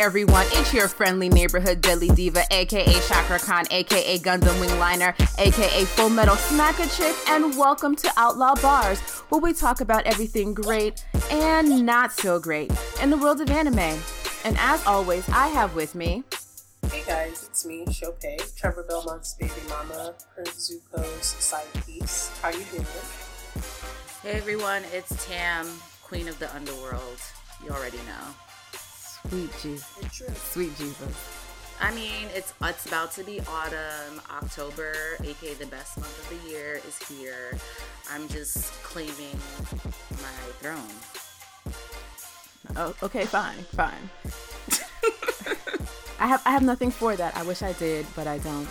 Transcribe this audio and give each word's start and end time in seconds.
everyone, 0.00 0.46
it's 0.52 0.72
your 0.72 0.88
friendly 0.88 1.28
neighborhood 1.28 1.82
deadly 1.82 2.08
diva, 2.08 2.42
aka 2.50 2.90
Chakra 3.06 3.38
Khan, 3.38 3.66
aka 3.70 4.18
Gundam 4.20 4.58
Wingliner, 4.58 5.14
aka 5.38 5.84
Full 5.84 6.08
Metal 6.08 6.36
Smacker 6.36 6.88
Chick, 6.96 7.14
and 7.28 7.54
welcome 7.58 7.94
to 7.96 8.10
Outlaw 8.16 8.54
Barz, 8.54 8.98
where 9.30 9.42
we 9.42 9.52
talk 9.52 9.82
about 9.82 10.06
everything 10.06 10.54
great 10.54 11.04
and 11.30 11.84
not 11.84 12.12
so 12.12 12.40
great 12.40 12.72
in 13.02 13.10
the 13.10 13.16
world 13.18 13.42
of 13.42 13.50
anime. 13.50 13.78
And 14.44 14.56
as 14.58 14.84
always, 14.86 15.28
I 15.28 15.48
have 15.48 15.74
with 15.74 15.94
me. 15.94 16.24
Hey 16.90 17.02
guys, 17.06 17.46
it's 17.46 17.66
me, 17.66 17.84
Chopay, 17.84 18.56
Trevor 18.56 18.86
Belmont's 18.88 19.34
baby 19.34 19.52
mama, 19.68 20.14
her 20.34 20.44
Zuko's 20.44 21.26
side 21.26 21.66
piece. 21.86 22.30
How 22.40 22.48
you 22.48 22.64
doing? 22.72 22.86
Hey 24.22 24.32
everyone, 24.32 24.82
it's 24.94 25.26
Tam, 25.26 25.66
Queen 26.02 26.26
of 26.26 26.38
the 26.38 26.52
Underworld. 26.54 27.20
You 27.62 27.70
already 27.70 27.98
know. 27.98 28.49
Sweet 29.28 29.50
Jesus. 29.62 30.52
Sweet 30.52 30.76
Jesus. 30.76 31.16
I 31.80 31.94
mean, 31.94 32.28
it's 32.34 32.52
it's 32.62 32.86
about 32.86 33.12
to 33.12 33.24
be 33.24 33.40
autumn. 33.40 34.20
October, 34.30 35.16
aka 35.24 35.54
the 35.54 35.66
best 35.66 35.96
month 35.98 36.18
of 36.18 36.28
the 36.44 36.50
year, 36.50 36.80
is 36.86 36.98
here. 37.08 37.56
I'm 38.10 38.28
just 38.28 38.72
claiming 38.82 39.38
my 40.10 40.52
throne. 40.60 40.92
Oh, 42.76 42.94
okay, 43.02 43.24
fine, 43.24 43.56
fine. 43.74 44.10
I 46.20 46.26
have 46.26 46.42
I 46.44 46.50
have 46.50 46.62
nothing 46.62 46.90
for 46.90 47.16
that. 47.16 47.34
I 47.36 47.42
wish 47.42 47.62
I 47.62 47.72
did, 47.72 48.06
but 48.14 48.26
I 48.26 48.36
don't. 48.38 48.68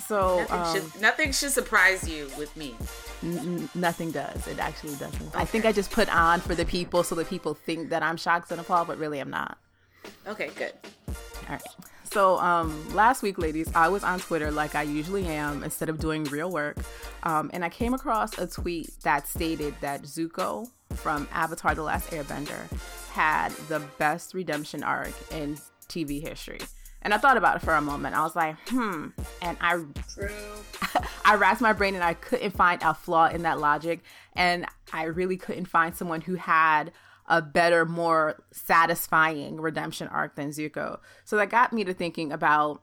So 0.00 0.38
nothing, 0.38 0.58
um, 0.58 0.74
should, 0.74 1.00
nothing 1.00 1.32
should 1.32 1.50
surprise 1.50 2.08
you 2.08 2.30
with 2.38 2.56
me. 2.56 2.74
N- 3.22 3.68
nothing 3.74 4.10
does. 4.10 4.46
It 4.46 4.58
actually 4.58 4.94
doesn't. 4.96 5.28
Okay. 5.28 5.38
I 5.38 5.44
think 5.44 5.64
I 5.64 5.72
just 5.72 5.90
put 5.90 6.14
on 6.14 6.40
for 6.40 6.54
the 6.54 6.64
people 6.64 7.02
so 7.02 7.14
that 7.16 7.28
people 7.28 7.54
think 7.54 7.90
that 7.90 8.02
I'm 8.02 8.16
shocked 8.16 8.50
and 8.50 8.60
appalled, 8.60 8.88
but 8.88 8.98
really 8.98 9.18
I'm 9.18 9.30
not. 9.30 9.58
Okay, 10.26 10.50
good. 10.56 10.72
All 11.08 11.14
right. 11.50 11.62
So 12.10 12.38
um, 12.38 12.94
last 12.94 13.22
week, 13.22 13.38
ladies, 13.38 13.70
I 13.74 13.88
was 13.88 14.02
on 14.02 14.18
Twitter 14.18 14.50
like 14.50 14.74
I 14.74 14.82
usually 14.82 15.26
am 15.26 15.62
instead 15.62 15.88
of 15.88 15.98
doing 15.98 16.24
real 16.24 16.50
work, 16.50 16.78
um, 17.22 17.50
and 17.52 17.64
I 17.64 17.68
came 17.68 17.92
across 17.92 18.38
a 18.38 18.46
tweet 18.46 18.90
that 19.02 19.26
stated 19.28 19.74
that 19.82 20.02
Zuko 20.02 20.70
from 20.94 21.28
Avatar: 21.32 21.74
The 21.74 21.82
Last 21.82 22.10
Airbender 22.10 22.70
had 23.12 23.50
the 23.68 23.80
best 23.98 24.32
redemption 24.32 24.82
arc 24.82 25.12
in 25.32 25.58
TV 25.88 26.22
history. 26.22 26.60
And 27.02 27.14
I 27.14 27.18
thought 27.18 27.36
about 27.36 27.56
it 27.56 27.62
for 27.62 27.74
a 27.74 27.80
moment. 27.80 28.16
I 28.16 28.22
was 28.22 28.34
like, 28.34 28.56
hmm. 28.68 29.08
And 29.40 29.56
I 29.60 29.82
True. 30.12 30.30
I 31.24 31.36
racked 31.36 31.60
my 31.60 31.72
brain 31.72 31.94
and 31.94 32.04
I 32.04 32.14
couldn't 32.14 32.52
find 32.52 32.82
a 32.82 32.94
flaw 32.94 33.28
in 33.28 33.42
that 33.42 33.60
logic. 33.60 34.00
And 34.34 34.66
I 34.92 35.04
really 35.04 35.36
couldn't 35.36 35.66
find 35.66 35.94
someone 35.94 36.22
who 36.22 36.34
had 36.34 36.92
a 37.26 37.42
better, 37.42 37.84
more 37.84 38.42
satisfying 38.52 39.60
redemption 39.60 40.08
arc 40.08 40.34
than 40.34 40.50
Zuko. 40.50 40.98
So 41.24 41.36
that 41.36 41.50
got 41.50 41.72
me 41.72 41.84
to 41.84 41.94
thinking 41.94 42.32
about 42.32 42.80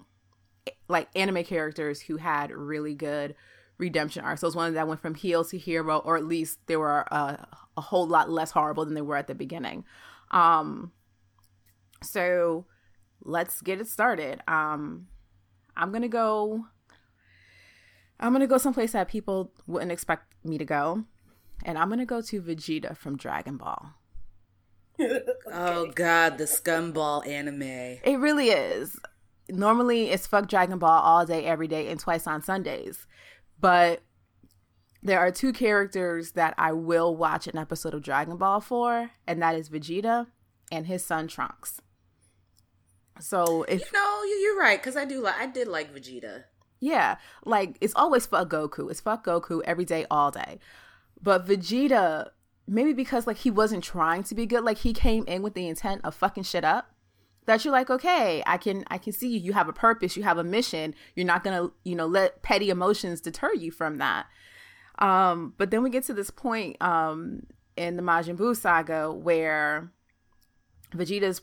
like 0.88 1.10
anime 1.16 1.44
characters 1.44 2.02
who 2.02 2.18
had 2.18 2.52
really 2.52 2.94
good 2.94 3.36
redemption 3.78 4.24
arcs. 4.24 4.42
Those 4.42 4.56
ones 4.56 4.76
that 4.76 4.88
went 4.88 5.02
from 5.02 5.16
heel 5.16 5.44
to 5.46 5.58
hero, 5.58 5.98
or 5.98 6.16
at 6.16 6.26
least 6.26 6.60
they 6.68 6.78
were 6.78 7.12
uh, 7.12 7.38
a 7.76 7.82
whole 7.82 8.08
lot 8.08 8.30
less 8.30 8.52
horrible 8.52 8.86
than 8.86 8.94
they 8.94 9.02
were 9.02 9.18
at 9.18 9.28
the 9.28 9.36
beginning. 9.36 9.84
Um, 10.32 10.92
so 12.02 12.66
let's 13.26 13.62
get 13.62 13.82
it 13.82 13.88
started. 13.88 14.42
Um, 14.48 15.08
I'm 15.76 15.92
gonna 15.92 16.08
go. 16.08 16.66
I'm 18.20 18.32
gonna 18.32 18.48
go 18.48 18.58
someplace 18.58 18.94
that 18.94 19.10
people 19.10 19.52
wouldn't 19.68 19.92
expect 19.92 20.34
me 20.46 20.58
to 20.58 20.66
go, 20.66 21.04
and 21.66 21.78
I'm 21.78 21.90
gonna 21.90 22.06
go 22.06 22.22
to 22.22 22.42
Vegeta 22.42 22.96
from 22.96 23.18
Dragon 23.18 23.58
Ball. 23.58 23.94
okay. 25.00 25.22
Oh 25.52 25.92
God, 25.94 26.38
the 26.38 26.46
scumball 26.46 27.26
anime. 27.28 27.62
It 27.62 28.18
really 28.20 28.50
is. 28.50 28.98
Normally, 29.50 30.10
it's 30.10 30.26
fuck 30.26 30.48
Dragon 30.48 30.80
Ball 30.80 31.02
all 31.02 31.26
day, 31.26 31.44
every 31.46 31.68
day, 31.68 31.88
and 31.90 32.00
twice 32.00 32.26
on 32.28 32.42
Sundays. 32.42 33.06
But 33.60 34.02
there 35.04 35.20
are 35.20 35.32
two 35.32 35.54
characters 35.54 36.32
that 36.32 36.56
I 36.58 36.72
will 36.72 37.16
watch 37.16 37.46
an 37.48 37.58
episode 37.58 37.94
of 37.94 38.02
Dragon 38.02 38.38
Ball 38.38 38.60
for, 38.60 39.12
and 39.28 39.42
that 39.42 39.56
is 39.56 39.70
Vegeta 39.70 40.28
and 40.72 40.88
his 40.88 41.06
son 41.06 41.28
Trunks. 41.28 41.80
So 43.20 43.64
if 43.64 43.82
you 43.82 43.88
know, 43.94 44.24
you're 44.42 44.60
right 44.60 44.80
because 44.80 44.96
I 44.96 45.06
do 45.06 45.22
like 45.22 45.36
I 45.40 45.48
did 45.48 45.68
like 45.68 45.94
Vegeta. 45.94 46.44
Yeah, 46.80 47.18
like 47.46 47.78
it's 47.82 47.94
always 47.96 48.26
fuck 48.26 48.50
Goku. 48.50 48.92
It's 48.92 49.00
fuck 49.00 49.26
Goku 49.26 49.62
every 49.66 49.86
day, 49.86 50.06
all 50.12 50.32
day. 50.32 50.60
But 51.22 51.48
Vegeta, 51.48 52.30
maybe 52.68 52.94
because 52.94 53.26
like 53.26 53.38
he 53.38 53.52
wasn't 53.52 53.84
trying 53.84 54.24
to 54.24 54.36
be 54.36 54.46
good, 54.46 54.64
like 54.64 54.80
he 54.80 54.94
came 54.94 55.24
in 55.28 55.42
with 55.42 55.54
the 55.54 55.68
intent 55.68 56.02
of 56.04 56.16
fucking 56.16 56.44
shit 56.44 56.64
up. 56.64 56.92
That 57.46 57.64
you're 57.64 57.72
like, 57.72 57.90
okay, 57.90 58.44
I 58.46 58.58
can 58.58 58.84
I 58.88 58.98
can 58.98 59.14
see 59.14 59.30
you. 59.30 59.40
You 59.40 59.54
have 59.54 59.70
a 59.70 59.74
purpose. 59.74 60.18
You 60.18 60.24
have 60.24 60.38
a 60.38 60.44
mission. 60.44 60.96
You're 61.16 61.28
not 61.28 61.44
gonna 61.44 61.70
you 61.84 61.96
know 61.96 62.08
let 62.08 62.42
petty 62.42 62.70
emotions 62.70 63.22
deter 63.22 63.54
you 63.54 63.72
from 63.72 63.98
that. 63.98 64.26
Um, 65.00 65.54
but 65.58 65.72
then 65.72 65.84
we 65.84 65.90
get 65.90 66.04
to 66.06 66.14
this 66.14 66.30
point 66.30 66.82
um 66.82 67.44
in 67.78 67.98
the 67.98 68.04
Majin 68.04 68.38
Buu 68.38 68.56
saga 68.56 69.12
where 69.12 69.92
Vegeta's 70.94 71.42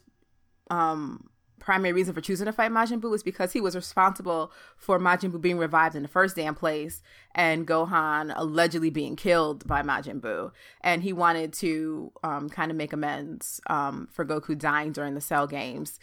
um 0.71 1.29
primary 1.63 1.93
reason 1.93 2.13
for 2.13 2.21
choosing 2.21 2.47
to 2.47 2.53
fight 2.53 2.73
Majin 2.73 3.01
Buu 3.01 3.09
was 3.09 3.23
because 3.23 3.53
he 3.53 3.61
was 3.61 3.77
responsible 3.77 4.53
for 4.77 4.99
Majin 4.99 5.31
Buu 5.31 5.41
being 5.41 5.59
revived 5.59 5.95
in 5.95 6.03
the 6.03 6.09
first 6.09 6.35
damn 6.35 6.57
place 6.57 7.03
and 7.35 7.67
Gohan 7.67 8.33
allegedly 8.35 8.91
being 8.91 9.15
killed 9.15 9.67
by 9.67 9.81
Majin 9.83 10.21
Buu. 10.21 10.51
And 10.81 11.05
he 11.05 11.13
wanted 11.13 11.53
to 11.55 12.13
um, 12.25 12.51
kind 12.51 12.73
of 12.73 12.77
make 12.77 12.93
amends 12.93 13.61
um, 13.69 14.09
for 14.11 14.25
Goku 14.25 14.59
dying 14.59 14.91
during 14.91 15.15
the 15.15 15.21
Cell 15.21 15.47
games 15.47 16.01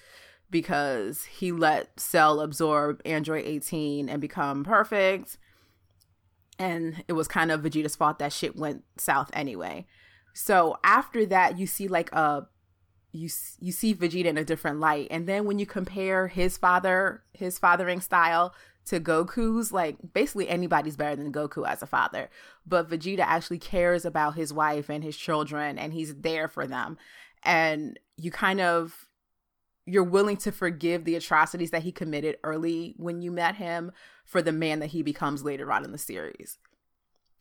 because 0.49 1.25
he 1.25 1.51
let 1.51 1.99
Cell 1.99 2.39
absorb 2.39 3.01
Android 3.05 3.45
18 3.45 4.07
and 4.07 4.21
become 4.21 4.63
perfect. 4.63 5.37
And 6.57 7.03
it 7.09 7.13
was 7.13 7.27
kind 7.27 7.51
of 7.51 7.61
Vegeta's 7.61 7.97
fault 7.97 8.19
that 8.19 8.31
shit 8.31 8.55
went 8.55 8.85
south 8.97 9.29
anyway. 9.33 9.85
So 10.33 10.77
after 10.85 11.25
that, 11.25 11.59
you 11.59 11.67
see 11.67 11.89
like 11.89 12.11
a 12.13 12.47
you 13.11 13.29
you 13.59 13.71
see 13.71 13.95
Vegeta 13.95 14.25
in 14.25 14.37
a 14.37 14.45
different 14.45 14.79
light. 14.79 15.07
And 15.09 15.27
then 15.27 15.45
when 15.45 15.59
you 15.59 15.65
compare 15.65 16.27
his 16.27 16.57
father, 16.57 17.23
his 17.33 17.57
fathering 17.57 18.01
style 18.01 18.53
to 18.85 18.99
Goku's, 18.99 19.71
like 19.71 19.97
basically 20.13 20.49
anybody's 20.49 20.97
better 20.97 21.15
than 21.15 21.31
Goku 21.31 21.67
as 21.67 21.81
a 21.81 21.87
father. 21.87 22.29
But 22.65 22.89
Vegeta 22.89 23.19
actually 23.19 23.59
cares 23.59 24.05
about 24.05 24.35
his 24.35 24.53
wife 24.53 24.89
and 24.89 25.03
his 25.03 25.17
children 25.17 25.77
and 25.77 25.93
he's 25.93 26.15
there 26.15 26.47
for 26.47 26.67
them. 26.67 26.97
And 27.43 27.99
you 28.17 28.31
kind 28.31 28.61
of 28.61 29.07
you're 29.85 30.03
willing 30.03 30.37
to 30.37 30.51
forgive 30.51 31.03
the 31.03 31.15
atrocities 31.15 31.71
that 31.71 31.81
he 31.81 31.91
committed 31.91 32.37
early 32.43 32.93
when 32.97 33.23
you 33.23 33.31
met 33.31 33.55
him 33.55 33.91
for 34.23 34.39
the 34.41 34.51
man 34.51 34.79
that 34.79 34.87
he 34.87 35.01
becomes 35.01 35.43
later 35.43 35.71
on 35.71 35.83
in 35.83 35.91
the 35.91 35.97
series. 35.97 36.59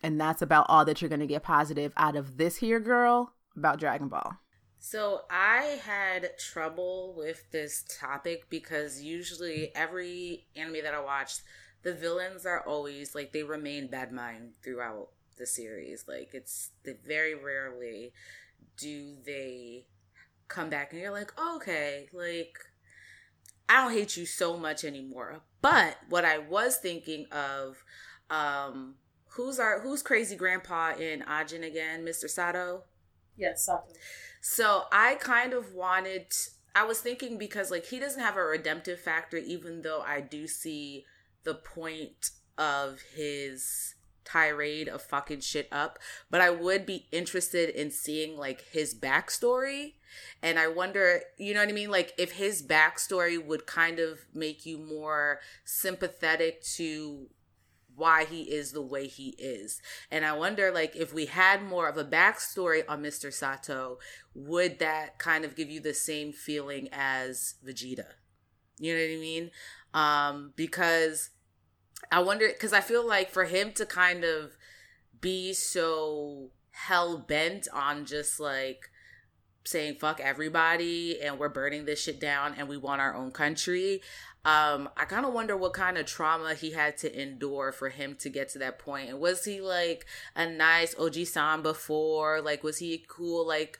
And 0.02 0.18
that's 0.18 0.40
about 0.40 0.66
all 0.68 0.84
that 0.86 1.02
you're 1.02 1.10
going 1.10 1.20
to 1.20 1.26
get 1.26 1.42
positive 1.42 1.92
out 1.96 2.16
of 2.16 2.38
this 2.38 2.56
here 2.56 2.80
girl 2.80 3.34
about 3.54 3.78
Dragon 3.78 4.08
Ball. 4.08 4.38
So 4.80 5.22
I 5.30 5.80
had 5.84 6.38
trouble 6.38 7.14
with 7.16 7.50
this 7.50 7.84
topic 7.88 8.48
because 8.48 9.02
usually 9.02 9.72
every 9.74 10.46
anime 10.54 10.84
that 10.84 10.94
I 10.94 11.00
watched, 11.00 11.42
the 11.82 11.94
villains 11.94 12.46
are 12.46 12.60
always 12.66 13.14
like 13.14 13.32
they 13.32 13.42
remain 13.42 13.88
bad 13.88 14.12
mind 14.12 14.52
throughout 14.62 15.08
the 15.36 15.46
series. 15.46 16.04
Like 16.06 16.30
it's 16.32 16.70
very 17.06 17.34
rarely 17.34 18.12
do 18.76 19.16
they 19.26 19.86
come 20.46 20.70
back 20.70 20.92
and 20.92 21.00
you're 21.00 21.10
like, 21.12 21.32
oh, 21.36 21.56
okay, 21.56 22.08
like 22.12 22.58
I 23.68 23.82
don't 23.82 23.92
hate 23.92 24.16
you 24.16 24.26
so 24.26 24.56
much 24.56 24.84
anymore. 24.84 25.40
But 25.60 25.98
what 26.08 26.24
I 26.24 26.38
was 26.38 26.76
thinking 26.76 27.26
of, 27.32 27.84
um, 28.30 28.94
who's 29.30 29.58
our 29.58 29.80
who's 29.80 30.02
crazy 30.02 30.36
grandpa 30.36 30.94
in 30.96 31.22
Ajin 31.22 31.66
again, 31.66 32.04
Mr. 32.04 32.28
Sato? 32.30 32.84
Yes, 33.38 33.64
Sato. 33.64 33.84
So 34.40 34.84
I 34.92 35.14
kind 35.14 35.52
of 35.52 35.72
wanted, 35.72 36.32
I 36.74 36.84
was 36.84 37.00
thinking 37.00 37.38
because 37.38 37.70
like 37.70 37.86
he 37.86 37.98
doesn't 37.98 38.20
have 38.20 38.36
a 38.36 38.42
redemptive 38.42 39.00
factor, 39.00 39.36
even 39.36 39.82
though 39.82 40.00
I 40.00 40.20
do 40.20 40.46
see 40.46 41.04
the 41.44 41.54
point 41.54 42.30
of 42.58 43.00
his 43.14 43.94
tirade 44.24 44.88
of 44.88 45.00
fucking 45.00 45.40
shit 45.40 45.68
up. 45.72 45.98
But 46.30 46.40
I 46.40 46.50
would 46.50 46.84
be 46.84 47.06
interested 47.12 47.70
in 47.70 47.90
seeing 47.90 48.36
like 48.36 48.64
his 48.70 48.94
backstory. 48.94 49.94
And 50.42 50.58
I 50.58 50.68
wonder, 50.68 51.20
you 51.38 51.54
know 51.54 51.60
what 51.60 51.68
I 51.68 51.72
mean? 51.72 51.90
Like 51.90 52.12
if 52.18 52.32
his 52.32 52.62
backstory 52.62 53.42
would 53.42 53.66
kind 53.66 53.98
of 53.98 54.20
make 54.34 54.66
you 54.66 54.78
more 54.78 55.40
sympathetic 55.64 56.62
to 56.76 57.28
why 57.98 58.24
he 58.24 58.42
is 58.42 58.72
the 58.72 58.82
way 58.82 59.06
he 59.06 59.30
is. 59.38 59.82
And 60.10 60.24
I 60.24 60.32
wonder, 60.32 60.70
like, 60.70 60.96
if 60.96 61.12
we 61.12 61.26
had 61.26 61.62
more 61.62 61.88
of 61.88 61.98
a 61.98 62.04
backstory 62.04 62.82
on 62.88 63.02
Mr. 63.02 63.32
Sato, 63.32 63.98
would 64.34 64.78
that 64.78 65.18
kind 65.18 65.44
of 65.44 65.56
give 65.56 65.68
you 65.68 65.80
the 65.80 65.92
same 65.92 66.32
feeling 66.32 66.88
as 66.92 67.56
Vegeta? 67.66 68.06
You 68.78 68.94
know 68.94 69.00
what 69.00 69.12
I 69.12 69.20
mean? 69.20 69.50
Um, 69.92 70.52
because 70.54 71.30
I 72.12 72.20
wonder, 72.20 72.48
because 72.48 72.72
I 72.72 72.80
feel 72.80 73.06
like 73.06 73.30
for 73.30 73.44
him 73.44 73.72
to 73.72 73.84
kind 73.84 74.24
of 74.24 74.56
be 75.20 75.52
so 75.52 76.50
hell 76.70 77.18
bent 77.18 77.66
on 77.72 78.04
just 78.06 78.38
like 78.38 78.90
saying 79.64 79.96
fuck 80.00 80.20
everybody 80.20 81.20
and 81.20 81.38
we're 81.38 81.48
burning 81.48 81.84
this 81.84 82.02
shit 82.02 82.20
down 82.20 82.54
and 82.56 82.68
we 82.68 82.76
want 82.76 83.00
our 83.00 83.14
own 83.14 83.30
country. 83.30 84.00
Um, 84.48 84.88
I 84.96 85.04
kind 85.04 85.26
of 85.26 85.34
wonder 85.34 85.58
what 85.58 85.74
kind 85.74 85.98
of 85.98 86.06
trauma 86.06 86.54
he 86.54 86.70
had 86.70 86.96
to 86.98 87.20
endure 87.20 87.70
for 87.70 87.90
him 87.90 88.16
to 88.20 88.30
get 88.30 88.48
to 88.50 88.58
that 88.60 88.78
point. 88.78 89.10
And 89.10 89.20
was 89.20 89.44
he 89.44 89.60
like 89.60 90.06
a 90.34 90.48
nice 90.48 90.94
Oji-san 90.94 91.60
before? 91.60 92.40
Like, 92.40 92.64
was 92.64 92.78
he 92.78 93.04
cool, 93.08 93.46
like, 93.46 93.78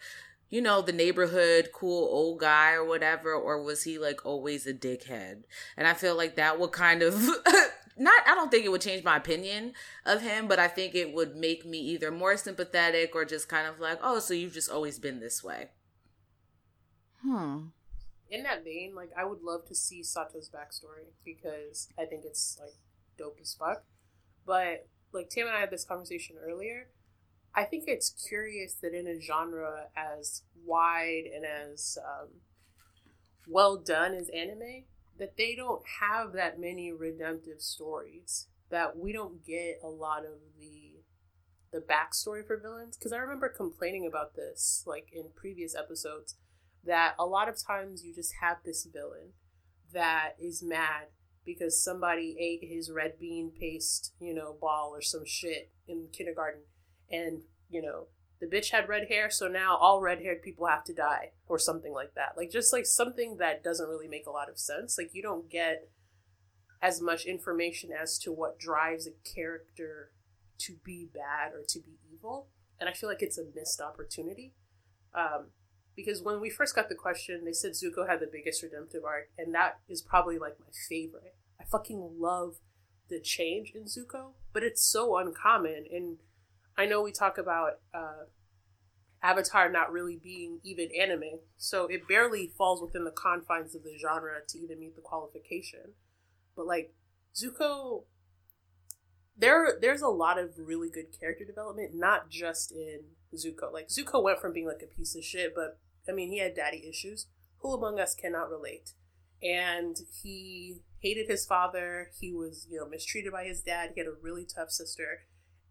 you 0.51 0.61
know, 0.61 0.83
the 0.83 0.93
neighborhood 0.93 1.71
cool 1.73 2.07
old 2.13 2.41
guy 2.41 2.73
or 2.73 2.85
whatever? 2.85 3.33
Or 3.33 3.63
was 3.63 3.85
he 3.85 3.99
like 3.99 4.27
always 4.27 4.67
a 4.67 4.75
dickhead? 4.75 5.45
And 5.75 5.89
I 5.89 5.95
feel 5.95 6.15
like 6.15 6.37
that 6.37 6.61
would 6.61 6.73
kind 6.73 7.03
of 7.03 7.15
not 7.97 8.23
I 8.27 8.35
don't 8.35 8.51
think 8.51 8.67
it 8.67 8.71
would 8.71 8.83
change 8.83 9.03
my 9.03 9.17
opinion 9.17 9.73
of 10.05 10.21
him, 10.21 10.49
but 10.49 10.59
I 10.59 10.69
think 10.69 10.95
it 10.95 11.15
would 11.15 11.35
make 11.35 11.65
me 11.65 11.79
either 11.79 12.11
more 12.11 12.37
sympathetic 12.37 13.15
or 13.15 13.25
just 13.25 13.49
kind 13.49 13.67
of 13.67 13.81
like, 13.81 14.01
oh, 14.03 14.19
so 14.19 14.35
you've 14.35 14.53
just 14.53 14.71
always 14.71 14.99
been 14.99 15.21
this 15.21 15.43
way. 15.43 15.71
Hmm. 17.23 17.69
In 18.31 18.43
that 18.43 18.65
vein, 18.65 18.95
like 18.95 19.11
I 19.17 19.25
would 19.25 19.43
love 19.43 19.65
to 19.69 19.75
see 19.75 20.03
Sato's 20.03 20.51
backstory 20.51 21.07
because 21.25 21.89
I 21.99 22.05
think 22.05 22.25
it's 22.25 22.59
like 22.61 22.75
dope 23.17 23.39
as 23.41 23.55
fuck. 23.55 23.85
But 24.47 24.87
like 25.13 25.31
Tam 25.31 25.47
and 25.47 25.57
I 25.57 25.61
had 25.61 25.71
this 25.71 25.85
conversation 25.85 26.37
earlier. 26.43 26.89
I 27.55 27.65
think 27.65 27.85
it's 27.87 28.11
curious 28.29 28.75
that 28.75 28.95
in 28.95 29.07
a 29.07 29.21
genre 29.21 29.87
as 29.97 30.43
wide 30.65 31.25
and 31.35 31.45
as 31.45 31.97
um, 32.05 32.29
well 33.49 33.77
done 33.77 34.15
as 34.15 34.29
anime, 34.29 34.85
that 35.19 35.37
they 35.37 35.55
don't 35.55 35.83
have 36.01 36.33
that 36.33 36.61
many 36.61 36.93
redemptive 36.93 37.61
stories 37.61 38.47
that 38.71 38.97
we 38.97 39.13
don't 39.13 39.45
get 39.45 39.81
a 39.83 39.89
lot 39.89 40.21
of 40.21 40.39
the 40.59 41.03
the 41.71 41.81
backstory 41.81 42.47
for 42.47 42.57
villains 42.57 42.97
because 42.97 43.13
i 43.13 43.19
remember 43.19 43.49
complaining 43.49 44.07
about 44.07 44.35
this 44.35 44.83
like 44.87 45.09
in 45.13 45.25
previous 45.37 45.75
episodes 45.75 46.37
that 46.85 47.15
a 47.19 47.27
lot 47.27 47.49
of 47.49 47.57
times 47.65 48.05
you 48.05 48.15
just 48.15 48.35
have 48.41 48.59
this 48.65 48.87
villain 48.93 49.33
that 49.93 50.33
is 50.41 50.63
mad 50.63 51.07
because 51.45 51.83
somebody 51.83 52.37
ate 52.39 52.69
his 52.69 52.91
red 52.91 53.19
bean 53.19 53.51
paste 53.59 54.13
you 54.21 54.35
know 54.35 54.57
ball 54.61 54.91
or 54.95 55.01
some 55.01 55.25
shit 55.27 55.71
in 55.87 56.09
kindergarten 56.13 56.63
and 57.11 57.43
you 57.71 57.81
know 57.81 58.07
the 58.41 58.47
bitch 58.47 58.71
had 58.71 58.89
red 58.89 59.09
hair, 59.09 59.31
so 59.31 59.49
now 59.49 59.77
all 59.77 60.01
red 60.01 60.21
haired 60.21 60.43
people 60.43 60.67
have 60.67 60.85
to 60.85 60.95
die, 60.95 61.33
or 61.49 61.59
something 61.59 61.93
like 61.93 62.15
that. 62.15 62.35
Like, 62.37 62.51
just 62.51 62.73
like 62.73 62.87
something 62.87 63.39
that 63.39 63.65
doesn't 63.65 63.89
really 63.89 64.09
make 64.09 64.27
a 64.27 64.31
lot 64.31 64.49
of 64.49 64.59
sense. 64.59 64.97
Like, 64.97 65.11
you 65.13 65.23
don't 65.23 65.51
get 65.51 65.89
as 66.81 67.01
much 67.01 67.25
information 67.25 67.91
as 67.91 68.19
to 68.19 68.33
what 68.33 68.59
drives 68.59 69.09
a 69.09 69.35
character 69.35 70.13
to 70.59 70.77
be 70.85 71.09
bad 71.13 71.53
or 71.53 71.65
to 71.69 71.81
be 71.81 71.99
evil. 72.13 72.49
And 72.79 72.89
I 72.89 72.93
feel 72.93 73.09
like 73.09 73.23
it's 73.23 73.39
a 73.39 73.45
missed 73.55 73.81
opportunity. 73.81 74.55
Um, 75.13 75.49
because 75.99 76.23
when 76.23 76.41
we 76.41 76.49
first 76.49 76.77
got 76.77 76.89
the 76.89 76.95
question, 76.95 77.45
they 77.45 77.53
said 77.53 77.73
Zuko 77.73 78.09
had 78.09 78.21
the 78.21 78.31
biggest 78.31 78.63
redemptive 78.63 79.03
arc, 79.05 79.31
and 79.37 79.53
that 79.53 79.81
is 79.89 80.01
probably 80.01 80.39
like 80.39 80.55
my 80.61 80.69
favorite. 80.89 81.35
I 81.61 81.65
fucking 81.65 82.11
love 82.21 82.59
the 83.09 83.19
change 83.19 83.73
in 83.75 83.87
Zuko, 83.87 84.35
but 84.53 84.63
it's 84.63 84.81
so 84.81 85.17
uncommon. 85.17 85.87
And 85.93 86.19
I 86.77 86.87
know 86.87 87.03
we 87.03 87.11
talk 87.11 87.37
about 87.37 87.81
uh, 87.93 88.27
Avatar 89.25 89.69
not 89.69 89.91
really 89.91 90.21
being 90.23 90.61
even 90.63 90.89
anime, 90.97 91.41
so 91.57 91.87
it 91.87 92.07
barely 92.07 92.53
falls 92.57 92.81
within 92.81 93.03
the 93.03 93.11
confines 93.11 93.75
of 93.75 93.83
the 93.83 93.99
genre 93.99 94.37
to 94.47 94.59
even 94.61 94.79
meet 94.79 94.95
the 94.95 95.03
qualification. 95.03 95.95
But 96.55 96.69
like 96.69 96.95
Zuko, 97.35 98.05
there 99.37 99.77
there's 99.81 100.03
a 100.03 100.07
lot 100.07 100.39
of 100.39 100.51
really 100.59 100.91
good 100.91 101.07
character 101.19 101.45
development, 101.45 101.91
not 101.93 102.31
just 102.31 102.71
in 102.71 103.01
Zuko. 103.35 103.73
Like 103.73 103.89
Zuko 103.89 104.23
went 104.23 104.39
from 104.39 104.53
being 104.53 104.69
like 104.69 104.85
a 104.85 104.97
piece 104.97 105.17
of 105.17 105.25
shit, 105.25 105.57
but 105.57 105.77
I 106.09 106.13
mean 106.13 106.31
he 106.31 106.39
had 106.39 106.55
daddy 106.55 106.87
issues. 106.89 107.27
Who 107.61 107.75
among 107.75 107.99
us 107.99 108.15
cannot 108.15 108.51
relate? 108.51 108.93
And 109.43 109.97
he 110.23 110.83
hated 111.01 111.29
his 111.29 111.47
father. 111.47 112.11
He 112.19 112.33
was 112.33 112.67
you 112.71 112.79
know 112.79 112.89
mistreated 112.89 113.33
by 113.33 113.45
his 113.45 113.61
dad. 113.61 113.91
He 113.95 114.01
had 114.01 114.09
a 114.09 114.23
really 114.23 114.47
tough 114.47 114.71
sister. 114.71 115.25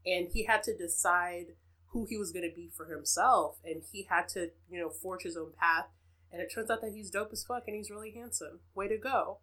And 0.06 0.30
he 0.31 0.45
had 0.45 0.63
to 0.63 0.78
decide 0.78 1.48
who 1.88 2.06
he 2.10 2.18
was 2.18 2.31
going 2.31 2.50
to 2.50 2.56
be 2.56 2.69
for 2.75 2.86
himself. 2.86 3.57
And 3.66 3.84
he 3.92 4.07
had 4.10 4.28
to 4.30 4.51
you 4.69 4.80
know 4.80 4.89
forge 4.89 5.24
his 5.24 5.38
own 5.38 5.51
path. 5.60 5.88
And 6.31 6.42
it 6.42 6.51
turns 6.54 6.69
out 6.69 6.81
that 6.81 6.92
he's 6.94 7.10
dope 7.10 7.30
as 7.31 7.44
fuck 7.44 7.63
and 7.68 7.75
he's 7.75 7.90
really 7.90 8.12
handsome. 8.12 8.60
Way 8.75 8.88
to 8.90 8.98
go. 8.98 9.40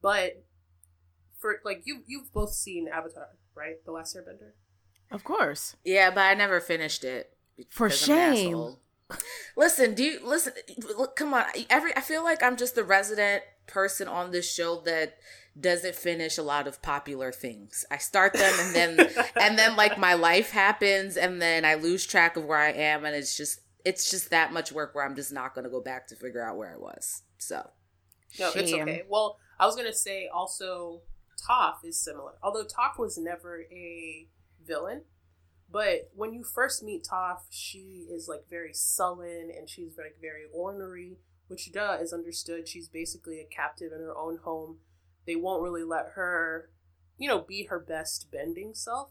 But 0.00 0.44
for 1.38 1.60
like 1.64 1.82
you 1.84 2.02
you've 2.06 2.32
both 2.32 2.52
seen 2.52 2.88
avatar 2.88 3.36
right? 3.54 3.84
The 3.84 3.92
last 3.92 4.16
airbender? 4.16 4.52
Of 5.10 5.24
course. 5.24 5.76
Yeah 5.84 6.10
but 6.10 6.20
i 6.20 6.34
never 6.34 6.60
finished 6.60 7.04
it 7.04 7.36
for 7.70 7.90
shame 7.90 8.76
listen 9.56 9.94
do 9.94 10.02
you 10.02 10.20
listen 10.24 10.52
look, 10.96 11.16
come 11.16 11.34
on 11.34 11.44
every 11.68 11.94
i 11.96 12.00
feel 12.00 12.24
like 12.24 12.42
i'm 12.42 12.56
just 12.56 12.74
the 12.74 12.84
resident 12.84 13.42
person 13.66 14.08
on 14.08 14.30
this 14.30 14.50
show 14.50 14.80
that 14.80 15.18
doesn't 15.58 15.94
finish 15.94 16.38
a 16.38 16.42
lot 16.42 16.66
of 16.66 16.80
popular 16.82 17.30
things. 17.30 17.84
I 17.90 17.98
start 17.98 18.32
them 18.32 18.54
and 18.58 18.74
then 18.74 19.10
and 19.40 19.58
then 19.58 19.76
like 19.76 19.98
my 19.98 20.14
life 20.14 20.50
happens 20.50 21.16
and 21.16 21.42
then 21.42 21.64
I 21.64 21.74
lose 21.74 22.06
track 22.06 22.36
of 22.36 22.44
where 22.44 22.58
I 22.58 22.70
am 22.72 23.04
and 23.04 23.14
it's 23.14 23.36
just 23.36 23.60
it's 23.84 24.10
just 24.10 24.30
that 24.30 24.52
much 24.52 24.72
work 24.72 24.94
where 24.94 25.04
I'm 25.04 25.16
just 25.16 25.32
not 25.32 25.54
going 25.54 25.64
to 25.64 25.70
go 25.70 25.80
back 25.80 26.06
to 26.08 26.16
figure 26.16 26.42
out 26.42 26.56
where 26.56 26.72
I 26.72 26.78
was. 26.78 27.22
So 27.38 27.68
no, 28.38 28.50
Shame. 28.50 28.62
it's 28.62 28.72
okay. 28.72 29.02
Well, 29.08 29.38
I 29.58 29.66
was 29.66 29.74
going 29.74 29.88
to 29.88 29.94
say 29.96 30.28
also 30.32 31.02
Toph 31.48 31.84
is 31.84 32.02
similar. 32.02 32.32
Although 32.42 32.64
Toph 32.64 32.98
was 32.98 33.18
never 33.18 33.62
a 33.70 34.28
villain, 34.64 35.02
but 35.72 36.10
when 36.14 36.32
you 36.32 36.44
first 36.44 36.82
meet 36.82 37.06
Toph, 37.10 37.40
she 37.50 38.06
is 38.10 38.28
like 38.28 38.44
very 38.50 38.74
sullen 38.74 39.50
and 39.56 39.68
she's 39.68 39.96
like 39.96 40.16
very 40.20 40.44
ornery, 40.52 41.16
which 41.48 41.72
duh 41.72 41.98
is 42.00 42.12
understood. 42.12 42.68
She's 42.68 42.88
basically 42.88 43.40
a 43.40 43.54
captive 43.54 43.92
in 43.92 44.00
her 44.00 44.16
own 44.16 44.38
home 44.44 44.78
they 45.26 45.36
won't 45.36 45.62
really 45.62 45.84
let 45.84 46.12
her, 46.14 46.70
you 47.18 47.28
know, 47.28 47.40
be 47.40 47.64
her 47.64 47.78
best 47.78 48.30
bending 48.30 48.74
self. 48.74 49.10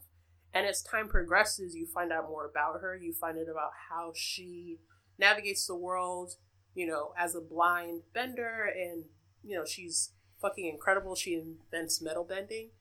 And 0.53 0.65
as 0.65 0.81
time 0.81 1.07
progresses, 1.07 1.75
you 1.75 1.85
find 1.85 2.11
out 2.11 2.27
more 2.27 2.45
about 2.45 2.81
her. 2.81 2.95
You 2.95 3.13
find 3.13 3.37
out 3.37 3.49
about 3.49 3.71
how 3.89 4.11
she 4.13 4.79
navigates 5.17 5.65
the 5.65 5.75
world, 5.75 6.33
you 6.75 6.85
know, 6.85 7.13
as 7.17 7.35
a 7.35 7.41
blind 7.41 8.01
bender. 8.13 8.65
And, 8.65 9.05
you 9.43 9.55
know, 9.55 9.65
she's 9.65 10.11
fucking 10.41 10.67
incredible. 10.67 11.15
She 11.15 11.35
invents 11.35 12.01
metal 12.01 12.25
bending. 12.25 12.71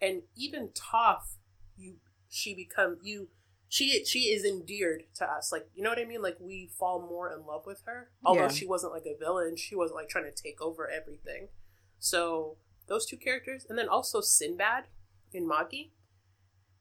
And 0.00 0.22
even 0.36 0.68
Toph, 0.68 1.36
you, 1.76 1.96
she 2.28 2.54
become, 2.54 2.98
you, 3.02 3.28
she 3.68 4.02
she 4.06 4.20
is 4.30 4.46
endeared 4.46 5.02
to 5.14 5.30
us 5.30 5.52
like 5.52 5.68
you 5.74 5.82
know 5.82 5.90
what 5.90 5.98
i 5.98 6.04
mean 6.06 6.22
like 6.22 6.38
we 6.40 6.70
fall 6.78 7.06
more 7.06 7.30
in 7.30 7.44
love 7.44 7.64
with 7.66 7.82
her 7.84 8.08
although 8.24 8.44
yeah. 8.44 8.48
she 8.48 8.66
wasn't 8.66 8.90
like 8.90 9.04
a 9.04 9.14
villain 9.18 9.58
she 9.58 9.76
wasn't 9.76 9.94
like 9.94 10.08
trying 10.08 10.24
to 10.24 10.42
take 10.42 10.58
over 10.62 10.88
everything 10.88 11.48
so 11.98 12.56
those 12.88 13.06
two 13.06 13.16
characters, 13.16 13.66
and 13.68 13.78
then 13.78 13.88
also 13.88 14.20
Sinbad 14.20 14.84
in 15.32 15.46
Magi. 15.46 15.90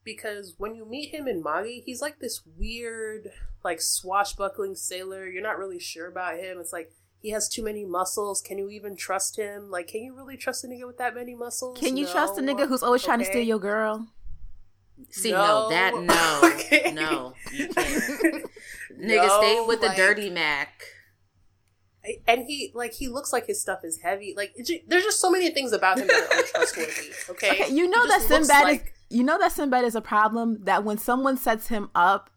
Because 0.04 0.56
when 0.58 0.74
you 0.74 0.86
meet 0.86 1.14
him 1.14 1.28
in 1.28 1.44
Magi, 1.44 1.82
he's 1.86 2.02
like 2.02 2.20
this 2.20 2.42
weird, 2.58 3.30
like 3.64 3.82
swashbuckling 3.82 4.76
sailor. 4.76 5.28
You're 5.28 5.44
not 5.44 5.58
really 5.58 5.80
sure 5.80 6.08
about 6.08 6.40
him. 6.40 6.60
It's 6.60 6.72
like 6.72 6.94
he 7.20 7.32
has 7.32 7.50
too 7.50 7.64
many 7.64 7.84
muscles. 7.84 8.42
Can 8.42 8.58
you 8.58 8.70
even 8.70 8.96
trust 8.96 9.38
him? 9.38 9.70
Like, 9.70 9.88
can 9.88 10.02
you 10.02 10.16
really 10.16 10.38
trust 10.38 10.64
a 10.64 10.68
nigga 10.68 10.88
with 10.88 10.98
that 10.98 11.14
many 11.14 11.36
muscles? 11.36 11.78
Can 11.78 11.98
you 11.98 12.06
no. 12.06 12.12
trust 12.12 12.38
a 12.38 12.42
nigga 12.42 12.68
who's 12.68 12.84
always 12.84 13.02
okay. 13.02 13.08
trying 13.08 13.20
to 13.20 13.26
steal 13.26 13.44
your 13.44 13.60
girl? 13.60 14.08
See, 15.12 15.32
no, 15.32 15.38
no 15.38 15.70
that 15.70 15.94
no, 15.96 16.42
okay. 16.56 16.92
no, 16.92 17.34
you 17.52 17.68
can't. 17.70 17.96
nigga, 19.00 19.28
no, 19.28 19.40
stay 19.40 19.64
with 19.66 19.82
like, 19.82 19.92
the 19.92 19.96
dirty 19.96 20.30
Mac 20.30 20.84
and 22.28 22.46
he 22.46 22.72
like 22.74 22.94
he 22.94 23.08
looks 23.08 23.34
like 23.34 23.46
his 23.48 23.62
stuff 23.62 23.84
is 23.84 24.00
heavy. 24.02 24.34
Like 24.36 24.56
there's 24.88 25.04
just 25.04 25.20
so 25.20 25.30
many 25.30 25.50
things 25.52 25.74
about 25.74 26.00
him 26.00 26.08
that 26.08 26.28
are 26.32 26.38
untrustworthy. 26.40 27.12
Okay, 27.30 27.64
okay 27.64 27.74
you 27.74 27.90
know 27.90 28.08
that 28.08 28.22
Sinbad 28.22 28.64
like... 28.64 28.82
is 28.82 28.92
you 29.10 29.24
know 29.24 29.38
that 29.40 29.52
Sinbad 29.52 29.84
is 29.84 29.96
a 29.96 30.02
problem. 30.02 30.64
That 30.64 30.84
when 30.84 30.98
someone 30.98 31.38
sets 31.38 31.68
him 31.68 31.90
up 31.96 32.30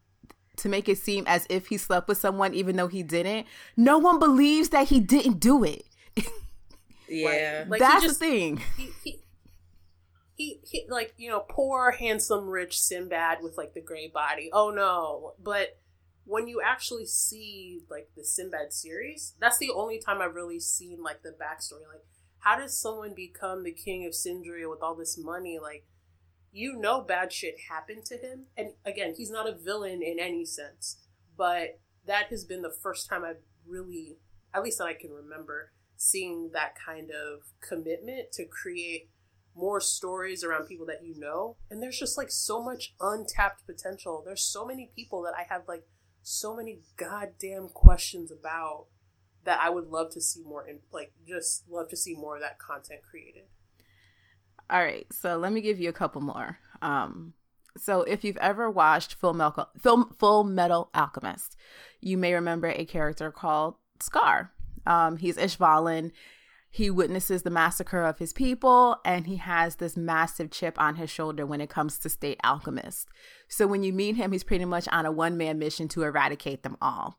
to 0.56 0.68
make 0.68 0.88
it 0.88 0.98
seem 0.98 1.24
as 1.26 1.46
if 1.48 1.68
he 1.68 1.76
slept 1.76 2.08
with 2.08 2.18
someone, 2.18 2.54
even 2.54 2.76
though 2.76 2.88
he 2.88 3.02
didn't, 3.02 3.46
no 3.76 3.98
one 3.98 4.18
believes 4.18 4.70
that 4.70 4.88
he 4.88 5.00
didn't 5.00 5.40
do 5.40 5.64
it. 5.64 5.84
yeah, 7.08 7.64
like, 7.66 7.80
that's 7.80 8.04
just, 8.04 8.20
the 8.20 8.26
thing. 8.26 8.62
He, 8.76 8.90
he, 9.04 9.20
he, 10.40 10.60
he, 10.64 10.86
like 10.88 11.12
you 11.18 11.28
know, 11.28 11.44
poor 11.46 11.90
handsome 11.90 12.48
rich 12.48 12.80
Sinbad 12.80 13.38
with 13.42 13.58
like 13.58 13.74
the 13.74 13.82
gray 13.82 14.08
body. 14.08 14.48
Oh 14.54 14.70
no, 14.70 15.34
but 15.38 15.78
when 16.24 16.48
you 16.48 16.62
actually 16.64 17.04
see 17.04 17.82
like 17.90 18.08
the 18.16 18.24
Sinbad 18.24 18.72
series, 18.72 19.34
that's 19.38 19.58
the 19.58 19.70
only 19.70 19.98
time 20.00 20.22
I've 20.22 20.34
really 20.34 20.58
seen 20.58 21.02
like 21.02 21.22
the 21.22 21.30
backstory. 21.30 21.86
Like, 21.86 22.06
how 22.38 22.56
does 22.56 22.80
someone 22.80 23.12
become 23.14 23.64
the 23.64 23.72
king 23.72 24.06
of 24.06 24.12
Sindria 24.12 24.70
with 24.70 24.82
all 24.82 24.94
this 24.94 25.18
money? 25.18 25.58
Like, 25.60 25.84
you 26.50 26.74
know, 26.74 27.02
bad 27.02 27.34
shit 27.34 27.56
happened 27.68 28.06
to 28.06 28.16
him. 28.16 28.46
And 28.56 28.70
again, 28.86 29.12
he's 29.14 29.30
not 29.30 29.48
a 29.48 29.54
villain 29.54 30.02
in 30.02 30.18
any 30.18 30.46
sense, 30.46 31.02
but 31.36 31.80
that 32.06 32.28
has 32.30 32.46
been 32.46 32.62
the 32.62 32.74
first 32.82 33.10
time 33.10 33.24
I've 33.24 33.42
really, 33.66 34.16
at 34.54 34.62
least 34.62 34.78
that 34.78 34.86
I 34.86 34.94
can 34.94 35.10
remember, 35.10 35.72
seeing 35.96 36.52
that 36.54 36.76
kind 36.82 37.10
of 37.10 37.42
commitment 37.60 38.32
to 38.32 38.46
create 38.46 39.10
more 39.54 39.80
stories 39.80 40.44
around 40.44 40.66
people 40.66 40.86
that 40.86 41.04
you 41.04 41.18
know. 41.18 41.56
And 41.70 41.82
there's 41.82 41.98
just 41.98 42.16
like 42.16 42.30
so 42.30 42.62
much 42.62 42.94
untapped 43.00 43.66
potential. 43.66 44.22
There's 44.24 44.44
so 44.44 44.64
many 44.64 44.90
people 44.94 45.22
that 45.22 45.34
I 45.36 45.46
have 45.52 45.62
like 45.68 45.84
so 46.22 46.54
many 46.54 46.80
goddamn 46.96 47.68
questions 47.68 48.30
about 48.30 48.86
that 49.44 49.60
I 49.62 49.70
would 49.70 49.86
love 49.86 50.10
to 50.12 50.20
see 50.20 50.42
more 50.44 50.66
in 50.66 50.80
like 50.92 51.12
just 51.26 51.64
love 51.68 51.88
to 51.88 51.96
see 51.96 52.14
more 52.14 52.36
of 52.36 52.42
that 52.42 52.58
content 52.58 53.00
created. 53.08 53.44
All 54.68 54.82
right, 54.82 55.06
so 55.12 55.36
let 55.36 55.52
me 55.52 55.60
give 55.60 55.80
you 55.80 55.88
a 55.88 55.94
couple 55.94 56.20
more. 56.20 56.58
Um, 56.80 57.34
so 57.76 58.02
if 58.02 58.22
you've 58.22 58.36
ever 58.36 58.70
watched 58.70 59.14
Full 59.14 59.34
Metal, 59.34 59.68
Full, 59.78 60.10
Full 60.18 60.44
Metal 60.44 60.90
Alchemist, 60.94 61.56
you 62.00 62.16
may 62.16 62.34
remember 62.34 62.68
a 62.68 62.84
character 62.84 63.30
called 63.32 63.74
Scar. 64.00 64.52
Um, 64.86 65.16
he's 65.16 65.36
Ishvalan. 65.36 66.12
He 66.72 66.88
witnesses 66.88 67.42
the 67.42 67.50
massacre 67.50 68.04
of 68.04 68.18
his 68.18 68.32
people, 68.32 68.98
and 69.04 69.26
he 69.26 69.36
has 69.36 69.76
this 69.76 69.96
massive 69.96 70.52
chip 70.52 70.80
on 70.80 70.94
his 70.94 71.10
shoulder 71.10 71.44
when 71.44 71.60
it 71.60 71.68
comes 71.68 71.98
to 71.98 72.08
state 72.08 72.38
alchemists. 72.44 73.06
So 73.48 73.66
when 73.66 73.82
you 73.82 73.92
meet 73.92 74.14
him, 74.14 74.30
he's 74.30 74.44
pretty 74.44 74.64
much 74.64 74.86
on 74.88 75.04
a 75.04 75.10
one 75.10 75.36
man 75.36 75.58
mission 75.58 75.88
to 75.88 76.04
eradicate 76.04 76.62
them 76.62 76.76
all. 76.80 77.18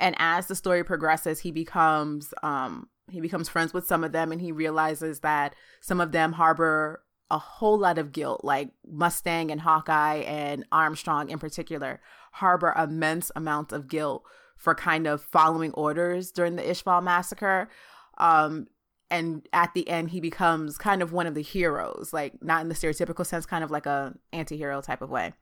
And 0.00 0.16
as 0.18 0.46
the 0.46 0.54
story 0.54 0.82
progresses, 0.82 1.40
he 1.40 1.50
becomes 1.50 2.32
um, 2.42 2.88
he 3.10 3.20
becomes 3.20 3.48
friends 3.48 3.74
with 3.74 3.86
some 3.86 4.02
of 4.02 4.12
them, 4.12 4.32
and 4.32 4.40
he 4.40 4.50
realizes 4.50 5.20
that 5.20 5.54
some 5.82 6.00
of 6.00 6.12
them 6.12 6.32
harbor 6.32 7.02
a 7.30 7.38
whole 7.38 7.78
lot 7.78 7.98
of 7.98 8.12
guilt, 8.12 8.44
like 8.44 8.70
Mustang 8.86 9.50
and 9.50 9.60
Hawkeye 9.60 10.22
and 10.26 10.64
Armstrong 10.72 11.30
in 11.30 11.38
particular, 11.38 12.00
harbor 12.32 12.74
immense 12.76 13.30
amounts 13.36 13.72
of 13.72 13.88
guilt 13.88 14.24
for 14.56 14.74
kind 14.74 15.06
of 15.06 15.22
following 15.22 15.72
orders 15.72 16.32
during 16.32 16.56
the 16.56 16.62
Ishval 16.62 17.02
massacre. 17.02 17.68
Um, 18.20 18.68
and 19.10 19.48
at 19.52 19.74
the 19.74 19.88
end, 19.88 20.10
he 20.10 20.20
becomes 20.20 20.78
kind 20.78 21.02
of 21.02 21.12
one 21.12 21.26
of 21.26 21.34
the 21.34 21.42
heroes, 21.42 22.12
like 22.12 22.40
not 22.42 22.60
in 22.60 22.68
the 22.68 22.74
stereotypical 22.74 23.26
sense, 23.26 23.44
kind 23.44 23.64
of 23.64 23.70
like 23.70 23.86
a 23.86 24.14
anti-hero 24.32 24.80
type 24.80 25.02
of 25.02 25.10
way. 25.10 25.32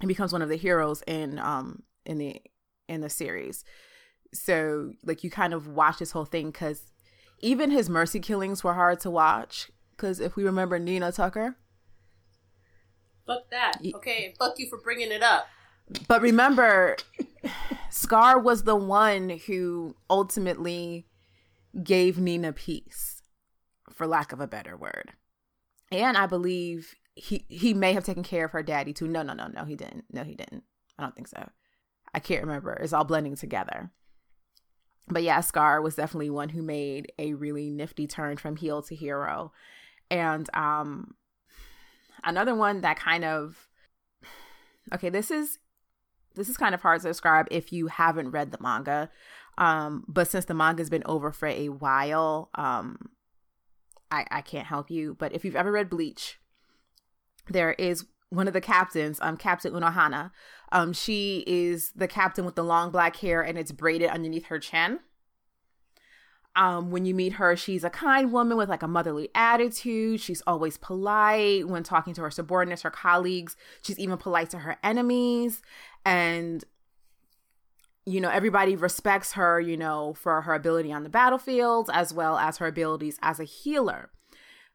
He 0.00 0.08
becomes 0.08 0.32
one 0.32 0.42
of 0.42 0.48
the 0.48 0.56
heroes 0.56 1.02
in 1.06 1.38
um 1.38 1.84
in 2.04 2.18
the 2.18 2.42
in 2.88 3.00
the 3.00 3.10
series. 3.10 3.64
So 4.32 4.92
like 5.04 5.22
you 5.22 5.30
kind 5.30 5.52
of 5.52 5.68
watch 5.68 5.98
this 5.98 6.10
whole 6.10 6.24
thing 6.24 6.50
because 6.50 6.90
even 7.38 7.70
his 7.70 7.88
mercy 7.88 8.18
killings 8.18 8.64
were 8.64 8.74
hard 8.74 8.98
to 9.00 9.10
watch 9.10 9.70
because 9.92 10.18
if 10.18 10.34
we 10.34 10.42
remember 10.42 10.78
Nina 10.80 11.12
Tucker, 11.12 11.56
fuck 13.24 13.50
that. 13.50 13.74
Okay, 13.94 14.34
fuck 14.36 14.58
you 14.58 14.68
for 14.68 14.78
bringing 14.78 15.12
it 15.12 15.22
up. 15.22 15.46
But 16.08 16.22
remember, 16.22 16.96
Scar 17.90 18.38
was 18.40 18.64
the 18.64 18.74
one 18.74 19.38
who 19.46 19.94
ultimately 20.10 21.06
gave 21.82 22.18
Nina 22.18 22.52
peace, 22.52 23.22
for 23.92 24.06
lack 24.06 24.32
of 24.32 24.40
a 24.40 24.46
better 24.46 24.76
word. 24.76 25.12
And 25.90 26.16
I 26.16 26.26
believe 26.26 26.94
he 27.14 27.44
he 27.48 27.74
may 27.74 27.92
have 27.92 28.04
taken 28.04 28.22
care 28.22 28.44
of 28.44 28.52
her 28.52 28.62
daddy 28.62 28.92
too. 28.92 29.06
No, 29.06 29.22
no, 29.22 29.34
no, 29.34 29.48
no, 29.48 29.64
he 29.64 29.76
didn't. 29.76 30.04
No, 30.10 30.24
he 30.24 30.34
didn't. 30.34 30.64
I 30.98 31.02
don't 31.02 31.14
think 31.14 31.28
so. 31.28 31.48
I 32.12 32.20
can't 32.20 32.42
remember. 32.42 32.72
It's 32.74 32.92
all 32.92 33.04
blending 33.04 33.36
together. 33.36 33.90
But 35.08 35.22
yeah, 35.22 35.40
Scar 35.40 35.82
was 35.82 35.96
definitely 35.96 36.30
one 36.30 36.48
who 36.48 36.62
made 36.62 37.12
a 37.18 37.34
really 37.34 37.68
nifty 37.70 38.06
turn 38.06 38.36
from 38.36 38.56
heel 38.56 38.82
to 38.82 38.94
hero. 38.94 39.52
And 40.10 40.48
um 40.54 41.14
another 42.22 42.54
one 42.54 42.80
that 42.80 42.98
kind 42.98 43.24
of 43.24 43.68
okay, 44.92 45.10
this 45.10 45.30
is 45.30 45.58
this 46.34 46.48
is 46.48 46.56
kind 46.56 46.74
of 46.74 46.82
hard 46.82 47.00
to 47.02 47.08
describe 47.08 47.46
if 47.50 47.72
you 47.72 47.86
haven't 47.86 48.30
read 48.30 48.50
the 48.50 48.58
manga. 48.60 49.10
Um, 49.58 50.04
but 50.08 50.28
since 50.28 50.46
the 50.46 50.54
manga's 50.54 50.90
been 50.90 51.02
over 51.06 51.30
for 51.30 51.48
a 51.48 51.68
while, 51.68 52.50
um, 52.54 53.10
I, 54.10 54.26
I 54.30 54.40
can't 54.40 54.66
help 54.66 54.90
you. 54.90 55.14
But 55.18 55.32
if 55.32 55.44
you've 55.44 55.56
ever 55.56 55.72
read 55.72 55.90
Bleach, 55.90 56.38
there 57.48 57.72
is 57.74 58.06
one 58.30 58.48
of 58.48 58.54
the 58.54 58.60
captains, 58.60 59.18
um, 59.22 59.36
Captain 59.36 59.72
Unohana. 59.72 60.30
Um, 60.72 60.92
she 60.92 61.44
is 61.46 61.92
the 61.94 62.08
captain 62.08 62.44
with 62.44 62.56
the 62.56 62.64
long 62.64 62.90
black 62.90 63.16
hair 63.16 63.42
and 63.42 63.56
it's 63.56 63.72
braided 63.72 64.10
underneath 64.10 64.46
her 64.46 64.58
chin. 64.58 64.98
Um, 66.56 66.90
when 66.92 67.04
you 67.04 67.14
meet 67.14 67.34
her, 67.34 67.56
she's 67.56 67.82
a 67.82 67.90
kind 67.90 68.32
woman 68.32 68.56
with 68.56 68.68
like 68.68 68.82
a 68.82 68.88
motherly 68.88 69.28
attitude. 69.34 70.20
She's 70.20 70.42
always 70.46 70.76
polite 70.76 71.68
when 71.68 71.82
talking 71.82 72.14
to 72.14 72.20
her 72.22 72.30
subordinates, 72.30 72.82
her 72.82 72.90
colleagues. 72.90 73.56
She's 73.82 73.98
even 73.98 74.18
polite 74.18 74.50
to 74.50 74.58
her 74.58 74.76
enemies. 74.82 75.62
And, 76.04 76.64
you 78.06 78.20
know, 78.20 78.28
everybody 78.28 78.76
respects 78.76 79.32
her, 79.32 79.60
you 79.60 79.76
know, 79.76 80.14
for 80.14 80.42
her 80.42 80.54
ability 80.54 80.92
on 80.92 81.02
the 81.02 81.08
battlefield 81.08 81.90
as 81.92 82.12
well 82.12 82.36
as 82.36 82.58
her 82.58 82.66
abilities 82.66 83.18
as 83.22 83.40
a 83.40 83.44
healer. 83.44 84.10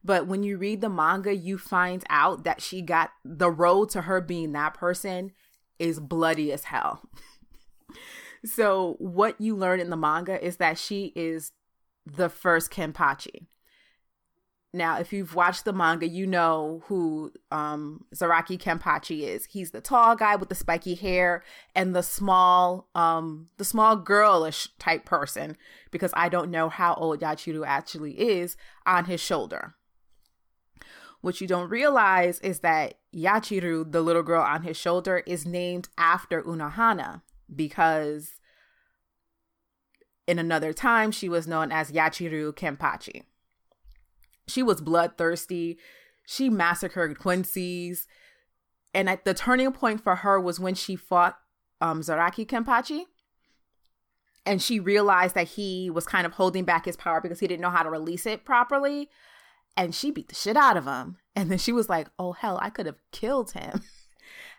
But 0.02 0.26
when 0.26 0.42
you 0.42 0.56
read 0.56 0.80
the 0.80 0.88
manga, 0.88 1.34
you 1.34 1.58
find 1.58 2.02
out 2.08 2.44
that 2.44 2.60
she 2.60 2.82
got 2.82 3.10
the 3.24 3.50
road 3.50 3.90
to 3.90 4.02
her 4.02 4.20
being 4.20 4.52
that 4.52 4.74
person 4.74 5.32
is 5.78 6.00
bloody 6.00 6.52
as 6.52 6.64
hell. 6.64 7.02
so, 8.44 8.96
what 8.98 9.40
you 9.40 9.54
learn 9.54 9.78
in 9.78 9.90
the 9.90 9.96
manga 9.96 10.42
is 10.44 10.56
that 10.56 10.78
she 10.78 11.12
is 11.14 11.52
the 12.06 12.28
first 12.28 12.70
Kenpachi. 12.70 13.46
Now, 14.72 15.00
if 15.00 15.12
you've 15.12 15.34
watched 15.34 15.64
the 15.64 15.72
manga, 15.72 16.06
you 16.06 16.28
know 16.28 16.82
who 16.86 17.32
um, 17.50 18.04
Zaraki 18.14 18.56
Kenpachi 18.56 19.22
is. 19.22 19.46
He's 19.46 19.72
the 19.72 19.80
tall 19.80 20.14
guy 20.14 20.36
with 20.36 20.48
the 20.48 20.54
spiky 20.54 20.94
hair 20.94 21.42
and 21.74 21.94
the 21.94 22.04
small, 22.04 22.88
um, 22.94 23.48
the 23.56 23.64
small 23.64 23.96
girlish 23.96 24.68
type 24.78 25.04
person. 25.04 25.56
Because 25.90 26.12
I 26.14 26.28
don't 26.28 26.52
know 26.52 26.68
how 26.68 26.94
old 26.94 27.20
Yachiru 27.20 27.66
actually 27.66 28.12
is 28.12 28.56
on 28.86 29.06
his 29.06 29.20
shoulder. 29.20 29.74
What 31.20 31.40
you 31.40 31.48
don't 31.48 31.68
realize 31.68 32.38
is 32.38 32.60
that 32.60 32.94
Yachiru, 33.14 33.90
the 33.90 34.02
little 34.02 34.22
girl 34.22 34.42
on 34.42 34.62
his 34.62 34.76
shoulder, 34.76 35.18
is 35.26 35.44
named 35.44 35.88
after 35.98 36.42
Unohana 36.42 37.22
because 37.54 38.40
in 40.28 40.38
another 40.38 40.72
time 40.72 41.10
she 41.10 41.28
was 41.28 41.48
known 41.48 41.72
as 41.72 41.90
Yachiru 41.90 42.54
Kenpachi. 42.54 43.24
She 44.50 44.62
was 44.62 44.80
bloodthirsty. 44.80 45.78
She 46.26 46.50
massacred 46.50 47.18
Quincy's. 47.18 48.06
And 48.92 49.08
at 49.08 49.24
the 49.24 49.34
turning 49.34 49.72
point 49.72 50.02
for 50.02 50.16
her 50.16 50.40
was 50.40 50.58
when 50.60 50.74
she 50.74 50.96
fought 50.96 51.36
um, 51.80 52.00
Zaraki 52.00 52.46
Kenpachi. 52.46 53.04
And 54.44 54.60
she 54.60 54.80
realized 54.80 55.34
that 55.34 55.48
he 55.48 55.90
was 55.90 56.06
kind 56.06 56.26
of 56.26 56.32
holding 56.32 56.64
back 56.64 56.86
his 56.86 56.96
power 56.96 57.20
because 57.20 57.40
he 57.40 57.46
didn't 57.46 57.60
know 57.60 57.70
how 57.70 57.82
to 57.82 57.90
release 57.90 58.26
it 58.26 58.44
properly 58.44 59.08
and 59.76 59.94
she 59.94 60.10
beat 60.10 60.28
the 60.28 60.34
shit 60.34 60.56
out 60.56 60.76
of 60.76 60.84
him. 60.84 61.16
And 61.34 61.50
then 61.50 61.58
she 61.58 61.72
was 61.72 61.88
like, 61.88 62.08
"Oh 62.18 62.32
hell, 62.32 62.58
I 62.60 62.70
could 62.70 62.86
have 62.86 62.98
killed 63.12 63.52
him." 63.52 63.82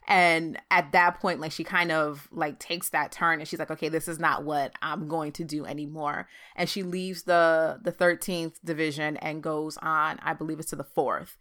And 0.08 0.60
at 0.72 0.92
that 0.94 1.20
point, 1.20 1.40
like 1.40 1.52
she 1.52 1.64
kind 1.64 1.92
of 1.92 2.28
like 2.32 2.60
takes 2.60 2.90
that 2.90 3.12
turn 3.12 3.40
and 3.40 3.48
she's 3.48 3.60
like, 3.60 3.72
okay, 3.72 3.90
this 3.90 4.08
is 4.08 4.20
not 4.20 4.44
what 4.44 4.74
I'm 4.82 5.08
going 5.08 5.32
to 5.34 5.44
do 5.44 5.66
anymore. 5.66 6.28
And 6.56 6.68
she 6.68 6.84
leaves 6.84 7.24
the 7.24 7.80
the 7.82 7.92
13th 7.92 8.56
division 8.66 9.18
and 9.18 9.44
goes 9.44 9.78
on, 9.78 10.20
I 10.24 10.34
believe 10.34 10.60
it's 10.60 10.72
to 10.72 10.76
the 10.76 10.84
fourth. 10.84 11.38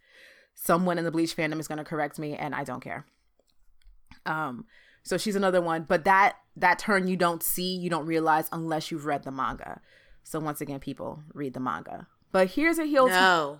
Someone 0.53 0.97
in 0.97 1.05
the 1.05 1.11
Bleach 1.11 1.35
fandom 1.35 1.59
is 1.59 1.67
gonna 1.67 1.83
correct 1.83 2.19
me, 2.19 2.35
and 2.35 2.53
I 2.53 2.63
don't 2.63 2.81
care. 2.81 3.05
Um, 4.25 4.65
so 5.03 5.17
she's 5.17 5.35
another 5.35 5.61
one, 5.61 5.83
but 5.87 6.05
that 6.05 6.35
that 6.55 6.77
turn 6.77 7.07
you 7.07 7.17
don't 7.17 7.41
see, 7.41 7.75
you 7.75 7.89
don't 7.89 8.05
realize 8.05 8.47
unless 8.51 8.91
you've 8.91 9.05
read 9.05 9.23
the 9.23 9.31
manga. 9.31 9.81
So 10.23 10.39
once 10.39 10.61
again, 10.61 10.79
people 10.79 11.23
read 11.33 11.53
the 11.53 11.59
manga. 11.59 12.07
But 12.31 12.51
here's 12.51 12.77
a 12.77 12.85
heel. 12.85 13.07
No. 13.07 13.59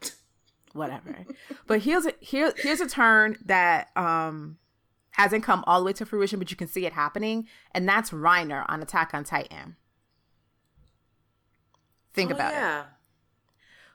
T- 0.00 0.12
whatever. 0.76 1.24
but 1.66 1.80
here's 1.80 2.06
a 2.06 2.12
here 2.20 2.52
here's 2.56 2.80
a 2.80 2.88
turn 2.88 3.38
that 3.44 3.88
um 3.96 4.58
hasn't 5.12 5.42
come 5.42 5.64
all 5.66 5.80
the 5.80 5.86
way 5.86 5.92
to 5.94 6.04
fruition, 6.04 6.38
but 6.38 6.50
you 6.50 6.56
can 6.56 6.68
see 6.68 6.84
it 6.84 6.92
happening, 6.92 7.46
and 7.72 7.88
that's 7.88 8.10
Reiner 8.10 8.66
on 8.68 8.82
Attack 8.82 9.14
on 9.14 9.24
Titan. 9.24 9.76
Think 12.12 12.30
oh, 12.30 12.34
about 12.34 12.52
yeah. 12.52 12.84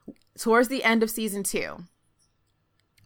it. 0.07 0.15
Towards 0.39 0.67
the 0.67 0.83
end 0.83 1.03
of 1.03 1.11
season 1.11 1.43
two, 1.43 1.85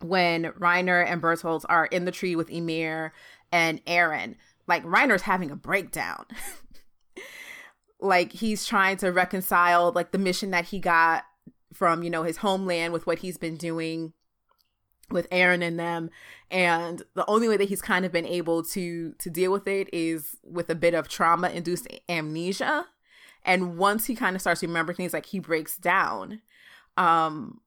when 0.01 0.45
Reiner 0.53 1.05
and 1.05 1.21
Bertolt 1.21 1.65
are 1.67 1.87
in 1.87 2.05
the 2.05 2.11
tree 2.11 2.35
with 2.35 2.49
Ymir 2.49 3.13
and 3.51 3.83
Eren, 3.85 4.35
like 4.67 4.83
Reiner's 4.83 5.23
having 5.23 5.51
a 5.51 5.55
breakdown. 5.55 6.25
like 7.99 8.31
he's 8.31 8.65
trying 8.65 8.97
to 8.97 9.11
reconcile 9.11 9.91
like 9.93 10.11
the 10.11 10.17
mission 10.17 10.51
that 10.51 10.65
he 10.65 10.79
got 10.79 11.23
from 11.75 12.03
you 12.03 12.09
know 12.09 12.23
his 12.23 12.37
homeland 12.37 12.93
with 12.93 13.05
what 13.05 13.19
he's 13.19 13.37
been 13.37 13.57
doing 13.57 14.13
with 15.11 15.29
Eren 15.29 15.61
and 15.61 15.79
them. 15.79 16.09
And 16.49 17.03
the 17.13 17.25
only 17.27 17.47
way 17.47 17.57
that 17.57 17.69
he's 17.69 17.81
kind 17.81 18.05
of 18.05 18.11
been 18.11 18.25
able 18.25 18.63
to 18.63 19.13
to 19.19 19.29
deal 19.29 19.51
with 19.51 19.67
it 19.67 19.89
is 19.93 20.37
with 20.43 20.69
a 20.69 20.75
bit 20.75 20.93
of 20.93 21.07
trauma 21.07 21.49
induced 21.49 21.87
amnesia. 22.09 22.85
And 23.43 23.77
once 23.77 24.05
he 24.05 24.15
kind 24.15 24.35
of 24.35 24.41
starts 24.41 24.63
remembering 24.63 24.95
things 24.95 25.13
like 25.13 25.27
he 25.27 25.39
breaks 25.39 25.77
down. 25.77 26.41
Um 26.97 27.61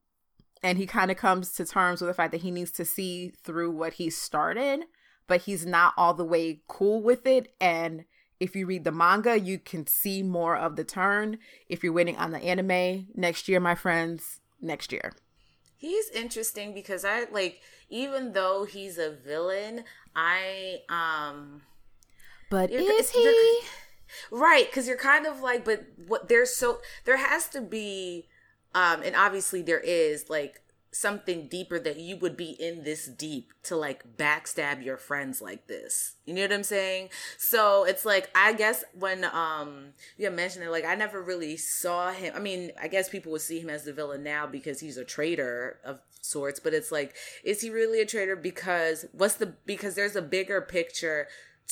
and 0.61 0.77
he 0.77 0.85
kind 0.85 1.09
of 1.09 1.15
comes 1.15 1.53
to 1.53 1.65
terms 1.65 2.01
with 2.01 2.09
the 2.09 2.13
fact 2.13 2.33
that 2.33 2.41
he 2.41 2.51
needs 2.51 2.71
to 2.71 2.83
see 2.83 3.29
through 3.29 3.71
what 3.71 3.93
he 3.93 4.09
started 4.09 4.83
but 5.29 5.43
he's 5.43 5.65
not 5.65 5.93
all 5.95 6.13
the 6.13 6.25
way 6.25 6.59
cool 6.67 7.01
with 7.01 7.25
it. 7.25 7.53
And 7.61 8.03
if 8.39 8.55
you 8.55 8.65
read 8.65 8.83
the 8.83 8.91
manga, 8.91 9.39
you 9.39 9.59
can 9.59 9.85
see 9.85 10.23
more 10.23 10.55
of 10.55 10.75
the 10.75 10.83
turn. 10.83 11.39
If 11.67 11.83
you're 11.83 11.93
waiting 11.93 12.17
on 12.17 12.31
the 12.31 12.39
anime 12.39 13.07
next 13.15 13.47
year, 13.47 13.59
my 13.59 13.75
friends, 13.75 14.39
next 14.61 14.91
year. 14.91 15.13
He's 15.77 16.09
interesting 16.09 16.73
because 16.73 17.05
I 17.05 17.25
like 17.31 17.61
even 17.89 18.33
though 18.33 18.65
he's 18.65 18.97
a 18.97 19.11
villain, 19.11 19.83
I 20.15 20.81
um 20.89 21.61
But 22.49 22.71
is 22.71 23.11
he? 23.11 23.61
Right, 24.31 24.65
because 24.65 24.87
you're 24.87 24.97
kind 24.97 25.27
of 25.27 25.41
like, 25.41 25.63
but 25.63 25.85
what 26.07 26.29
there's 26.29 26.55
so 26.55 26.79
there 27.05 27.17
has 27.17 27.47
to 27.49 27.61
be, 27.61 28.27
um, 28.73 29.03
and 29.03 29.15
obviously 29.15 29.61
there 29.61 29.79
is 29.79 30.29
like 30.29 30.61
something 30.91 31.47
deeper 31.47 31.79
that 31.79 31.99
you 31.99 32.17
would 32.17 32.35
be 32.35 32.51
in 32.51 32.83
this 32.83 33.07
deep 33.07 33.53
to 33.63 33.75
like 33.75 34.17
backstab 34.17 34.83
your 34.83 34.97
friends 34.97 35.41
like 35.41 35.67
this. 35.67 36.15
You 36.25 36.33
know 36.33 36.41
what 36.41 36.53
I'm 36.53 36.63
saying? 36.63 37.09
So 37.37 37.83
it's 37.83 38.05
like 38.05 38.29
I 38.35 38.53
guess 38.53 38.83
when 38.93 39.25
um 39.25 39.93
you 40.17 40.29
mentioned 40.31 40.65
it, 40.65 40.71
like 40.71 40.85
I 40.85 40.95
never 40.95 41.21
really 41.21 41.57
saw 41.57 42.11
him. 42.11 42.33
I 42.35 42.39
mean, 42.39 42.71
I 42.81 42.87
guess 42.87 43.09
people 43.09 43.31
would 43.33 43.41
see 43.41 43.59
him 43.59 43.69
as 43.69 43.83
the 43.83 43.93
villain 43.93 44.23
now 44.23 44.47
because 44.47 44.79
he's 44.79 44.97
a 44.97 45.05
traitor 45.05 45.79
of 45.83 45.99
sorts, 46.21 46.59
but 46.59 46.73
it's 46.73 46.91
like, 46.91 47.15
is 47.43 47.61
he 47.61 47.69
really 47.69 48.01
a 48.01 48.05
traitor? 48.05 48.35
Because 48.35 49.05
what's 49.11 49.35
the 49.35 49.53
because 49.65 49.95
there's 49.95 50.15
a 50.15 50.21
bigger 50.21 50.61
picture 50.61 51.27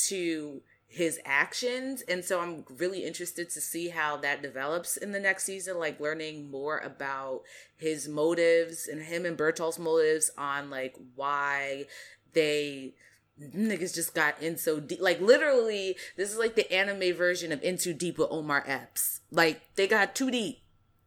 to 0.08 0.62
his 0.90 1.20
actions 1.26 2.02
and 2.08 2.24
so 2.24 2.40
i'm 2.40 2.64
really 2.78 3.04
interested 3.06 3.50
to 3.50 3.60
see 3.60 3.90
how 3.90 4.16
that 4.16 4.42
develops 4.42 4.96
in 4.98 5.12
the 5.12 5.20
next 5.20 5.44
season 5.44 5.78
like 5.78 6.00
learning 6.00 6.50
more 6.50 6.80
about 6.80 7.42
his 7.76 8.08
motives 8.08 8.88
and 8.88 9.02
him 9.02 9.26
and 9.26 9.38
bertolt's 9.38 9.78
motives 9.78 10.32
on 10.38 10.70
like 10.70 10.96
why 11.16 11.86
they 12.34 12.94
niggas 13.40 13.94
just 13.94 14.16
got 14.16 14.42
in 14.42 14.58
so 14.58 14.80
deep 14.80 15.02
like 15.02 15.20
literally 15.20 15.96
this 16.16 16.32
is 16.32 16.38
like 16.38 16.56
the 16.56 16.72
anime 16.74 17.14
version 17.14 17.52
of 17.52 17.62
into 17.62 17.94
deep 17.94 18.18
with 18.18 18.30
omar 18.32 18.64
epps 18.66 19.20
like 19.30 19.62
they 19.76 19.88
got 19.88 20.16
too 20.16 20.32
deep 20.32 20.60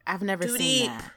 I've 0.07 0.23
never 0.23 0.45
Too 0.45 0.57
seen 0.57 0.59
deep. 0.59 0.89
that. 0.91 1.13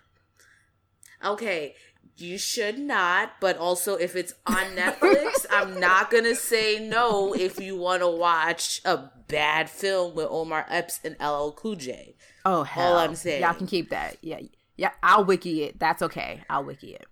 Okay, 1.25 1.75
you 2.15 2.37
should 2.37 2.77
not, 2.79 3.33
but 3.39 3.57
also 3.57 3.95
if 3.95 4.15
it's 4.15 4.33
on 4.45 4.75
Netflix, 4.75 5.45
I'm 5.49 5.79
not 5.79 6.11
gonna 6.11 6.35
say 6.35 6.79
no 6.87 7.33
if 7.33 7.59
you 7.59 7.75
want 7.75 8.01
to 8.01 8.07
watch 8.09 8.81
a 8.85 9.09
bad 9.27 9.69
film 9.69 10.13
with 10.15 10.27
Omar 10.29 10.65
Epps 10.69 10.99
and 11.03 11.15
LL 11.19 11.49
Cool 11.51 11.75
J. 11.75 12.15
Oh 12.45 12.63
hell! 12.63 12.93
All 12.93 12.99
I'm 12.99 13.15
saying. 13.15 13.41
y'all 13.41 13.53
can 13.53 13.67
keep 13.67 13.89
that. 13.89 14.17
Yeah, 14.21 14.39
yeah. 14.77 14.91
I'll 15.01 15.25
wiki 15.25 15.63
it. 15.63 15.79
That's 15.79 16.01
okay. 16.01 16.43
I'll 16.49 16.63
wiki 16.63 16.93
it. 16.93 17.05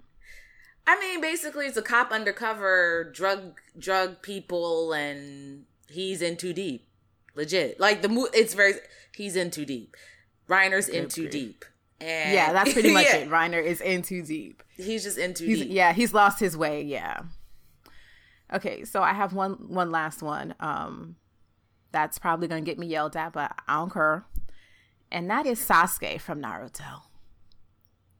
I 0.87 0.99
mean, 0.99 1.21
basically, 1.21 1.67
it's 1.67 1.77
a 1.77 1.81
cop 1.81 2.11
undercover 2.11 3.11
drug 3.13 3.59
drug 3.77 4.21
people, 4.21 4.93
and 4.93 5.65
he's 5.89 6.21
in 6.21 6.37
too 6.37 6.53
deep. 6.53 6.87
Legit, 7.35 7.79
like 7.79 8.01
the 8.01 8.09
mo- 8.09 8.27
it's 8.33 8.53
very 8.53 8.73
he's 9.15 9.35
in 9.35 9.51
too 9.51 9.63
deep. 9.65 9.95
Reiner's 10.49 10.89
in 10.89 11.07
too 11.07 11.29
deep, 11.29 11.63
and 12.01 12.33
Yeah, 12.33 12.51
that's 12.51 12.73
pretty 12.73 12.91
much 12.93 13.05
Yeah, 13.05 13.17
it. 13.17 13.29
Reiner 13.29 13.63
is 13.63 13.79
in 13.79 14.01
too 14.01 14.21
deep. 14.21 14.63
He's 14.81 15.03
just 15.03 15.17
into 15.17 15.45
He's, 15.45 15.63
yeah, 15.65 15.93
he's 15.93 16.13
lost 16.13 16.39
his 16.39 16.57
way. 16.57 16.81
Yeah. 16.83 17.21
Okay, 18.53 18.83
so 18.83 19.01
I 19.01 19.13
have 19.13 19.33
one 19.33 19.53
one 19.69 19.91
last 19.91 20.21
one. 20.21 20.55
Um, 20.59 21.15
that's 21.91 22.19
probably 22.19 22.47
gonna 22.47 22.61
get 22.61 22.77
me 22.77 22.87
yelled 22.87 23.15
at, 23.15 23.33
but 23.33 23.53
I 23.67 23.75
don't 23.75 23.91
care. 23.93 24.25
And 25.11 25.29
that 25.29 25.45
is 25.45 25.59
Sasuke 25.59 26.19
from 26.19 26.41
Naruto. 26.41 27.01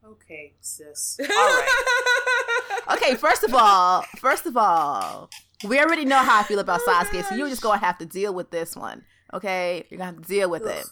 Okay, 0.05 0.53
sis. 0.59 1.19
All 1.21 1.27
right. 1.27 2.79
Okay, 2.93 3.15
first 3.15 3.43
of 3.43 3.53
all, 3.53 4.03
first 4.17 4.45
of 4.45 4.57
all, 4.57 5.29
we 5.67 5.79
already 5.79 6.05
know 6.05 6.17
how 6.17 6.39
I 6.39 6.43
feel 6.43 6.59
about 6.59 6.81
Sasuke, 6.81 7.23
so 7.23 7.35
you're 7.35 7.49
just 7.49 7.61
gonna 7.61 7.79
have 7.79 7.97
to 7.99 8.05
deal 8.05 8.33
with 8.33 8.51
this 8.51 8.75
one. 8.75 9.03
Okay, 9.33 9.85
you're 9.89 9.97
gonna 9.97 10.11
have 10.11 10.21
to 10.21 10.27
deal 10.27 10.49
with 10.49 10.65
it 10.65 10.85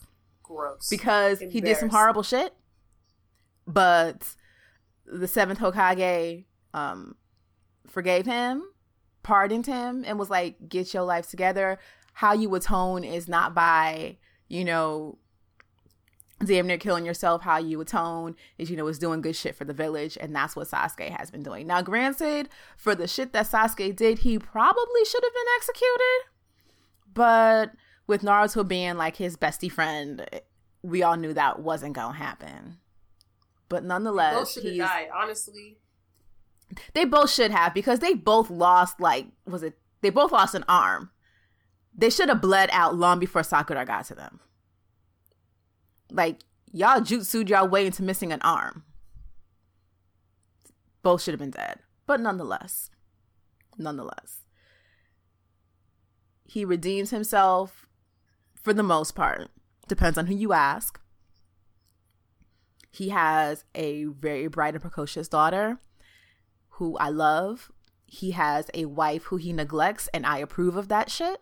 Gross. 0.43 0.87
because 0.89 1.39
he 1.39 1.61
did 1.61 1.77
some 1.77 1.89
horrible 1.89 2.23
shit. 2.23 2.53
But 3.67 4.35
the 5.11 5.27
seventh 5.27 5.59
Hokage 5.59 6.45
um 6.73 7.15
forgave 7.87 8.25
him, 8.25 8.63
pardoned 9.23 9.65
him, 9.65 10.03
and 10.05 10.19
was 10.19 10.29
like, 10.29 10.69
"Get 10.69 10.93
your 10.93 11.03
life 11.03 11.29
together." 11.29 11.79
How 12.13 12.33
you 12.33 12.53
atone 12.55 13.03
is 13.03 13.27
not 13.27 13.53
by 13.53 14.17
you 14.47 14.65
know 14.65 15.17
damn 16.43 16.67
near 16.67 16.77
killing 16.77 17.05
yourself. 17.05 17.41
How 17.41 17.57
you 17.57 17.79
atone 17.81 18.35
is 18.57 18.69
you 18.69 18.77
know 18.77 18.87
is 18.87 18.99
doing 18.99 19.21
good 19.21 19.35
shit 19.35 19.55
for 19.55 19.65
the 19.65 19.73
village, 19.73 20.17
and 20.19 20.35
that's 20.35 20.55
what 20.55 20.67
Sasuke 20.67 21.09
has 21.09 21.31
been 21.31 21.43
doing. 21.43 21.67
Now, 21.67 21.81
granted, 21.81 22.49
for 22.77 22.95
the 22.95 23.07
shit 23.07 23.33
that 23.33 23.47
Sasuke 23.47 23.95
did, 23.95 24.19
he 24.19 24.39
probably 24.39 25.05
should 25.05 25.23
have 25.23 25.33
been 25.33 25.53
executed, 25.57 26.19
but 27.13 27.71
with 28.07 28.21
Naruto 28.21 28.67
being 28.67 28.97
like 28.97 29.17
his 29.17 29.37
bestie 29.37 29.71
friend, 29.71 30.27
we 30.81 31.03
all 31.03 31.15
knew 31.15 31.33
that 31.33 31.59
wasn't 31.59 31.93
gonna 31.93 32.17
happen. 32.17 32.77
But 33.69 33.83
Both 33.83 33.87
nonetheless, 33.87 34.53
should 34.53 34.65
have 34.65 34.77
died. 34.77 35.09
Honestly, 35.15 35.77
they 36.93 37.05
both 37.05 37.31
should 37.31 37.51
have 37.51 37.73
because 37.73 37.99
they 37.99 38.13
both 38.13 38.49
lost 38.49 38.99
like 38.99 39.27
was 39.45 39.63
it 39.63 39.77
they 40.01 40.09
both 40.09 40.31
lost 40.31 40.55
an 40.55 40.65
arm. 40.67 41.11
They 41.95 42.09
should 42.09 42.29
have 42.29 42.41
bled 42.41 42.69
out 42.71 42.95
long 42.95 43.19
before 43.19 43.43
Sakura 43.43 43.85
got 43.85 44.05
to 44.05 44.15
them. 44.15 44.39
Like 46.11 46.39
y'all 46.71 47.01
jutsued 47.01 47.49
y'all 47.49 47.67
way 47.67 47.85
into 47.85 48.03
missing 48.03 48.31
an 48.31 48.41
arm. 48.41 48.83
Both 51.03 51.23
should 51.23 51.33
have 51.33 51.39
been 51.39 51.51
dead. 51.51 51.79
But 52.05 52.19
nonetheless, 52.19 52.89
nonetheless, 53.77 54.41
he 56.45 56.65
redeems 56.65 57.11
himself 57.11 57.87
for 58.61 58.73
the 58.73 58.83
most 58.83 59.13
part. 59.13 59.49
Depends 59.87 60.17
on 60.17 60.25
who 60.25 60.35
you 60.35 60.53
ask. 60.53 60.99
He 62.91 63.09
has 63.09 63.65
a 63.75 64.05
very 64.05 64.47
bright 64.47 64.73
and 64.73 64.81
precocious 64.81 65.27
daughter 65.27 65.79
who 66.69 66.97
I 66.97 67.09
love. 67.09 67.71
He 68.05 68.31
has 68.31 68.69
a 68.73 68.85
wife 68.85 69.25
who 69.25 69.37
he 69.37 69.53
neglects, 69.53 70.09
and 70.13 70.25
I 70.25 70.39
approve 70.39 70.75
of 70.75 70.87
that 70.87 71.11
shit. 71.11 71.41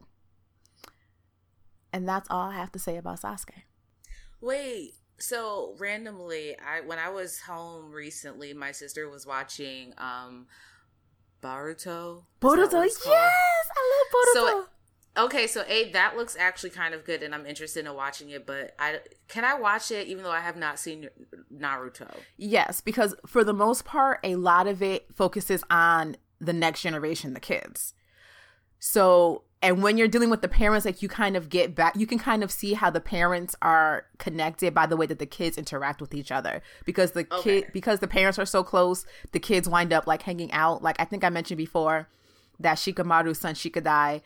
And 1.93 2.07
that's 2.07 2.27
all 2.29 2.49
I 2.49 2.55
have 2.55 2.71
to 2.73 2.79
say 2.79 2.97
about 2.97 3.21
Sasuke. 3.21 3.63
Wait, 4.41 4.95
so 5.17 5.75
randomly, 5.79 6.55
I 6.59 6.81
when 6.81 6.99
I 6.99 7.09
was 7.09 7.39
home 7.39 7.91
recently, 7.91 8.53
my 8.53 8.71
sister 8.71 9.09
was 9.09 9.25
watching 9.25 9.93
um 9.97 10.47
Baruto. 11.41 11.77
Is 11.77 11.83
that 11.83 12.47
what 12.47 12.59
Boruto, 12.59 12.85
it's 12.85 13.05
yes? 13.05 13.33
I 13.71 13.91
love 13.93 14.25
Boruto. 14.25 14.33
So- 14.33 14.67
Okay, 15.17 15.47
so 15.47 15.63
A, 15.67 15.91
that 15.93 16.15
looks 16.15 16.35
actually 16.37 16.69
kind 16.69 16.93
of 16.93 17.03
good, 17.03 17.23
and 17.23 17.33
I'm 17.33 17.45
interested 17.45 17.85
in 17.85 17.93
watching 17.95 18.29
it. 18.29 18.45
But 18.45 18.75
I 18.77 18.99
can 19.27 19.43
I 19.43 19.55
watch 19.55 19.89
it 19.91 20.07
even 20.07 20.23
though 20.23 20.31
I 20.31 20.41
have 20.41 20.57
not 20.57 20.77
seen 20.79 21.09
Naruto. 21.53 22.13
yes, 22.37 22.81
because 22.81 23.15
for 23.25 23.43
the 23.43 23.53
most 23.53 23.83
part, 23.85 24.19
a 24.23 24.35
lot 24.35 24.67
of 24.67 24.83
it 24.83 25.07
focuses 25.15 25.63
on 25.69 26.17
the 26.39 26.53
next 26.53 26.81
generation, 26.83 27.33
the 27.33 27.39
kids. 27.39 27.95
So, 28.79 29.43
and 29.61 29.81
when 29.81 29.97
you're 29.97 30.07
dealing 30.07 30.29
with 30.29 30.41
the 30.43 30.47
parents, 30.47 30.85
like 30.85 31.01
you 31.01 31.09
kind 31.09 31.35
of 31.35 31.49
get 31.49 31.73
back, 31.73 31.95
you 31.95 32.05
can 32.05 32.19
kind 32.19 32.43
of 32.43 32.51
see 32.51 32.73
how 32.73 32.91
the 32.91 32.99
parents 33.01 33.55
are 33.61 34.05
connected 34.19 34.73
by 34.75 34.85
the 34.85 34.95
way 34.95 35.07
that 35.07 35.17
the 35.17 35.25
kids 35.25 35.57
interact 35.57 35.99
with 35.99 36.13
each 36.13 36.31
other. 36.31 36.61
Because 36.85 37.13
the 37.13 37.25
Okay. 37.31 37.61
kid, 37.61 37.73
because 37.73 37.99
the 37.99 38.07
parents 38.07 38.37
are 38.37 38.45
so 38.45 38.63
close, 38.63 39.05
the 39.31 39.39
kids 39.39 39.67
wind 39.67 39.91
up 39.91 40.05
like 40.05 40.21
hanging 40.21 40.51
out. 40.51 40.83
Like 40.83 40.97
I 40.99 41.05
think 41.05 41.23
I 41.23 41.29
mentioned 41.29 41.57
before 41.57 42.07
that 42.59 42.77
Shikamaru's 42.77 43.39
son 43.39 43.55
Shikadai 43.55 44.21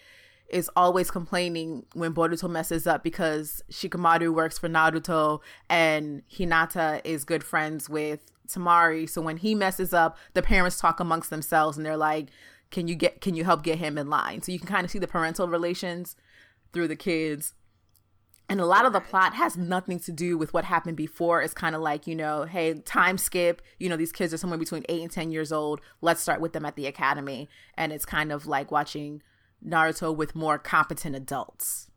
is 0.52 0.70
always 0.76 1.10
complaining 1.10 1.86
when 1.94 2.14
Boruto 2.14 2.50
messes 2.50 2.86
up 2.86 3.04
because 3.04 3.64
Shikamaru 3.72 4.34
works 4.34 4.60
for 4.60 4.70
Naruto 4.70 5.40
and 5.70 6.24
Hinata 6.30 7.02
is 7.04 7.24
good 7.24 7.44
friends 7.44 7.90
with 7.90 8.32
Temari. 8.48 9.10
So 9.10 9.22
when 9.22 9.38
he 9.38 9.56
messes 9.56 9.94
up, 9.94 10.18
the 10.34 10.42
parents 10.42 10.80
talk 10.80 11.00
amongst 11.00 11.30
themselves 11.30 11.78
and 11.78 11.86
they're 11.86 11.98
like, 11.98 12.30
"Can 12.70 12.88
you 12.88 12.96
get? 12.96 13.22
Can 13.22 13.36
you 13.36 13.44
help 13.44 13.64
get 13.64 13.80
him 13.80 13.98
in 13.98 14.10
line?" 14.10 14.42
So 14.42 14.52
you 14.52 14.60
can 14.60 14.68
kind 14.68 14.86
of 14.86 14.92
see 14.92 15.00
the 15.00 15.08
parental 15.08 15.48
relations 15.48 16.16
through 16.74 16.90
the 16.90 16.96
kids. 16.96 17.54
And 18.50 18.60
a 18.60 18.66
lot 18.66 18.86
of 18.86 18.92
the 18.92 19.00
plot 19.00 19.34
has 19.36 19.56
nothing 19.56 19.98
to 20.02 20.12
do 20.12 20.38
with 20.38 20.54
what 20.54 20.66
happened 20.66 20.98
before. 20.98 21.42
It's 21.42 21.54
kind 21.54 21.74
of 21.74 21.82
like, 21.82 22.06
you 22.06 22.16
know, 22.16 22.44
hey, 22.44 22.74
time 22.74 23.18
skip. 23.18 23.62
You 23.80 23.88
know, 23.88 23.96
these 23.96 24.12
kids 24.12 24.34
are 24.34 24.38
somewhere 24.38 24.60
between 24.60 24.84
eight 24.90 25.02
and 25.02 25.10
10 25.10 25.32
years 25.32 25.54
old. 25.54 25.80
Let's 26.02 26.22
start 26.22 26.42
with 26.42 26.52
them 26.52 26.66
at 26.66 26.76
the 26.76 26.86
academy. 26.86 27.48
And 27.78 27.94
it's 27.94 28.06
kind 28.06 28.30
of 28.30 28.48
like 28.48 28.70
watching 28.70 29.22
Naruto 29.66 30.16
with 30.16 30.36
more 30.36 30.58
competent 30.58 31.16
adults. 31.16 31.88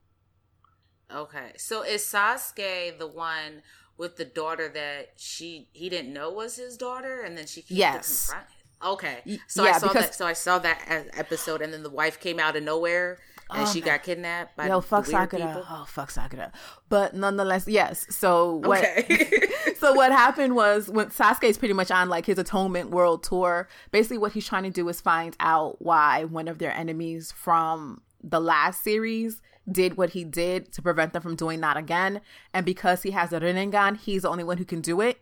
Okay, 1.15 1.53
so 1.57 1.83
is 1.83 2.03
Sasuke 2.03 2.99
the 2.99 3.07
one 3.07 3.63
with 3.97 4.17
the 4.17 4.25
daughter 4.25 4.69
that 4.69 5.13
she 5.17 5.69
he 5.73 5.89
didn't 5.89 6.13
know 6.13 6.31
was 6.31 6.57
his 6.57 6.77
daughter, 6.77 7.21
and 7.21 7.37
then 7.39 7.47
she 7.47 7.63
came 7.63 7.79
Yes. 7.79 8.27
to 8.27 8.33
confront 8.33 8.51
him? 8.51 8.57
Okay, 8.91 9.39
so 9.47 9.65
yeah, 9.65 9.71
I 9.75 9.79
saw 9.79 9.89
because- 9.89 10.05
that. 10.07 10.15
So 10.15 10.27
I 10.27 10.33
saw 10.33 10.59
that 10.59 11.09
episode, 11.15 11.63
and 11.63 11.73
then 11.73 11.83
the 11.83 11.91
wife 11.91 12.19
came 12.21 12.39
out 12.41 12.57
of 12.57 12.63
nowhere, 12.65 13.19
and 13.51 13.67
Oh, 13.67 13.73
she 13.73 13.81
got 13.81 14.03
kidnapped 14.03 14.57
by 14.57 14.69
Yo, 14.69 14.81
fuck 14.81 15.07
Sakura. 15.07 15.65
Oh, 15.69 15.85
fuck 15.87 16.11
Sakura. 16.11 16.53
But 16.89 17.15
nonetheless, 17.15 17.67
yes. 17.69 18.07
So 18.11 18.57
what? 18.57 18.85
Okay. 18.99 19.49
so 19.79 19.93
what 19.93 20.13
happened 20.13 20.57
was 20.57 20.89
when 20.89 21.07
Sasuke's 21.07 21.59
pretty 21.59 21.75
much 21.75 21.91
on 21.91 22.09
like 22.09 22.27
his 22.27 22.39
atonement 22.39 22.91
world 22.91 23.23
tour. 23.23 23.69
Basically, 23.91 24.19
what 24.19 24.33
he's 24.33 24.47
trying 24.47 24.65
to 24.65 24.71
do 24.71 24.89
is 24.89 25.01
find 25.01 25.37
out 25.41 25.81
why 25.83 26.25
one 26.25 26.49
of 26.49 26.59
their 26.59 26.73
enemies 26.73 27.33
from 27.33 28.01
the 28.23 28.41
last 28.41 28.83
series 28.83 29.43
did 29.71 29.97
what 29.97 30.11
he 30.11 30.25
did 30.25 30.73
to 30.73 30.83
prevent 30.83 31.13
them 31.13 31.23
from 31.23 31.37
doing 31.37 31.61
that 31.61 31.77
again. 31.77 32.21
And 32.53 32.65
because 32.67 33.03
he 33.03 33.13
has 33.13 33.33
a 33.33 33.41
Rinnegan, 33.41 33.99
he's 33.99 34.23
the 34.23 34.29
only 34.29 34.45
one 34.45 34.59
who 34.59 34.65
can 34.65 34.81
do 34.81 35.01
it. 35.01 35.19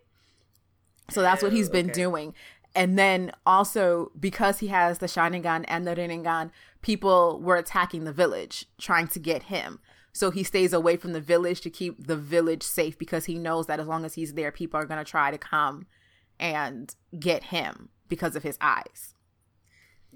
So 1.09 1.21
that's 1.21 1.43
what 1.43 1.51
he's 1.51 1.69
been 1.69 1.87
okay. 1.87 2.01
doing. 2.01 2.33
And 2.75 2.97
then 2.97 3.31
also 3.45 4.11
because 4.19 4.59
he 4.59 4.67
has 4.67 4.97
the 4.97 5.05
Sharingan 5.05 5.65
and 5.67 5.85
the 5.85 5.95
Rinnegan, 5.95 6.51
people 6.81 7.39
were 7.39 7.57
attacking 7.57 8.03
the 8.03 8.13
village 8.13 8.65
trying 8.77 9.07
to 9.09 9.19
get 9.19 9.43
him. 9.43 9.79
So 10.11 10.31
he 10.31 10.43
stays 10.43 10.73
away 10.73 10.97
from 10.97 11.13
the 11.13 11.21
village 11.21 11.61
to 11.61 11.69
keep 11.69 12.05
the 12.07 12.15
village 12.15 12.63
safe 12.63 12.97
because 12.97 13.25
he 13.25 13.37
knows 13.37 13.67
that 13.67 13.79
as 13.79 13.87
long 13.87 14.05
as 14.05 14.13
he's 14.13 14.33
there, 14.33 14.51
people 14.51 14.79
are 14.79 14.85
going 14.85 15.03
to 15.03 15.09
try 15.09 15.31
to 15.31 15.37
come 15.37 15.87
and 16.39 16.95
get 17.19 17.45
him 17.45 17.89
because 18.09 18.35
of 18.35 18.43
his 18.43 18.57
eyes. 18.61 19.12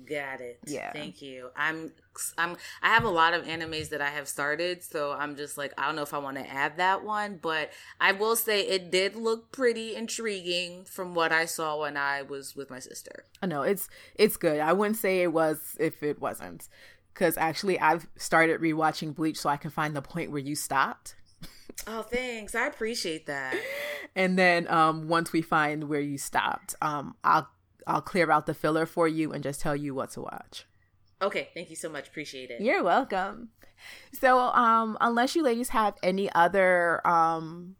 Got 0.05 0.41
it. 0.41 0.59
Yeah. 0.65 0.91
Thank 0.91 1.21
you. 1.21 1.49
I'm 1.55 1.91
I'm 2.37 2.55
I 2.81 2.89
have 2.89 3.03
a 3.03 3.09
lot 3.09 3.33
of 3.33 3.45
animes 3.45 3.89
that 3.89 4.01
I 4.01 4.09
have 4.09 4.27
started, 4.27 4.83
so 4.83 5.13
I'm 5.13 5.35
just 5.35 5.57
like 5.57 5.73
I 5.77 5.85
don't 5.85 5.95
know 5.95 6.03
if 6.03 6.13
I 6.13 6.19
want 6.19 6.37
to 6.37 6.47
add 6.47 6.77
that 6.77 7.03
one, 7.03 7.39
but 7.41 7.71
I 7.99 8.11
will 8.11 8.35
say 8.35 8.61
it 8.61 8.91
did 8.91 9.15
look 9.15 9.51
pretty 9.51 9.95
intriguing 9.95 10.85
from 10.85 11.15
what 11.15 11.31
I 11.31 11.45
saw 11.45 11.81
when 11.81 11.97
I 11.97 12.21
was 12.21 12.55
with 12.55 12.69
my 12.69 12.79
sister. 12.79 13.25
I 13.41 13.47
know 13.47 13.63
it's 13.63 13.89
it's 14.15 14.37
good. 14.37 14.59
I 14.59 14.73
wouldn't 14.73 14.97
say 14.97 15.23
it 15.23 15.33
was 15.33 15.75
if 15.79 16.03
it 16.03 16.21
wasn't, 16.21 16.67
because 17.13 17.37
actually 17.37 17.79
I've 17.79 18.07
started 18.17 18.61
rewatching 18.61 19.15
Bleach 19.15 19.37
so 19.39 19.49
I 19.49 19.57
can 19.57 19.71
find 19.71 19.95
the 19.95 20.01
point 20.01 20.31
where 20.31 20.41
you 20.41 20.55
stopped. 20.55 21.15
Oh, 21.85 22.01
thanks. 22.01 22.55
I 22.55 22.67
appreciate 22.67 23.27
that. 23.27 23.55
and 24.15 24.37
then 24.37 24.67
um, 24.67 25.07
once 25.07 25.31
we 25.31 25.41
find 25.41 25.85
where 25.85 26.01
you 26.01 26.17
stopped, 26.17 26.75
um, 26.81 27.15
I'll 27.23 27.49
I'll 27.87 28.01
clear 28.01 28.29
out 28.29 28.45
the 28.45 28.53
filler 28.53 28.85
for 28.85 29.07
you 29.07 29.31
and 29.31 29.43
just 29.43 29.61
tell 29.61 29.75
you 29.75 29.95
what 29.95 30.11
to 30.11 30.21
watch. 30.21 30.65
Okay, 31.21 31.49
thank 31.53 31.69
you 31.69 31.75
so 31.75 31.89
much. 31.89 32.07
Appreciate 32.07 32.51
it. 32.51 32.61
You're 32.61 32.83
welcome. 32.83 33.49
So, 34.13 34.39
um, 34.39 34.97
unless 35.01 35.35
you 35.35 35.41
ladies 35.41 35.69
have 35.69 35.95
any 36.03 36.31
other 36.33 37.05
um 37.07 37.75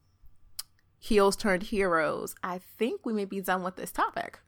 heels 0.99 1.35
turned 1.35 1.63
heroes, 1.63 2.35
I 2.43 2.59
think 2.77 3.05
we 3.05 3.13
may 3.13 3.25
be 3.25 3.41
done 3.41 3.63
with 3.63 3.75
this 3.75 3.91
topic. 3.91 4.39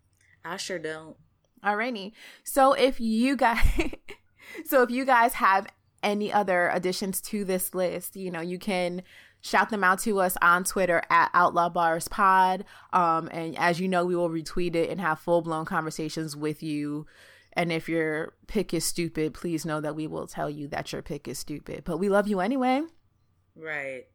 I 0.44 0.58
sure 0.58 0.80
don't. 0.80 1.16
Alrighty. 1.64 2.14
So 2.44 2.74
if 2.74 3.00
you 3.00 3.36
guys 3.36 3.66
so 4.66 4.82
if 4.82 4.90
you 4.90 5.06
guys 5.06 5.34
have 5.34 5.68
any 6.02 6.32
other 6.32 6.70
additions 6.74 7.22
to 7.22 7.44
this 7.44 7.76
list, 7.76 8.16
you 8.16 8.32
know, 8.32 8.42
you 8.42 8.58
can 8.58 9.04
shout 9.42 9.70
them 9.70 9.84
out 9.84 10.00
to 10.00 10.20
us 10.20 10.38
on 10.42 10.64
Twitter 10.64 11.02
at 11.10 11.30
Outlaw 11.34 11.70
Barz 11.70 12.10
Pod. 12.10 12.66
Um, 12.94 13.30
and 13.32 13.58
as 13.58 13.80
you 13.80 13.88
know, 13.88 14.06
we 14.06 14.16
will 14.16 14.30
retweet 14.30 14.76
it 14.76 14.90
and 14.90 15.00
have 15.00 15.20
full 15.20 15.42
blown 15.42 15.66
conversations 15.66 16.36
with 16.36 16.62
you. 16.62 17.06
And 17.54 17.72
if 17.72 17.90
your 17.90 18.34
pick 18.48 18.74
is 18.74 18.86
stupid, 18.86 19.34
please 19.34 19.66
know 19.66 19.82
that 19.82 19.96
we 19.96 20.08
will 20.08 20.28
tell 20.28 20.50
you 20.50 20.68
that 20.70 20.92
your 20.92 21.02
pick 21.02 21.28
is 21.28 21.40
stupid. 21.40 21.84
But 21.84 21.98
we 21.98 22.10
love 22.10 22.28
you 22.28 22.40
anyway. 22.40 22.84
Right. 23.56 24.06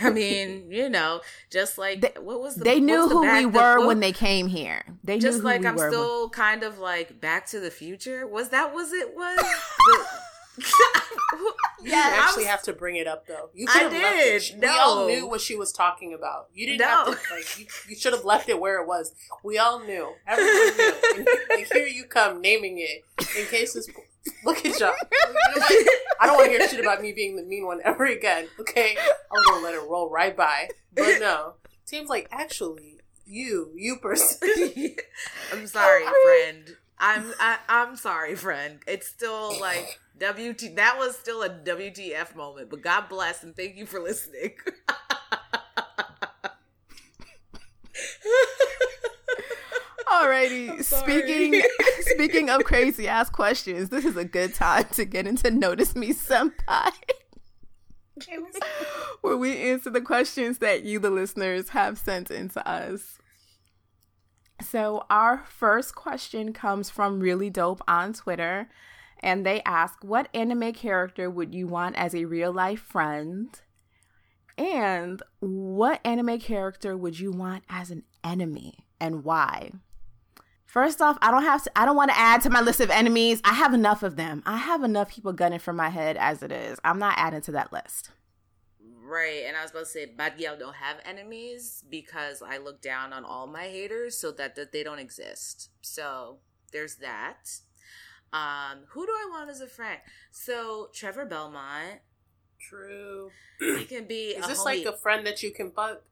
I 0.00 0.10
mean, 0.10 0.70
you 0.70 0.88
know, 0.88 1.20
just 1.50 1.78
like 1.78 2.02
they, 2.02 2.12
what 2.20 2.40
was 2.40 2.56
the, 2.56 2.64
they 2.64 2.80
knew 2.80 3.08
the 3.08 3.14
who 3.14 3.32
we 3.32 3.46
were 3.46 3.84
when 3.86 4.00
they 4.00 4.12
came 4.12 4.46
here. 4.46 4.84
They 5.02 5.18
just 5.18 5.42
like 5.42 5.62
we 5.62 5.68
I'm 5.68 5.78
still 5.78 6.22
when... 6.22 6.30
kind 6.30 6.62
of 6.62 6.78
like 6.78 7.20
Back 7.20 7.46
to 7.48 7.60
the 7.60 7.70
Future. 7.70 8.26
Was 8.26 8.50
that 8.50 8.74
was 8.74 8.92
it 8.92 9.14
was? 9.16 9.36
the, 9.78 10.06
you 11.82 11.92
actually 11.94 12.44
have 12.44 12.62
to 12.62 12.72
bring 12.72 12.96
it 12.96 13.06
up 13.06 13.26
though. 13.26 13.50
You 13.54 13.66
I 13.68 13.88
did. 13.88 14.60
No. 14.60 14.68
We 14.68 14.78
all 14.78 15.06
knew 15.06 15.26
what 15.28 15.40
she 15.40 15.56
was 15.56 15.72
talking 15.72 16.12
about. 16.12 16.48
You 16.52 16.66
didn't 16.66 16.80
no. 16.80 16.86
have 16.86 17.06
to 17.06 17.34
like. 17.34 17.58
You, 17.58 17.66
you 17.88 17.96
should 17.96 18.12
have 18.12 18.24
left 18.24 18.48
it 18.48 18.60
where 18.60 18.80
it 18.80 18.86
was. 18.86 19.14
We 19.42 19.58
all 19.58 19.80
knew. 19.80 20.12
Everyone 20.26 20.76
knew. 20.76 20.94
And, 21.16 21.28
like 21.50 21.72
here 21.72 21.86
you 21.86 22.04
come 22.04 22.40
naming 22.40 22.78
it 22.78 23.04
in 23.38 23.46
case 23.46 23.74
this. 23.74 23.88
Look 24.44 24.64
at 24.64 24.78
y'all. 24.78 24.92
You 25.26 25.34
know 25.60 25.66
I 26.20 26.26
don't 26.26 26.36
want 26.36 26.52
to 26.52 26.58
hear 26.58 26.68
shit 26.68 26.80
about 26.80 27.02
me 27.02 27.12
being 27.12 27.36
the 27.36 27.42
mean 27.42 27.66
one 27.66 27.80
ever 27.84 28.04
again. 28.06 28.46
Okay, 28.60 28.96
I'm 28.98 29.44
gonna 29.46 29.64
let 29.64 29.74
it 29.74 29.82
roll 29.88 30.08
right 30.10 30.36
by. 30.36 30.68
But 30.94 31.18
no, 31.18 31.54
Tim's 31.86 32.08
like 32.08 32.28
actually 32.30 33.00
you, 33.26 33.72
you 33.74 33.96
person. 33.96 34.48
I'm 35.52 35.66
sorry, 35.66 36.04
friend. 36.04 36.76
I'm 36.98 37.32
I, 37.40 37.58
I'm 37.68 37.96
sorry, 37.96 38.36
friend. 38.36 38.78
It's 38.86 39.08
still 39.08 39.58
like 39.60 39.98
WT. 40.22 40.76
That 40.76 40.96
was 40.98 41.16
still 41.16 41.42
a 41.42 41.50
WTF 41.50 42.36
moment. 42.36 42.70
But 42.70 42.82
God 42.82 43.08
bless 43.08 43.42
and 43.42 43.56
thank 43.56 43.76
you 43.76 43.86
for 43.86 44.00
listening. 44.00 44.52
Alrighty. 50.12 50.82
Speaking 51.02 51.62
speaking 52.00 52.50
of 52.50 52.64
crazy 52.64 53.08
ass 53.08 53.30
questions, 53.30 53.88
this 53.88 54.04
is 54.04 54.16
a 54.16 54.24
good 54.24 54.54
time 54.54 54.84
to 54.92 55.04
get 55.04 55.26
into 55.26 55.50
Notice 55.50 55.96
Me 55.96 56.12
Senpai. 56.12 56.92
where 59.20 59.36
we 59.36 59.56
answer 59.56 59.90
the 59.90 60.00
questions 60.00 60.58
that 60.58 60.84
you, 60.84 60.98
the 60.98 61.10
listeners, 61.10 61.70
have 61.70 61.98
sent 61.98 62.30
into 62.30 62.66
us. 62.68 63.18
So, 64.60 65.06
our 65.10 65.44
first 65.48 65.94
question 65.94 66.52
comes 66.52 66.88
from 66.88 67.18
Really 67.18 67.50
Dope 67.50 67.82
on 67.88 68.12
Twitter, 68.12 68.68
and 69.22 69.46
they 69.46 69.62
ask, 69.62 70.02
What 70.02 70.28
anime 70.34 70.72
character 70.72 71.30
would 71.30 71.54
you 71.54 71.66
want 71.66 71.96
as 71.96 72.14
a 72.14 72.24
real 72.24 72.52
life 72.52 72.80
friend? 72.80 73.60
And 74.58 75.22
what 75.40 76.00
anime 76.04 76.38
character 76.38 76.96
would 76.96 77.18
you 77.18 77.30
want 77.30 77.64
as 77.68 77.90
an 77.90 78.04
enemy 78.22 78.86
and 79.00 79.24
why? 79.24 79.72
First 80.66 81.02
off, 81.02 81.18
I 81.20 81.30
don't 81.30 81.42
have 81.42 81.62
to 81.64 81.78
I 81.78 81.84
don't 81.84 81.96
want 81.96 82.10
to 82.10 82.18
add 82.18 82.40
to 82.42 82.50
my 82.50 82.60
list 82.60 82.80
of 82.80 82.90
enemies. 82.90 83.40
I 83.44 83.52
have 83.52 83.74
enough 83.74 84.02
of 84.02 84.16
them. 84.16 84.42
I 84.46 84.56
have 84.56 84.82
enough 84.82 85.12
people 85.12 85.32
gunning 85.32 85.58
for 85.58 85.72
my 85.72 85.90
head 85.90 86.16
as 86.16 86.42
it 86.42 86.50
is. 86.50 86.78
I'm 86.82 86.98
not 86.98 87.14
adding 87.18 87.42
to 87.42 87.52
that 87.52 87.72
list. 87.72 88.10
Right, 89.04 89.44
and 89.46 89.54
I 89.54 89.60
was 89.60 89.72
about 89.72 89.80
to 89.80 89.86
say 89.86 90.06
bad 90.06 90.38
gal 90.38 90.56
don't 90.56 90.76
have 90.76 90.96
enemies 91.04 91.84
because 91.90 92.40
I 92.40 92.56
look 92.56 92.80
down 92.80 93.12
on 93.12 93.26
all 93.26 93.46
my 93.46 93.64
haters 93.64 94.16
so 94.16 94.32
that, 94.32 94.54
that 94.56 94.72
they 94.72 94.82
don't 94.82 94.98
exist. 94.98 95.68
So 95.82 96.38
there's 96.72 96.94
that. 96.96 97.50
Um, 98.32 98.84
who 98.88 99.04
do 99.06 99.12
I 99.12 99.28
want 99.30 99.50
as 99.50 99.60
a 99.60 99.66
friend? 99.66 100.00
So 100.30 100.88
Trevor 100.94 101.26
Belmont. 101.26 102.00
True. 102.60 103.30
He 103.58 103.84
can 103.84 104.04
be. 104.06 104.28
Is 104.30 104.46
this 104.46 104.60
homie. 104.60 104.64
like 104.64 104.84
a 104.86 104.96
friend 104.96 105.26
that 105.26 105.42
you 105.42 105.50
can 105.52 105.70
fuck? 105.72 106.02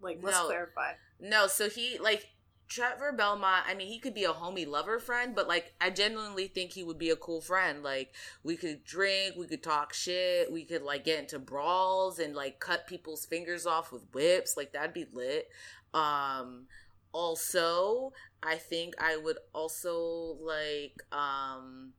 Like, 0.00 0.18
let's 0.22 0.36
No. 0.36 0.46
clarify. 0.46 0.92
No, 1.20 1.46
so 1.46 1.68
he 1.68 1.98
like 1.98 2.28
Trevor 2.68 3.12
Belmont, 3.12 3.64
I 3.66 3.74
mean, 3.74 3.88
he 3.88 3.98
could 3.98 4.12
be 4.14 4.24
a 4.24 4.32
homie 4.32 4.66
lover 4.66 4.98
friend, 4.98 5.34
but 5.34 5.48
like 5.48 5.72
I 5.80 5.90
genuinely 5.90 6.48
think 6.48 6.72
he 6.72 6.84
would 6.84 6.98
be 6.98 7.10
a 7.10 7.16
cool 7.16 7.40
friend. 7.40 7.82
Like 7.82 8.12
we 8.42 8.56
could 8.56 8.84
drink, 8.84 9.36
we 9.36 9.46
could 9.46 9.62
talk 9.62 9.94
shit, 9.94 10.52
we 10.52 10.64
could 10.64 10.82
like 10.82 11.04
get 11.04 11.18
into 11.20 11.38
brawls 11.38 12.18
and 12.18 12.34
like 12.34 12.60
cut 12.60 12.86
people's 12.86 13.24
fingers 13.24 13.66
off 13.66 13.90
with 13.90 14.02
whips. 14.12 14.56
Like 14.56 14.72
that'd 14.72 14.92
be 14.92 15.06
lit. 15.12 15.48
Um 15.94 16.66
also, 17.10 18.12
I 18.42 18.56
think 18.56 18.94
I 19.00 19.16
would 19.16 19.38
also 19.54 20.36
like 20.40 21.02
um 21.12 21.92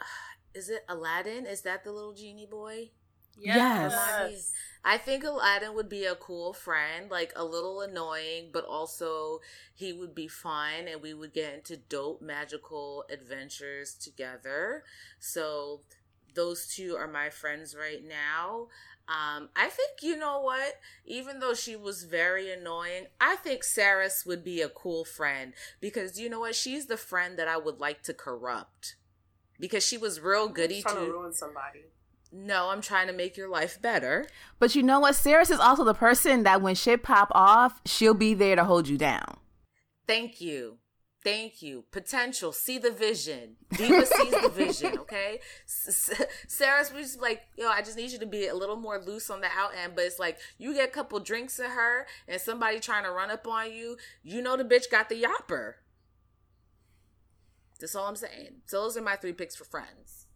is 0.54 0.68
it 0.68 0.84
Aladdin? 0.88 1.46
Is 1.46 1.62
that 1.62 1.84
the 1.84 1.92
little 1.92 2.12
genie 2.12 2.46
boy? 2.50 2.90
Yes. 3.36 3.94
Yes. 3.94 4.52
I 4.84 4.98
think 4.98 5.24
Aladdin 5.24 5.74
would 5.74 5.88
be 5.88 6.04
a 6.04 6.14
cool 6.14 6.52
friend, 6.52 7.10
like 7.10 7.32
a 7.36 7.44
little 7.44 7.80
annoying, 7.80 8.50
but 8.52 8.64
also 8.64 9.40
he 9.74 9.92
would 9.92 10.14
be 10.14 10.28
fun 10.28 10.88
and 10.88 11.02
we 11.02 11.14
would 11.14 11.32
get 11.32 11.54
into 11.54 11.76
dope 11.76 12.20
magical 12.22 13.04
adventures 13.10 13.94
together. 13.94 14.84
So 15.18 15.82
those 16.34 16.66
two 16.66 16.96
are 16.96 17.08
my 17.08 17.30
friends 17.30 17.74
right 17.74 18.02
now. 18.06 18.68
Um, 19.10 19.48
I 19.56 19.66
think 19.66 20.02
you 20.02 20.16
know 20.16 20.40
what? 20.40 20.74
Even 21.04 21.40
though 21.40 21.52
she 21.54 21.74
was 21.74 22.04
very 22.04 22.52
annoying, 22.52 23.06
I 23.20 23.34
think 23.34 23.64
Saris 23.64 24.24
would 24.24 24.44
be 24.44 24.60
a 24.60 24.68
cool 24.68 25.04
friend 25.04 25.52
because 25.80 26.20
you 26.20 26.30
know 26.30 26.40
what? 26.40 26.54
She's 26.54 26.86
the 26.86 26.96
friend 26.96 27.36
that 27.36 27.48
I 27.48 27.56
would 27.56 27.80
like 27.80 28.04
to 28.04 28.14
corrupt 28.14 28.94
because 29.58 29.84
she 29.84 29.98
was 29.98 30.20
real 30.20 30.48
goody 30.48 30.82
trying 30.82 30.94
to 30.94 31.06
to. 31.06 31.10
ruin 31.10 31.32
somebody. 31.32 31.86
No, 32.32 32.70
I'm 32.70 32.80
trying 32.80 33.08
to 33.08 33.12
make 33.12 33.36
your 33.36 33.48
life 33.48 33.82
better. 33.82 34.26
But 34.60 34.76
you 34.76 34.84
know 34.84 35.00
what? 35.00 35.16
Saris 35.16 35.50
is 35.50 35.58
also 35.58 35.82
the 35.82 35.94
person 35.94 36.44
that 36.44 36.62
when 36.62 36.76
shit 36.76 37.02
pop 37.02 37.32
off, 37.32 37.80
she'll 37.84 38.14
be 38.14 38.34
there 38.34 38.54
to 38.54 38.62
hold 38.62 38.86
you 38.86 38.96
down. 38.96 39.38
Thank 40.06 40.40
you. 40.40 40.78
Thank 41.22 41.60
you. 41.60 41.84
Potential. 41.90 42.50
See 42.52 42.78
the 42.78 42.90
vision. 42.90 43.56
Diva 43.76 44.06
sees 44.06 44.42
the 44.42 44.48
vision, 44.48 44.98
okay? 45.00 45.40
Sarah's 45.66 46.92
was 46.92 47.18
like, 47.18 47.42
yo, 47.58 47.68
I 47.68 47.82
just 47.82 47.96
need 47.96 48.10
you 48.10 48.18
to 48.18 48.26
be 48.26 48.46
a 48.46 48.54
little 48.54 48.76
more 48.76 48.98
loose 48.98 49.28
on 49.28 49.42
the 49.42 49.48
out 49.48 49.72
end. 49.76 49.92
But 49.94 50.04
it's 50.04 50.18
like, 50.18 50.38
you 50.56 50.72
get 50.72 50.88
a 50.88 50.92
couple 50.92 51.20
drinks 51.20 51.58
in 51.58 51.70
her 51.70 52.06
and 52.26 52.40
somebody 52.40 52.80
trying 52.80 53.04
to 53.04 53.10
run 53.10 53.30
up 53.30 53.46
on 53.46 53.70
you, 53.72 53.98
you 54.22 54.40
know 54.40 54.56
the 54.56 54.64
bitch 54.64 54.90
got 54.90 55.10
the 55.10 55.22
yopper. 55.22 55.74
That's 57.78 57.94
all 57.94 58.06
I'm 58.06 58.16
saying. 58.16 58.62
So 58.66 58.82
those 58.82 58.96
are 58.96 59.02
my 59.02 59.16
three 59.16 59.32
picks 59.32 59.56
for 59.56 59.64
friends. 59.64 60.26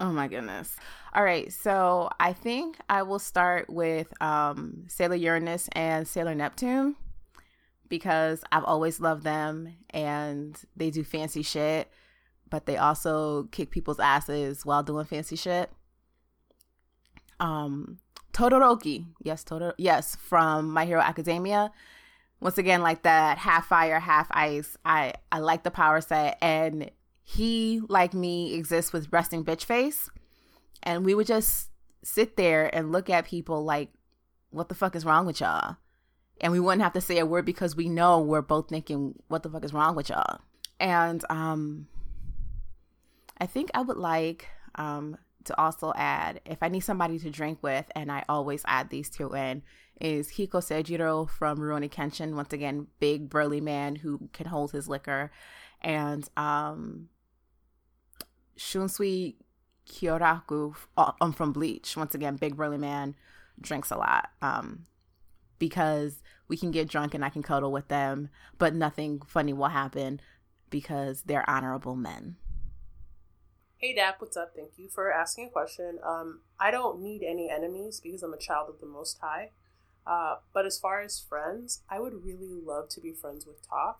Oh 0.00 0.12
my 0.12 0.28
goodness. 0.28 0.76
All 1.12 1.24
right, 1.24 1.52
so 1.52 2.08
I 2.20 2.32
think 2.32 2.78
I 2.88 3.02
will 3.02 3.18
start 3.18 3.68
with 3.68 4.12
um, 4.22 4.84
Sailor 4.86 5.16
Uranus 5.16 5.68
and 5.72 6.06
Sailor 6.06 6.34
Neptune 6.34 6.94
because 7.88 8.44
I've 8.52 8.64
always 8.64 9.00
loved 9.00 9.24
them 9.24 9.74
and 9.90 10.56
they 10.76 10.90
do 10.90 11.02
fancy 11.02 11.42
shit, 11.42 11.90
but 12.48 12.66
they 12.66 12.76
also 12.76 13.44
kick 13.50 13.70
people's 13.70 13.98
asses 13.98 14.64
while 14.64 14.82
doing 14.84 15.06
fancy 15.06 15.36
shit. 15.36 15.70
Um, 17.40 17.98
Todoroki, 18.32 19.06
yes, 19.22 19.42
Todor, 19.42 19.72
yes, 19.78 20.16
from 20.16 20.70
My 20.70 20.84
Hero 20.84 21.00
Academia. 21.00 21.72
Once 22.40 22.56
again, 22.56 22.82
like 22.82 23.02
that 23.02 23.38
half 23.38 23.66
fire, 23.66 23.98
half 23.98 24.28
ice. 24.30 24.76
I 24.84 25.14
I 25.32 25.40
like 25.40 25.64
the 25.64 25.72
power 25.72 26.00
set, 26.00 26.38
and 26.40 26.88
he 27.30 27.82
like 27.88 28.14
me 28.14 28.54
exists 28.54 28.90
with 28.90 29.12
resting 29.12 29.44
bitch 29.44 29.64
face, 29.64 30.08
and 30.82 31.04
we 31.04 31.14
would 31.14 31.26
just 31.26 31.68
sit 32.02 32.38
there 32.38 32.74
and 32.74 32.90
look 32.90 33.10
at 33.10 33.26
people 33.26 33.62
like, 33.64 33.90
what 34.48 34.70
the 34.70 34.74
fuck 34.74 34.96
is 34.96 35.04
wrong 35.04 35.26
with 35.26 35.38
y'all? 35.38 35.76
And 36.40 36.52
we 36.52 36.58
wouldn't 36.58 36.80
have 36.80 36.94
to 36.94 37.02
say 37.02 37.18
a 37.18 37.26
word 37.26 37.44
because 37.44 37.76
we 37.76 37.90
know 37.90 38.18
we're 38.18 38.40
both 38.40 38.70
thinking, 38.70 39.14
what 39.28 39.42
the 39.42 39.50
fuck 39.50 39.62
is 39.62 39.74
wrong 39.74 39.94
with 39.94 40.08
y'all? 40.08 40.40
And 40.80 41.22
um, 41.28 41.88
I 43.36 43.44
think 43.44 43.70
I 43.74 43.82
would 43.82 43.98
like 43.98 44.48
um 44.76 45.18
to 45.44 45.60
also 45.60 45.92
add, 45.96 46.40
if 46.46 46.62
I 46.62 46.68
need 46.68 46.80
somebody 46.80 47.18
to 47.18 47.28
drink 47.28 47.58
with, 47.60 47.90
and 47.94 48.10
I 48.10 48.24
always 48.26 48.62
add 48.66 48.88
these 48.88 49.10
two 49.10 49.34
in, 49.34 49.62
is 50.00 50.30
Hiko 50.30 50.62
Seijiro 50.62 51.28
from 51.28 51.58
Rurouni 51.58 51.90
Kenshin. 51.90 52.36
Once 52.36 52.54
again, 52.54 52.86
big 53.00 53.28
burly 53.28 53.60
man 53.60 53.96
who 53.96 54.30
can 54.32 54.46
hold 54.46 54.72
his 54.72 54.88
liquor, 54.88 55.30
and 55.82 56.26
um, 56.38 57.10
Shunsui 58.58 59.36
Kyoraku 59.88 60.74
um, 60.96 61.32
from 61.32 61.52
Bleach. 61.52 61.96
Once 61.96 62.14
again, 62.14 62.36
big 62.36 62.56
burly 62.56 62.78
man 62.78 63.14
drinks 63.60 63.90
a 63.90 63.96
lot. 63.96 64.30
Um, 64.42 64.86
because 65.58 66.22
we 66.46 66.56
can 66.56 66.70
get 66.70 66.88
drunk 66.88 67.14
and 67.14 67.24
I 67.24 67.30
can 67.30 67.42
cuddle 67.42 67.72
with 67.72 67.88
them, 67.88 68.28
but 68.58 68.74
nothing 68.74 69.20
funny 69.26 69.52
will 69.52 69.68
happen 69.68 70.20
because 70.70 71.22
they're 71.22 71.48
honorable 71.48 71.96
men. 71.96 72.36
Hey 73.76 73.94
Dap, 73.94 74.16
what's 74.18 74.36
up? 74.36 74.52
Thank 74.56 74.72
you 74.76 74.88
for 74.88 75.12
asking 75.12 75.46
a 75.46 75.50
question. 75.50 75.98
Um, 76.04 76.40
I 76.58 76.70
don't 76.70 77.00
need 77.00 77.22
any 77.22 77.48
enemies 77.48 78.00
because 78.02 78.22
I'm 78.22 78.34
a 78.34 78.38
child 78.38 78.68
of 78.68 78.80
the 78.80 78.86
Most 78.86 79.18
High. 79.20 79.50
Uh, 80.06 80.36
but 80.52 80.66
as 80.66 80.78
far 80.78 81.00
as 81.00 81.20
friends, 81.20 81.82
I 81.88 82.00
would 82.00 82.24
really 82.24 82.52
love 82.52 82.88
to 82.90 83.00
be 83.00 83.12
friends 83.12 83.46
with 83.46 83.68
Toph 83.68 83.96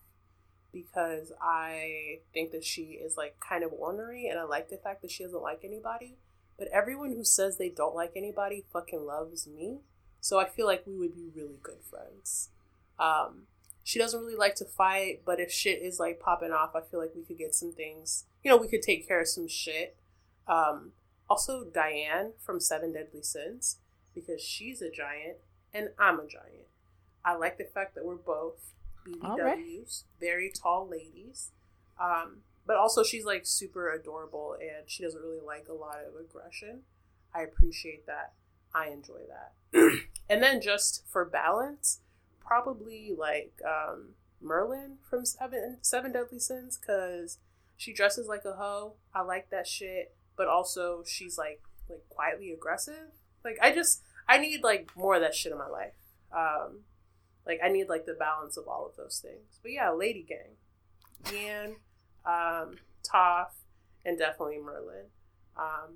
because 0.83 1.33
I 1.41 2.21
think 2.33 2.53
that 2.53 2.65
she 2.65 2.83
is 2.83 3.17
like 3.17 3.39
kind 3.41 3.65
of 3.65 3.73
ornery 3.73 4.29
and 4.29 4.39
I 4.39 4.45
like 4.45 4.69
the 4.69 4.77
fact 4.77 5.03
that 5.03 5.11
she 5.11 5.25
doesn't 5.25 5.43
like 5.43 5.61
anybody. 5.65 6.17
But 6.59 6.69
everyone 6.69 7.13
who 7.13 7.25
says 7.25 7.57
they 7.57 7.69
don't 7.69 7.95
like 7.95 8.13
anybody 8.17 8.65
fucking 8.73 9.05
loves 9.05 9.47
me. 9.47 9.79
So 10.21 10.39
I 10.39 10.47
feel 10.47 10.67
like 10.67 10.87
we 10.87 10.97
would 10.97 11.15
be 11.15 11.31
really 11.35 11.59
good 11.63 11.79
friends. 11.89 12.51
Um, 12.99 13.43
she 13.85 13.99
doesn't 13.99 14.21
really 14.21 14.37
like 14.37 14.57
to 14.57 14.65
fight, 14.65 15.23
but 15.25 15.41
if 15.41 15.53
shit 15.53 15.81
is 15.81 16.01
like 16.01 16.21
popping 16.21 16.53
off, 16.53 16.75
I 16.75 16.81
feel 16.81 17.01
like 17.01 17.13
we 17.15 17.23
could 17.23 17.39
get 17.39 17.55
some 17.55 17.73
things. 17.73 18.25
You 18.43 18.51
know, 18.51 18.57
we 18.57 18.69
could 18.69 18.83
take 18.83 19.07
care 19.07 19.21
of 19.21 19.29
some 19.29 19.49
shit. 19.49 19.97
Um, 20.47 20.93
also, 21.31 21.65
Diane 21.65 22.33
from 22.45 22.61
Seven 22.61 22.93
Deadly 22.93 23.23
Sins, 23.23 23.79
because 24.15 24.43
she's 24.43 24.83
a 24.83 24.91
giant 24.91 25.39
and 25.73 25.91
I'm 25.99 26.19
a 26.19 26.27
giant. 26.27 26.67
I 27.25 27.37
like 27.37 27.59
the 27.59 27.65
fact 27.65 27.95
that 27.95 28.05
we're 28.05 28.17
both 28.17 28.73
BBWs, 29.13 29.39
right. 29.43 29.87
very 30.21 30.51
tall 30.51 30.89
ladies. 30.89 31.53
Um, 32.01 32.43
but 32.67 32.77
also, 32.77 33.03
she's 33.03 33.25
like 33.25 33.47
super 33.47 33.91
adorable 33.91 34.57
and 34.61 34.89
she 34.89 35.03
doesn't 35.03 35.21
really 35.21 35.41
like 35.45 35.69
a 35.69 35.75
lot 35.75 35.97
of 36.07 36.21
aggression. 36.21 36.83
I 37.35 37.43
appreciate 37.43 38.07
that. 38.07 38.33
I 38.75 38.89
enjoy 38.89 39.21
that. 39.29 40.01
and 40.29 40.43
then, 40.43 40.61
just 40.61 41.05
for 41.09 41.25
balance, 41.25 42.01
probably 42.41 43.15
like 43.17 43.61
um, 43.67 44.11
Merlin 44.41 44.99
from 45.09 45.25
Seven 45.25 45.79
Seven 45.81 46.13
Deadly 46.13 46.39
Sins 46.39 46.79
because 46.79 47.39
she 47.77 47.93
dresses 47.93 48.29
like 48.29 48.45
a 48.45 48.53
hoe. 48.53 48.95
I 49.15 49.23
like 49.23 49.51
that 49.51 49.67
shit, 49.67 50.15
but 50.37 50.49
also 50.49 51.03
she's 51.07 51.39
like 51.39 51.63
like 51.89 52.07
quietly 52.09 52.53
aggressive. 52.53 53.13
Like 53.45 53.59
I 53.63 53.73
just 53.73 54.03
I 54.29 54.39
need 54.39 54.63
like 54.63 54.91
more 54.97 55.15
of 55.15 55.23
that 55.23 55.35
shit 55.35 55.53
in 55.53 55.59
my 55.59 55.69
life. 55.69 55.95
Um, 56.37 56.81
like 57.49 57.61
I 57.65 57.69
need 57.69 57.89
like 57.89 58.07
the 58.07 58.15
balance 58.15 58.57
of 58.57 58.69
all 58.69 58.87
of 58.87 58.97
those 58.97 59.21
things. 59.21 59.59
But 59.63 59.73
yeah, 59.73 59.91
Lady 59.91 60.25
Gang, 60.29 61.35
Yan, 61.35 61.77
um, 62.27 62.77
Toph, 63.03 63.55
and 64.05 64.19
definitely 64.19 64.59
Merlin. 64.59 65.07
Um, 65.57 65.95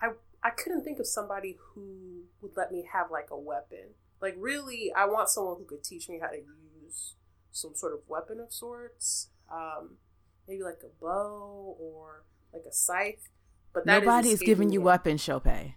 I 0.00 0.08
I 0.42 0.50
couldn't 0.50 0.82
think 0.82 0.98
of 0.98 1.06
somebody 1.06 1.56
who 1.58 2.24
would 2.40 2.56
let 2.56 2.72
me 2.72 2.88
have 2.92 3.10
like 3.10 3.28
a 3.30 3.38
weapon 3.38 3.94
like, 4.20 4.34
really, 4.38 4.92
I 4.96 5.06
want 5.06 5.28
someone 5.28 5.56
who 5.58 5.64
could 5.64 5.84
teach 5.84 6.08
me 6.08 6.18
how 6.20 6.28
to 6.28 6.36
use 6.36 7.14
some 7.52 7.74
sort 7.74 7.92
of 7.92 8.00
weapon 8.08 8.40
of 8.40 8.52
sorts. 8.52 9.28
Um, 9.52 9.96
maybe 10.46 10.62
like 10.62 10.80
a 10.82 11.00
bow 11.00 11.76
or 11.78 12.24
like 12.52 12.64
a 12.68 12.72
scythe. 12.72 13.28
But 13.72 13.86
that's 13.86 14.04
nobody's 14.04 14.40
giving 14.40 14.72
you 14.72 14.80
weapons, 14.80 15.22
Chopay. 15.22 15.74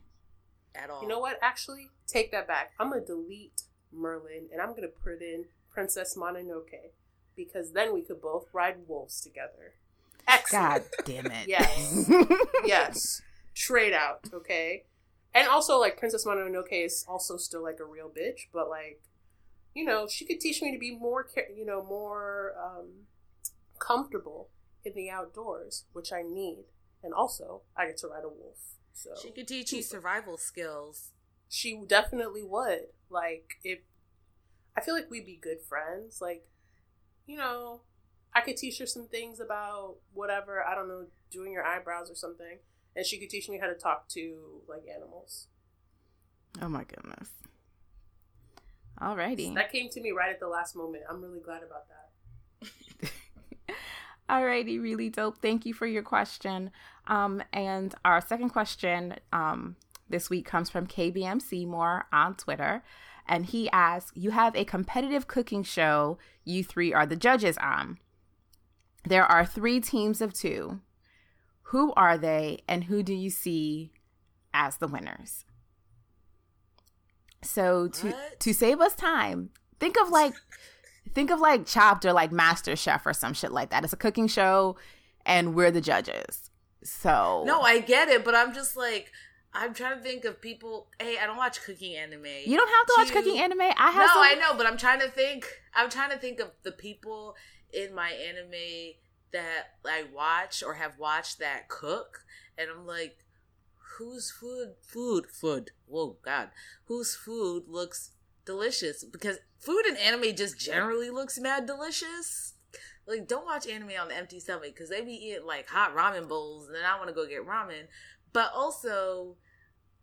At 0.74 0.90
all. 0.90 1.02
You 1.02 1.08
know 1.08 1.20
what? 1.20 1.38
Actually, 1.42 1.90
take 2.08 2.32
that 2.32 2.48
back. 2.48 2.72
I'm 2.80 2.90
gonna 2.90 3.06
delete 3.06 3.64
Merlin 3.94 4.48
and 4.52 4.62
I'm 4.62 4.74
gonna 4.76 4.88
put 4.88 5.22
in 5.22 5.46
Princess 5.70 6.16
Mononoke 6.18 6.92
because 7.36 7.74
then 7.74 7.94
we 7.94 8.02
could 8.02 8.22
both 8.22 8.48
ride 8.54 8.88
wolves 8.88 9.22
together. 9.22 9.76
Excellent. 10.28 10.84
God 10.84 11.06
damn 11.06 11.26
it. 11.28 11.48
Yes. 11.48 12.12
yes. 12.66 13.22
Trade 13.54 13.94
out, 13.94 14.28
okay? 14.34 14.84
and 15.34 15.48
also 15.48 15.80
like 15.80 15.98
Princess 15.98 16.26
Mononoke 16.26 16.86
is 16.86 17.06
also 17.08 17.38
still 17.38 17.64
like 17.64 17.80
a 17.80 17.86
real 17.86 18.10
bitch, 18.10 18.48
but 18.54 18.70
like 18.70 19.02
you 19.74 19.86
know 19.86 20.08
she 20.08 20.26
could 20.26 20.40
teach 20.40 20.62
me 20.62 20.72
to 20.72 20.80
be 20.80 20.96
more 20.96 21.28
you 21.56 21.66
know 21.66 21.84
more 21.84 22.54
um, 22.62 22.88
comfortable 23.80 24.50
in 24.84 24.94
the 24.94 25.10
outdoors, 25.10 25.86
which 25.94 26.12
I 26.12 26.22
need, 26.22 26.66
and 27.04 27.14
also 27.14 27.62
I 27.76 27.88
get 27.88 27.98
to 28.00 28.08
ride 28.08 28.24
a 28.26 28.30
wolf. 28.30 28.58
So 28.94 29.12
she 29.22 29.32
could 29.32 29.48
teach 29.48 29.72
you 29.72 29.82
survival 29.82 30.38
skills. 30.38 31.12
She 31.50 31.82
definitely 31.86 32.44
would. 32.44 32.88
Like 33.12 33.56
if 33.63 33.80
I 34.78 34.82
feel 34.82 34.95
like 34.95 35.12
we'd 35.12 35.26
be 35.26 35.39
good 35.41 35.62
friends. 35.67 36.19
Like 36.21 36.47
you 37.28 37.38
know, 37.38 37.82
I 38.34 38.41
could 38.41 38.58
teach 38.58 38.80
her 38.80 38.86
some 38.86 39.08
things 39.08 39.39
about 39.39 39.97
whatever 40.13 40.65
I 40.65 40.76
don't 40.76 40.88
know, 40.88 41.08
doing 41.30 41.52
your 41.52 41.65
eyebrows 41.65 42.10
or 42.10 42.15
something 42.15 42.60
and 42.95 43.06
she 43.06 43.17
could 43.17 43.30
teach 43.30 43.50
me 43.50 43.58
how 43.58 43.67
to 43.67 43.74
talk 43.74 44.08
to 44.10 44.62
like 44.67 44.84
animals. 44.93 45.47
Oh 46.62 46.69
my 46.69 46.84
goodness. 46.84 47.30
Alrighty. 49.02 49.56
That 49.56 49.71
came 49.71 49.89
to 49.89 50.02
me 50.02 50.12
right 50.12 50.30
at 50.30 50.39
the 50.39 50.47
last 50.47 50.76
moment. 50.76 51.04
I'm 51.10 51.21
really 51.21 51.39
glad 51.39 51.62
about 51.63 51.86
that. 51.89 53.10
Alrighty, 54.30 54.82
really 54.82 55.10
dope. 55.10 55.39
Thank 55.41 55.65
you 55.65 55.74
for 55.74 55.88
your 55.88 56.04
question. 56.04 56.71
Um, 57.08 57.41
and 57.52 57.95
our 58.06 58.21
second 58.21 58.50
question 58.50 59.15
um, 59.34 59.76
this 60.12 60.30
week 60.30 60.45
comes 60.45 60.69
from 60.69 60.88
KBM 60.88 61.41
Seymour 61.41 62.06
on 62.12 62.36
Twitter. 62.36 62.84
And 63.28 63.45
he 63.45 63.69
asks, 63.71 64.12
You 64.15 64.32
have 64.32 64.56
a 64.56 64.65
competitive 64.65 65.28
cooking 65.28 65.63
show 65.63 66.17
you 66.43 66.63
three 66.63 66.93
are 66.93 67.06
the 67.06 67.15
judges 67.15 67.58
on. 67.58 67.97
There 69.06 69.26
are 69.26 69.45
three 69.45 69.80
teams 69.80 70.21
of 70.21 70.34
two. 70.34 70.82
Who 71.63 71.93
are 71.93 72.17
they 72.17 72.60
and 72.67 72.86
who 72.86 73.02
do 73.04 73.13
you 73.13 73.30
see 73.30 73.93
as 74.54 74.78
the 74.78 74.88
winners? 74.88 75.45
So 77.43 77.88
to 77.88 78.08
what? 78.08 78.39
to 78.41 78.54
save 78.54 78.82
us 78.82 78.93
time, 78.93 79.50
think 79.80 80.00
of 80.00 80.10
like 80.10 80.34
think 81.13 81.32
of 81.32 81.39
like 81.39 81.65
Chopped 81.65 82.06
or 82.06 82.13
like 82.13 82.32
Master 82.32 82.76
Chef 82.76 83.06
or 83.06 83.13
some 83.13 83.34
shit 83.34 83.52
like 83.52 83.69
that. 83.69 83.84
It's 83.84 83.93
a 83.93 83.97
cooking 83.97 84.28
show 84.28 84.76
and 85.26 85.56
we're 85.56 85.71
the 85.71 85.82
judges. 85.82 86.52
So 86.84 87.43
No, 87.45 87.62
I 87.62 87.80
get 87.80 88.10
it, 88.10 88.24
but 88.24 88.36
I'm 88.36 88.54
just 88.54 88.76
like 88.76 89.12
I'm 89.54 89.74
trying 89.74 89.98
to 89.98 90.04
think 90.04 90.24
of 90.26 90.42
people. 90.42 90.88
Hey, 91.00 91.18
I 91.22 91.26
don't 91.26 91.38
watch 91.38 91.62
cooking 91.62 91.96
anime. 91.96 92.26
You 92.46 92.58
don't 92.58 92.70
have 92.70 92.88
to, 92.88 92.94
to 92.94 93.02
watch 93.02 93.12
cooking 93.12 93.40
anime. 93.40 93.62
I 93.62 93.92
have. 93.92 93.96
No, 93.96 94.08
some... 94.08 94.18
I 94.18 94.36
know, 94.40 94.58
but 94.58 94.66
I'm 94.66 94.78
trying 94.78 95.02
to 95.02 95.10
think. 95.10 95.46
I'm 95.76 95.90
trying 95.90 96.12
to 96.12 96.18
think 96.18 96.40
of 96.40 96.52
the 96.64 96.72
people 96.72 97.36
in 97.74 97.94
my 97.94 98.12
anime 98.12 98.96
that 99.34 99.76
I 99.86 100.06
watch 100.14 100.64
or 100.64 100.76
have 100.76 100.98
watched 100.98 101.40
that 101.40 101.68
cook, 101.68 102.24
and 102.58 102.70
I'm 102.70 102.86
like, 102.86 103.26
whose 103.98 104.32
food, 104.32 104.76
food, 104.82 105.28
food, 105.28 105.72
whoa, 105.86 106.18
God, 106.24 106.50
whose 106.86 107.16
food 107.16 107.64
looks 107.68 108.12
delicious? 108.46 109.04
Because 109.04 109.38
food 109.60 109.86
in 109.88 109.98
anime 109.98 110.36
just 110.36 110.60
generally 110.60 111.10
looks 111.10 111.40
mad 111.40 111.66
delicious. 111.66 112.54
Like, 113.08 113.28
don't 113.28 113.46
watch 113.46 113.68
anime 113.68 113.92
on 114.00 114.10
the 114.10 114.18
empty 114.18 114.40
stomach 114.40 114.74
because 114.74 114.90
they 114.90 115.02
be 115.02 115.14
eating 115.14 115.46
like 115.46 115.68
hot 115.68 115.96
ramen 115.96 116.28
bowls, 116.28 116.68
and 116.68 116.76
then 116.76 116.86
I 116.86 116.98
want 116.98 117.10
to 117.10 117.16
go 117.16 117.28
get 117.28 117.46
ramen. 117.46 117.88
But 118.34 118.52
also, 118.56 119.36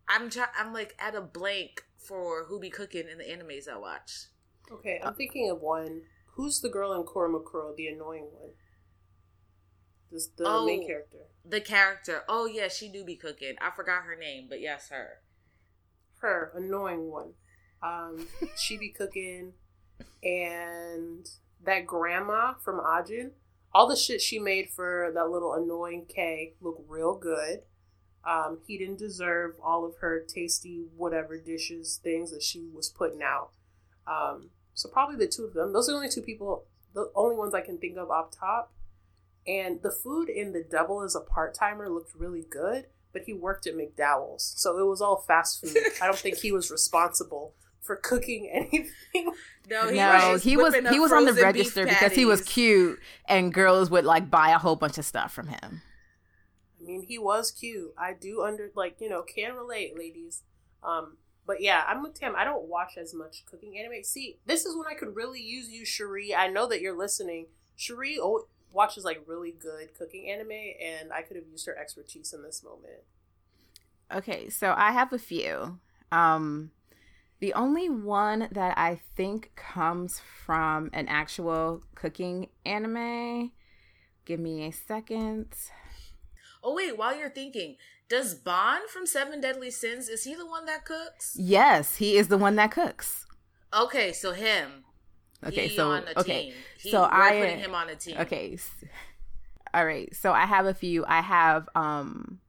I'm 0.07 0.29
trying. 0.29 0.49
I'm 0.57 0.73
like 0.73 0.95
at 0.99 1.15
a 1.15 1.21
blank 1.21 1.83
for 1.97 2.45
who 2.45 2.59
be 2.59 2.69
cooking 2.69 3.07
in 3.09 3.17
the 3.17 3.23
animes 3.23 3.67
I 3.67 3.77
watch. 3.77 4.27
Okay, 4.71 4.99
I'm 5.03 5.13
thinking 5.13 5.49
of 5.49 5.61
one. 5.61 6.01
Who's 6.33 6.61
the 6.61 6.69
girl 6.69 6.93
in 6.93 7.03
Kuromukuro, 7.03 7.75
the 7.75 7.87
annoying 7.87 8.27
one? 8.31 8.51
This 10.11 10.27
the 10.37 10.45
oh, 10.47 10.65
main 10.65 10.85
character. 10.85 11.17
The 11.47 11.61
character. 11.61 12.23
Oh 12.27 12.45
yeah, 12.45 12.67
she 12.67 12.89
do 12.89 13.03
be 13.03 13.15
cooking. 13.15 13.55
I 13.61 13.71
forgot 13.71 14.03
her 14.03 14.15
name, 14.15 14.47
but 14.49 14.61
yes, 14.61 14.89
her. 14.89 15.21
Her 16.19 16.51
annoying 16.55 17.11
one. 17.11 17.33
Um, 17.81 18.27
she 18.57 18.77
be 18.77 18.89
cooking, 18.89 19.53
and 20.23 21.29
that 21.63 21.85
grandma 21.85 22.53
from 22.53 22.79
Ajin. 22.79 23.31
All 23.71 23.87
the 23.87 23.95
shit 23.95 24.19
she 24.21 24.39
made 24.39 24.69
for 24.69 25.11
that 25.13 25.29
little 25.29 25.53
annoying 25.53 26.05
K 26.07 26.53
look 26.59 26.83
real 26.87 27.15
good. 27.15 27.61
Um, 28.25 28.59
he 28.67 28.77
didn't 28.77 28.99
deserve 28.99 29.55
all 29.63 29.85
of 29.85 29.97
her 30.01 30.19
tasty 30.19 30.85
whatever 30.95 31.37
dishes 31.37 31.99
things 32.03 32.31
that 32.31 32.43
she 32.43 32.67
was 32.73 32.89
putting 32.89 33.21
out. 33.23 33.51
Um, 34.05 34.49
so 34.73 34.89
probably 34.89 35.15
the 35.15 35.27
two 35.27 35.45
of 35.45 35.53
them. 35.53 35.73
Those 35.73 35.89
are 35.89 35.93
the 35.93 35.97
only 35.97 36.09
two 36.09 36.21
people, 36.21 36.65
the 36.93 37.11
only 37.15 37.35
ones 37.35 37.53
I 37.53 37.61
can 37.61 37.77
think 37.77 37.97
of 37.97 38.11
up 38.11 38.33
top. 38.37 38.73
And 39.47 39.81
the 39.81 39.91
food 39.91 40.29
in 40.29 40.51
the 40.51 40.63
double 40.63 41.01
as 41.01 41.15
a 41.15 41.21
part 41.21 41.55
timer 41.55 41.89
looked 41.89 42.13
really 42.13 42.45
good, 42.47 42.85
but 43.13 43.23
he 43.23 43.33
worked 43.33 43.65
at 43.65 43.75
McDowell's, 43.75 44.53
so 44.57 44.77
it 44.77 44.85
was 44.85 45.01
all 45.01 45.17
fast 45.17 45.61
food. 45.61 45.75
I 46.01 46.05
don't 46.05 46.17
think 46.17 46.37
he 46.37 46.51
was 46.51 46.69
responsible 46.71 47.53
for 47.81 47.95
cooking 47.95 48.49
anything. 48.51 49.33
No, 49.67 49.89
he 49.89 49.97
no, 49.97 50.31
was 50.33 50.43
he 50.43 50.57
was 50.57 50.75
he 50.75 50.99
was 50.99 51.11
on 51.11 51.25
the 51.25 51.33
register 51.33 51.85
because 51.85 52.13
he 52.13 52.25
was 52.25 52.41
cute, 52.43 52.99
and 53.25 53.53
girls 53.53 53.89
would 53.89 54.05
like 54.05 54.29
buy 54.29 54.49
a 54.49 54.57
whole 54.57 54.75
bunch 54.75 54.97
of 54.97 55.05
stuff 55.05 55.33
from 55.33 55.47
him. 55.47 55.81
Mean, 56.89 57.03
he 57.03 57.19
was 57.19 57.51
cute. 57.51 57.93
I 57.97 58.13
do 58.13 58.43
under 58.43 58.71
like 58.75 58.95
you 58.99 59.09
know 59.09 59.21
can 59.21 59.53
relate, 59.53 59.97
ladies. 59.97 60.41
Um, 60.83 61.17
but 61.45 61.61
yeah, 61.61 61.83
I'm 61.87 62.01
with 62.01 62.19
Tim. 62.19 62.33
I 62.35 62.43
don't 62.43 62.67
watch 62.67 62.97
as 62.97 63.13
much 63.13 63.45
cooking 63.45 63.77
anime. 63.77 64.03
See, 64.03 64.39
this 64.45 64.65
is 64.65 64.75
when 64.75 64.87
I 64.87 64.95
could 64.95 65.15
really 65.15 65.41
use 65.41 65.69
you, 65.69 65.85
Cherie. 65.85 66.33
I 66.33 66.47
know 66.47 66.67
that 66.67 66.81
you're 66.81 66.97
listening. 66.97 67.47
Cherie 67.75 68.19
watches 68.71 69.03
like 69.03 69.23
really 69.27 69.51
good 69.51 69.93
cooking 69.97 70.29
anime, 70.29 70.51
and 70.51 71.13
I 71.13 71.21
could 71.21 71.37
have 71.37 71.47
used 71.47 71.67
her 71.67 71.77
expertise 71.77 72.33
in 72.33 72.43
this 72.43 72.63
moment. 72.63 73.03
Okay, 74.11 74.49
so 74.49 74.73
I 74.75 74.91
have 74.91 75.13
a 75.13 75.19
few. 75.19 75.79
Um 76.11 76.71
the 77.39 77.53
only 77.53 77.89
one 77.89 78.49
that 78.51 78.77
I 78.77 78.99
think 79.15 79.51
comes 79.55 80.21
from 80.45 80.89
an 80.91 81.07
actual 81.07 81.83
cooking 81.95 82.49
anime. 82.65 83.51
Give 84.25 84.39
me 84.39 84.65
a 84.65 84.71
second. 84.71 85.53
Oh 86.63 86.75
wait, 86.75 86.97
while 86.97 87.17
you're 87.17 87.29
thinking, 87.29 87.75
does 88.09 88.33
Ban 88.35 88.81
from 88.91 89.05
Seven 89.05 89.39
Deadly 89.39 89.71
Sins 89.71 90.09
is 90.09 90.23
he 90.23 90.35
the 90.35 90.45
one 90.45 90.65
that 90.65 90.85
cooks? 90.85 91.35
Yes, 91.39 91.95
he 91.97 92.17
is 92.17 92.27
the 92.27 92.37
one 92.37 92.55
that 92.55 92.71
cooks. 92.71 93.25
Okay, 93.73 94.11
so 94.11 94.31
him. 94.33 94.83
Okay, 95.45 95.67
He 95.67 95.75
so 95.75 95.91
okay, 96.17 96.43
team. 96.43 96.53
He, 96.77 96.91
so 96.91 97.07
I 97.09 97.39
putting 97.39 97.59
him 97.59 97.75
on 97.75 97.89
a 97.89 97.95
team. 97.95 98.17
Okay. 98.19 98.57
All 99.73 99.85
right. 99.85 100.13
So 100.15 100.33
I 100.33 100.45
have 100.45 100.65
a 100.65 100.73
few. 100.73 101.05
I 101.07 101.21
have 101.21 101.69
um 101.75 102.39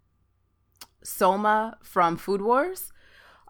Soma 1.04 1.78
from 1.82 2.16
Food 2.16 2.42
Wars. 2.42 2.92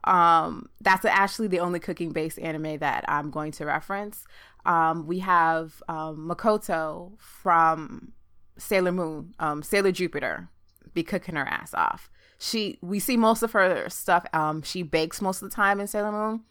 Um 0.04 0.68
that's 0.80 1.04
actually 1.04 1.48
the 1.48 1.60
only 1.60 1.78
cooking 1.78 2.10
based 2.12 2.38
anime 2.38 2.78
that 2.78 3.04
I'm 3.08 3.30
going 3.30 3.52
to 3.52 3.64
reference. 3.64 4.24
Um 4.66 5.06
we 5.06 5.20
have 5.20 5.82
um 5.88 6.28
Makoto 6.28 7.12
from 7.18 8.12
Sailor 8.60 8.92
Moon, 8.92 9.34
um 9.38 9.62
Sailor 9.62 9.92
Jupiter 9.92 10.48
be 10.94 11.02
cooking 11.02 11.36
her 11.36 11.46
ass 11.46 11.74
off. 11.74 12.10
She 12.38 12.78
we 12.80 13.00
see 13.00 13.16
most 13.16 13.42
of 13.42 13.52
her 13.52 13.88
stuff 13.88 14.26
um 14.32 14.62
she 14.62 14.82
bakes 14.82 15.20
most 15.20 15.42
of 15.42 15.50
the 15.50 15.54
time 15.54 15.80
in 15.80 15.86
Sailor 15.86 16.12
Moon. 16.12 16.44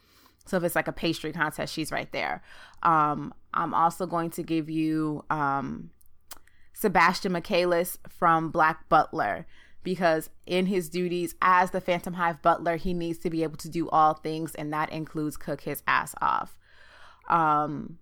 So 0.45 0.57
if 0.57 0.63
it's 0.63 0.75
like 0.75 0.87
a 0.87 0.93
pastry 0.93 1.31
contest, 1.31 1.73
she's 1.73 1.91
right 1.91 2.11
there. 2.11 2.41
Um, 2.81 3.33
I'm 3.53 3.73
also 3.73 4.07
going 4.07 4.31
to 4.31 4.43
give 4.43 4.69
you 4.69 5.23
um, 5.29 5.91
Sebastian 6.73 7.33
Michaelis 7.33 7.99
from 8.07 8.49
Black 8.49 8.89
Butler 8.89 9.45
because 9.83 10.29
in 10.45 10.65
his 10.65 10.89
duties 10.89 11.35
as 11.41 11.71
the 11.71 11.81
Phantomhive 11.81 12.41
butler, 12.41 12.77
he 12.77 12.93
needs 12.93 13.19
to 13.19 13.29
be 13.29 13.43
able 13.43 13.57
to 13.57 13.69
do 13.69 13.87
all 13.89 14.15
things, 14.15 14.55
and 14.55 14.73
that 14.73 14.91
includes 14.91 15.37
cook 15.37 15.61
his 15.61 15.83
ass 15.87 16.15
off. 16.21 16.57
Um, 17.29 17.99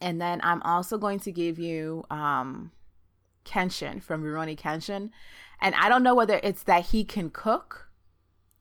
and 0.00 0.20
then 0.20 0.40
I'm 0.42 0.62
also 0.62 0.98
going 0.98 1.20
to 1.20 1.32
give 1.32 1.58
you 1.58 2.04
um, 2.10 2.70
Kenshin 3.44 4.02
from 4.02 4.22
Rurouni 4.22 4.58
Kenshin. 4.58 5.10
And 5.60 5.74
I 5.74 5.88
don't 5.88 6.02
know 6.02 6.14
whether 6.14 6.40
it's 6.42 6.62
that 6.64 6.86
he 6.86 7.04
can 7.04 7.30
cook 7.30 7.86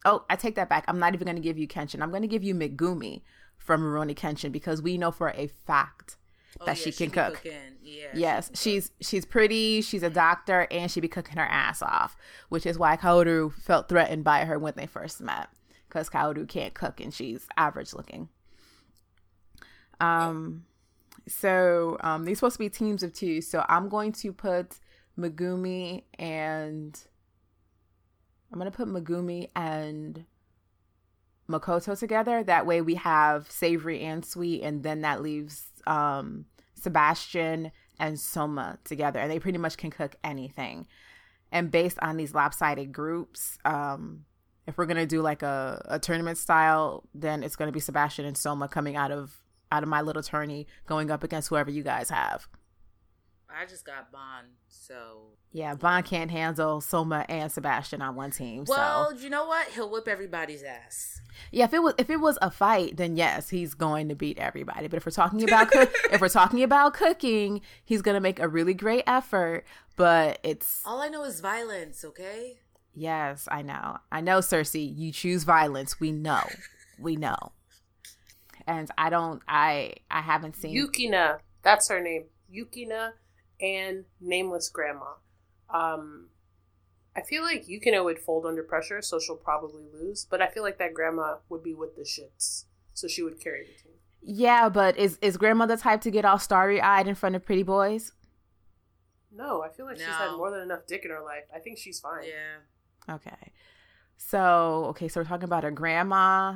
Oh, 0.05 0.23
I 0.29 0.37
take 0.37 0.55
that 0.55 0.69
back. 0.69 0.85
I'm 0.87 0.99
not 0.99 1.13
even 1.15 1.25
going 1.25 1.35
to 1.35 1.41
give 1.41 1.57
you 1.57 1.67
Kenshin. 1.67 2.01
I'm 2.01 2.11
going 2.11 2.21
to 2.21 2.29
give 2.29 2.43
you 2.43 2.55
Megumi 2.55 3.23
from 3.57 3.81
Rurouni 3.81 4.15
Kenshin 4.15 4.53
because 4.53 4.81
we 4.81 4.97
know 4.97 5.11
for 5.11 5.31
a 5.31 5.47
fact 5.47 6.15
Oh, 6.61 6.65
that 6.65 6.77
yeah, 6.77 6.83
she 6.83 6.91
can 6.93 7.09
be 7.09 7.11
cook. 7.11 7.33
cooking. 7.35 7.51
Yeah. 7.83 8.13
she 8.13 8.19
Yes, 8.19 8.47
can 8.47 8.53
cook. 8.53 8.61
she's 8.61 8.91
she's 9.01 9.25
pretty. 9.25 9.81
She's 9.81 10.03
a 10.03 10.09
doctor, 10.09 10.65
and 10.71 10.89
she'd 10.89 11.01
be 11.01 11.07
cooking 11.09 11.35
her 11.37 11.45
ass 11.45 11.81
off, 11.81 12.15
which 12.47 12.65
is 12.65 12.79
why 12.79 12.95
Kaoru 12.95 13.51
felt 13.53 13.89
threatened 13.89 14.23
by 14.23 14.45
her 14.45 14.57
when 14.57 14.73
they 14.77 14.85
first 14.85 15.19
met, 15.19 15.49
because 15.89 16.09
Kaoru 16.09 16.47
can't 16.47 16.73
cook 16.73 17.01
and 17.01 17.13
she's 17.13 17.45
average 17.57 17.93
looking. 17.93 18.29
Um, 19.99 20.65
so 21.27 21.97
um, 22.01 22.23
these 22.23 22.39
supposed 22.39 22.55
to 22.55 22.59
be 22.59 22.69
teams 22.69 23.03
of 23.03 23.13
two. 23.13 23.41
So 23.41 23.65
I'm 23.67 23.89
going 23.89 24.11
to 24.13 24.33
put 24.33 24.79
Megumi 25.17 26.03
and 26.17 26.99
I'm 28.51 28.59
gonna 28.59 28.71
put 28.71 28.87
Megumi 28.87 29.49
and 29.55 30.25
Makoto 31.49 31.97
together. 31.97 32.43
That 32.43 32.65
way 32.65 32.81
we 32.81 32.95
have 32.95 33.49
savory 33.51 34.01
and 34.01 34.25
sweet, 34.25 34.63
and 34.63 34.83
then 34.83 35.01
that 35.01 35.21
leaves 35.21 35.65
um, 35.85 36.45
Sebastian 36.75 37.71
and 37.99 38.19
Soma 38.19 38.79
together, 38.83 39.19
and 39.19 39.31
they 39.31 39.39
pretty 39.39 39.57
much 39.57 39.77
can 39.77 39.91
cook 39.91 40.15
anything. 40.23 40.87
And 41.51 41.71
based 41.71 41.97
on 42.01 42.17
these 42.17 42.33
lopsided 42.33 42.91
groups, 42.91 43.57
um, 43.65 44.25
if 44.65 44.77
we're 44.77 44.85
gonna 44.85 45.05
do 45.05 45.21
like 45.21 45.43
a, 45.43 45.81
a 45.85 45.99
tournament 45.99 46.37
style, 46.37 47.03
then 47.13 47.43
it's 47.43 47.55
gonna 47.55 47.71
be 47.71 47.79
Sebastian 47.79 48.25
and 48.25 48.37
Soma 48.37 48.67
coming 48.67 48.95
out 48.95 49.11
of 49.11 49.41
out 49.71 49.83
of 49.83 49.89
my 49.89 50.01
little 50.01 50.23
tourney, 50.23 50.67
going 50.85 51.11
up 51.11 51.23
against 51.23 51.49
whoever 51.49 51.69
you 51.71 51.83
guys 51.83 52.09
have. 52.09 52.47
I 53.49 53.65
just 53.65 53.85
got 53.85 54.11
Ban, 54.11 54.51
so 54.67 55.29
Yeah, 55.51 55.73
Ban 55.73 56.03
can't 56.03 56.29
handle 56.29 56.79
Soma 56.81 57.25
and 57.29 57.51
Sebastian 57.51 58.01
on 58.01 58.15
one 58.15 58.29
team. 58.31 58.65
well, 58.67 59.11
so 59.11 59.17
you 59.17 59.29
know 59.29 59.47
what? 59.47 59.69
He'll 59.69 59.89
whip 59.89 60.07
everybody's 60.07 60.63
ass. 60.63 61.21
yeah, 61.51 61.63
if 61.63 61.73
it 61.73 61.81
was 61.81 61.93
if 61.97 62.09
it 62.09 62.17
was 62.17 62.37
a 62.41 62.51
fight, 62.51 62.97
then 62.97 63.15
yes, 63.15 63.49
he's 63.49 63.73
going 63.73 64.09
to 64.09 64.15
beat 64.15 64.37
everybody. 64.37 64.87
But 64.87 64.97
if 64.97 65.05
we're 65.05 65.11
talking 65.11 65.43
about 65.43 65.71
cook, 65.71 65.91
if 66.11 66.19
we're 66.21 66.29
talking 66.29 66.61
about 66.61 66.93
cooking, 66.93 67.61
he's 67.83 68.01
gonna 68.01 68.19
make 68.19 68.39
a 68.39 68.47
really 68.47 68.73
great 68.73 69.05
effort. 69.07 69.65
But 69.95 70.39
it's 70.43 70.83
All 70.85 71.01
I 71.01 71.07
know 71.07 71.23
is 71.23 71.39
violence. 71.39 72.03
Okay. 72.03 72.57
yes, 72.93 73.47
I 73.49 73.61
know, 73.63 73.97
I 74.11 74.21
know, 74.21 74.39
Cersei, 74.39 74.93
you 74.95 75.11
choose 75.11 75.45
violence. 75.45 75.99
We 75.99 76.11
know, 76.11 76.43
we 76.99 77.15
know. 77.15 77.53
And 78.67 78.91
I 78.97 79.09
don't, 79.09 79.41
I 79.47 79.93
I 80.11 80.21
haven't 80.21 80.55
seen. 80.57 80.75
Yukina, 80.75 81.39
that's 81.63 81.87
her 81.89 82.01
name. 82.01 82.25
Yukina 82.53 83.13
and 83.61 84.03
Nameless 84.21 84.69
Grandma. 84.69 85.13
Um, 85.69 86.27
I 87.15 87.21
feel 87.21 87.41
like 87.43 87.65
Yukina 87.67 88.03
would 88.03 88.19
fold 88.19 88.45
under 88.45 88.61
pressure, 88.63 89.01
so 89.01 89.19
she'll 89.19 89.37
probably 89.37 89.85
lose. 89.91 90.27
But 90.29 90.41
I 90.41 90.47
feel 90.47 90.63
like 90.63 90.77
that 90.79 90.93
grandma 90.93 91.37
would 91.49 91.63
be 91.63 91.73
with 91.73 91.95
the 91.95 92.03
shits, 92.03 92.65
so 92.93 93.07
she 93.07 93.23
would 93.23 93.39
carry 93.41 93.61
the 93.61 93.73
team. 93.81 93.93
yeah, 94.21 94.67
but 94.69 94.97
is 94.97 95.17
is 95.21 95.37
grandma 95.37 95.65
the 95.65 95.77
type 95.77 96.01
to 96.01 96.11
get 96.11 96.25
all 96.25 96.37
starry 96.39 96.81
eyed 96.81 97.07
in 97.07 97.15
front 97.15 97.35
of 97.35 97.45
pretty 97.45 97.63
boys? 97.63 98.11
No, 99.31 99.61
I 99.63 99.69
feel 99.69 99.85
like 99.85 99.97
she's 99.97 100.05
had 100.07 100.35
more 100.35 100.51
than 100.51 100.61
enough 100.61 100.85
dick 100.87 101.05
in 101.05 101.11
her 101.11 101.21
life. 101.23 101.43
I 101.55 101.59
think 101.59 101.77
she's 101.77 101.99
fine. 101.99 102.23
Yeah. 102.25 103.13
Okay. 103.15 103.51
So, 104.17 104.85
okay, 104.89 105.07
so 105.07 105.19
we're 105.21 105.25
talking 105.25 105.43
about 105.45 105.63
a 105.63 105.69
grandma 105.71 106.55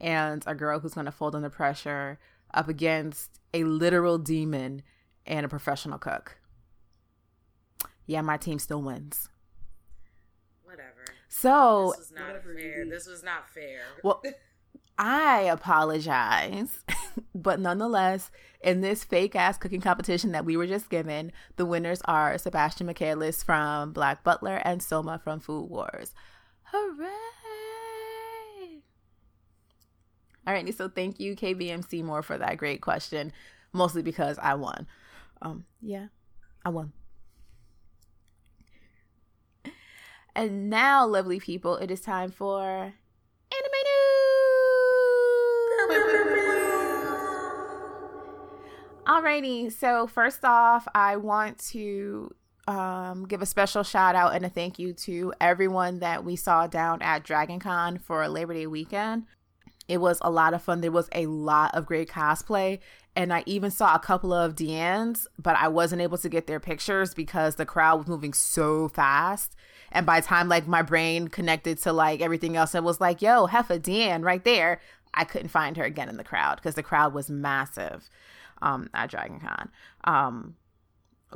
and 0.00 0.42
a 0.46 0.54
girl 0.54 0.80
who's 0.80 0.94
going 0.94 1.06
to 1.06 1.12
fold 1.12 1.34
under 1.34 1.50
pressure 1.50 2.18
up 2.52 2.68
against 2.68 3.40
a 3.52 3.64
literal 3.64 4.18
demon 4.18 4.82
and 5.26 5.44
a 5.44 5.48
professional 5.48 5.98
cook. 5.98 6.38
Yeah, 8.06 8.20
my 8.20 8.36
team 8.36 8.58
still 8.58 8.82
wins. 8.82 9.28
Whatever. 10.64 11.04
So, 11.28 11.94
this 11.96 12.10
was 12.10 12.12
not 12.12 12.42
fair. 12.42 12.84
This 12.86 13.06
was 13.06 13.22
not 13.22 13.48
fair. 13.48 13.80
well, 14.02 14.22
I 14.98 15.40
apologize. 15.42 16.84
but 17.34 17.58
nonetheless, 17.58 18.30
in 18.62 18.80
this 18.80 19.02
fake 19.04 19.34
ass 19.34 19.58
cooking 19.58 19.80
competition 19.80 20.32
that 20.32 20.44
we 20.44 20.56
were 20.56 20.66
just 20.66 20.88
given, 20.88 21.32
the 21.56 21.66
winners 21.66 22.00
are 22.04 22.38
Sebastian 22.38 22.86
Michaelis 22.86 23.42
from 23.42 23.92
Black 23.92 24.22
Butler 24.22 24.60
and 24.64 24.82
Soma 24.82 25.18
from 25.22 25.40
Food 25.40 25.68
Wars. 25.68 26.14
Hooray! 26.64 27.08
Alrighty, 30.46 30.74
so 30.74 30.88
thank 30.88 31.20
you, 31.20 31.34
KBM 31.34 31.88
Seymour, 31.88 32.22
for 32.22 32.36
that 32.38 32.58
great 32.58 32.80
question. 32.80 33.32
Mostly 33.72 34.02
because 34.02 34.38
I 34.38 34.54
won. 34.54 34.86
Um, 35.42 35.64
yeah, 35.80 36.08
I 36.64 36.68
won. 36.68 36.92
And 40.36 40.68
now, 40.68 41.06
lovely 41.06 41.38
people, 41.40 41.76
it 41.76 41.90
is 41.90 42.00
time 42.00 42.30
for 42.30 42.60
anime 42.60 42.94
news. 43.84 44.04
Alrighty, 49.06 49.72
so 49.72 50.06
first 50.06 50.44
off, 50.44 50.88
I 50.94 51.16
want 51.16 51.58
to 51.70 52.34
um, 52.66 53.26
give 53.26 53.42
a 53.42 53.46
special 53.46 53.82
shout 53.82 54.14
out 54.14 54.34
and 54.34 54.44
a 54.44 54.48
thank 54.48 54.78
you 54.78 54.92
to 54.92 55.32
everyone 55.40 56.00
that 56.00 56.24
we 56.24 56.36
saw 56.36 56.66
down 56.66 57.02
at 57.02 57.22
DragonCon 57.22 58.00
for 58.00 58.26
Labor 58.28 58.54
Day 58.54 58.66
weekend. 58.66 59.24
It 59.88 59.98
was 59.98 60.18
a 60.22 60.30
lot 60.30 60.54
of 60.54 60.62
fun. 60.62 60.80
There 60.80 60.90
was 60.90 61.08
a 61.14 61.26
lot 61.26 61.74
of 61.74 61.86
great 61.86 62.08
cosplay. 62.08 62.78
And 63.16 63.32
I 63.32 63.44
even 63.46 63.70
saw 63.70 63.94
a 63.94 64.00
couple 64.00 64.32
of 64.32 64.56
Deanne's, 64.56 65.28
but 65.38 65.56
I 65.56 65.68
wasn't 65.68 66.02
able 66.02 66.18
to 66.18 66.28
get 66.28 66.46
their 66.46 66.58
pictures 66.58 67.14
because 67.14 67.54
the 67.54 67.66
crowd 67.66 67.98
was 67.98 68.08
moving 68.08 68.32
so 68.32 68.88
fast. 68.88 69.54
And 69.92 70.04
by 70.04 70.20
the 70.20 70.26
time 70.26 70.48
like 70.48 70.66
my 70.66 70.82
brain 70.82 71.28
connected 71.28 71.78
to 71.82 71.92
like 71.92 72.20
everything 72.20 72.56
else, 72.56 72.74
it 72.74 72.82
was 72.82 73.00
like, 73.00 73.22
yo, 73.22 73.46
Heffa 73.46 73.78
Deanne 73.78 74.24
right 74.24 74.42
there. 74.42 74.80
I 75.12 75.24
couldn't 75.24 75.48
find 75.48 75.76
her 75.76 75.84
again 75.84 76.08
in 76.08 76.16
the 76.16 76.24
crowd 76.24 76.56
because 76.56 76.74
the 76.74 76.82
crowd 76.82 77.14
was 77.14 77.30
massive 77.30 78.08
um, 78.62 78.90
at 78.92 79.10
Dragon 79.10 79.38
Con. 79.38 79.70
Um, 80.02 80.56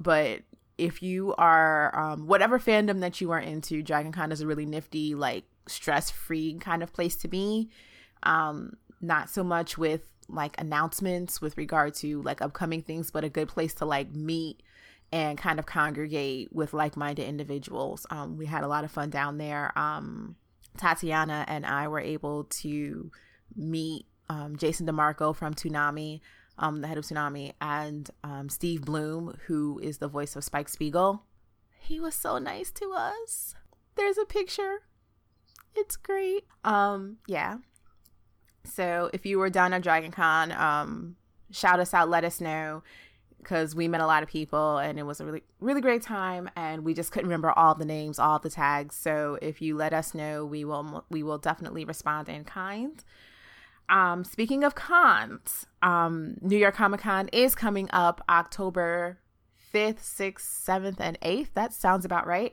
but 0.01 0.41
if 0.79 1.03
you 1.03 1.35
are 1.39 1.97
um, 1.97 2.27
whatever 2.27 2.59
fandom 2.59 3.01
that 3.01 3.21
you 3.21 3.31
are 3.31 3.39
into, 3.39 3.83
Dragon 3.83 4.11
Con 4.11 4.33
is 4.33 4.41
a 4.41 4.47
really 4.47 4.67
nifty, 4.67 5.15
like 5.15 5.45
stress 5.69 6.11
free 6.11 6.55
kind 6.55 6.83
of 6.83 6.93
place 6.93 7.15
to 7.17 7.29
be. 7.29 7.71
Um, 8.23 8.77
not 9.01 9.31
so 9.31 9.45
much 9.45 9.79
with 9.79 10.03
like 10.29 10.55
announcements 10.61 11.41
with 11.41 11.57
regard 11.57 11.95
to 11.95 12.21
like 12.23 12.43
upcoming 12.43 12.83
things, 12.83 13.11
but 13.11 13.25
a 13.25 13.29
good 13.29 13.49
place 13.49 13.75
to 13.75 13.85
like 13.85 14.13
meet 14.13 14.63
and 15.11 15.39
kind 15.39 15.59
of 15.59 15.65
congregate 15.65 16.53
with 16.53 16.75
like-minded 16.75 17.27
individuals. 17.27 18.07
Um, 18.11 18.37
we 18.37 18.47
had 18.47 18.63
a 18.63 18.69
lot 18.69 18.85
of 18.85 18.91
fun 18.91 19.09
down 19.09 19.39
there. 19.39 19.77
Um, 19.79 20.37
Tatiana 20.77 21.45
and 21.49 21.65
I 21.65 21.89
were 21.89 22.01
able 22.01 22.45
to 22.45 23.11
meet 23.57 24.05
um, 24.29 24.57
Jason 24.57 24.87
DeMarco 24.87 25.35
from 25.35 25.55
Toonami, 25.55 26.21
um, 26.59 26.83
the 26.83 26.89
head 26.89 26.99
of 26.99 27.05
Toonami, 27.05 27.55
and 27.61 28.11
um, 28.23 28.51
Steve 28.51 28.85
Blum, 28.85 29.39
who 29.47 29.81
is 29.83 29.97
the 29.99 30.09
voice 30.09 30.37
of 30.37 30.45
Spike 30.45 30.69
Spiegel. 30.69 31.25
He 31.81 31.99
was 32.01 32.15
so 32.15 32.37
nice 32.39 32.71
to 32.73 32.93
us. 32.95 33.55
There's 33.95 34.19
a 34.19 34.27
picture. 34.27 34.83
It's 35.75 35.97
great. 35.97 36.45
Um, 36.65 37.17
yeah. 37.27 37.59
So 38.65 39.11
if 39.13 39.25
you 39.27 39.39
were 39.39 39.51
down 39.51 39.73
at 39.73 39.83
Dragon 39.83 40.11
Con, 40.11 40.53
um, 40.53 41.17
shout 41.51 41.81
us 41.81 41.95
out, 41.95 42.09
let 42.09 42.25
us 42.25 42.41
know 42.41 42.83
because 43.39 43.75
we 43.75 43.89
met 43.89 44.01
a 44.01 44.07
lot 44.07 44.23
of 44.23 44.29
people 44.29 44.79
and 44.79 44.99
it 44.99 45.05
was 45.05 45.21
a 45.21 45.25
really 45.25 45.43
really 45.61 45.81
great 45.81 46.03
time 46.03 46.51
and 46.57 46.85
we 46.85 46.93
just 46.93 47.13
couldn't 47.13 47.29
remember 47.29 47.53
all 47.53 47.75
the 47.75 47.85
names 47.85 48.19
all 48.19 48.39
the 48.39 48.51
tags. 48.51 48.95
So 48.95 49.39
if 49.41 49.63
you 49.63 49.77
let 49.77 49.93
us 49.93 50.15
know 50.15 50.45
we 50.45 50.65
will 50.65 51.05
we 51.09 51.23
will 51.23 51.39
definitely 51.39 51.85
respond 51.85 52.29
in 52.29 52.45
kind. 52.45 53.03
Um 53.89 54.25
speaking 54.25 54.65
of 54.65 54.75
cons 54.75 55.67
um 55.83 56.37
new 56.43 56.59
york 56.59 56.75
comic 56.75 57.01
con 57.01 57.29
is 57.29 57.55
coming 57.55 57.89
up 57.91 58.23
october 58.29 59.19
5th 59.73 60.01
6th 60.01 60.67
7th 60.67 61.01
and 61.01 61.19
8th 61.21 61.49
that 61.55 61.73
sounds 61.73 62.05
about 62.05 62.27
right 62.27 62.53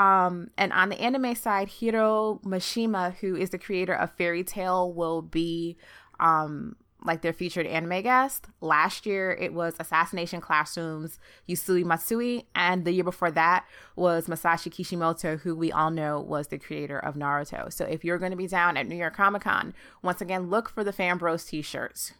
um 0.00 0.50
and 0.56 0.72
on 0.72 0.88
the 0.88 1.00
anime 1.00 1.34
side 1.34 1.68
hiro 1.68 2.40
mashima 2.44 3.14
who 3.16 3.36
is 3.36 3.50
the 3.50 3.58
creator 3.58 3.94
of 3.94 4.10
fairy 4.12 4.42
tail 4.42 4.92
will 4.92 5.22
be 5.22 5.76
um 6.18 6.74
like 7.04 7.22
their 7.22 7.32
featured 7.32 7.66
anime 7.66 8.02
guest. 8.02 8.46
Last 8.60 9.06
year 9.06 9.30
it 9.32 9.52
was 9.54 9.74
Assassination 9.78 10.40
Classrooms 10.40 11.18
Yusei 11.48 11.84
Matsui, 11.84 12.46
and 12.54 12.84
the 12.84 12.92
year 12.92 13.04
before 13.04 13.30
that 13.30 13.64
was 13.96 14.26
Masashi 14.26 14.70
Kishimoto, 14.70 15.38
who 15.38 15.54
we 15.54 15.72
all 15.72 15.90
know 15.90 16.20
was 16.20 16.48
the 16.48 16.58
creator 16.58 16.98
of 16.98 17.14
Naruto. 17.14 17.72
So 17.72 17.84
if 17.84 18.04
you're 18.04 18.18
going 18.18 18.32
to 18.32 18.36
be 18.36 18.46
down 18.46 18.76
at 18.76 18.86
New 18.86 18.96
York 18.96 19.16
Comic 19.16 19.42
Con, 19.42 19.74
once 20.02 20.20
again, 20.20 20.50
look 20.50 20.68
for 20.68 20.84
the 20.84 20.92
Fan 20.92 21.18
Bros 21.18 21.44
t-shirts. 21.44 22.12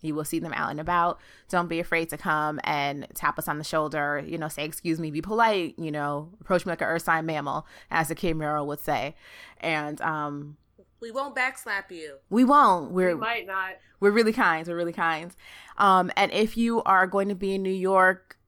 You 0.00 0.14
will 0.14 0.24
see 0.24 0.38
them 0.38 0.52
out 0.52 0.70
and 0.70 0.80
about. 0.80 1.20
Don't 1.48 1.68
be 1.68 1.80
afraid 1.80 2.10
to 2.10 2.16
come 2.16 2.60
and 2.64 3.06
tap 3.14 3.38
us 3.38 3.48
on 3.48 3.58
the 3.58 3.64
shoulder. 3.64 4.22
You 4.26 4.38
know, 4.38 4.48
say 4.48 4.64
excuse 4.64 4.98
me, 4.98 5.10
be 5.10 5.22
polite. 5.22 5.74
You 5.78 5.90
know, 5.90 6.30
approach 6.40 6.64
me 6.64 6.70
like 6.70 6.80
an 6.80 6.88
earth 6.88 7.02
sign 7.02 7.26
mammal, 7.26 7.66
as 7.90 8.08
the 8.08 8.14
Kid 8.14 8.34
Mero 8.36 8.64
would 8.64 8.80
say. 8.80 9.14
And 9.60 10.00
um, 10.00 10.56
we 11.00 11.10
won't 11.10 11.34
backslap 11.34 11.90
you. 11.90 12.16
We 12.28 12.44
won't. 12.44 12.92
We're 12.92 13.14
we 13.14 13.20
might 13.20 13.46
not. 13.46 13.74
We're 14.00 14.10
really 14.10 14.32
kind. 14.32 14.66
We're 14.66 14.76
really 14.76 14.92
kind. 14.92 15.34
Um, 15.78 16.10
and 16.16 16.32
if 16.32 16.56
you 16.56 16.82
are 16.82 17.06
going 17.06 17.28
to 17.28 17.34
be 17.34 17.54
in 17.54 17.62
New 17.62 17.70
York, 17.70 18.38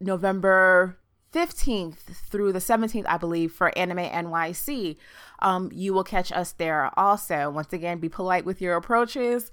November 0.00 0.98
15th 1.32 1.98
through 2.30 2.52
the 2.52 2.60
17th, 2.60 3.04
I 3.06 3.18
believe, 3.18 3.52
for 3.52 3.76
Anime 3.76 3.98
NYC, 3.98 4.96
um, 5.40 5.70
you 5.72 5.92
will 5.92 6.04
catch 6.04 6.32
us 6.32 6.52
there 6.52 6.90
also. 6.98 7.50
Once 7.50 7.72
again, 7.72 7.98
be 7.98 8.08
polite 8.08 8.44
with 8.44 8.60
your 8.60 8.76
approaches, 8.76 9.50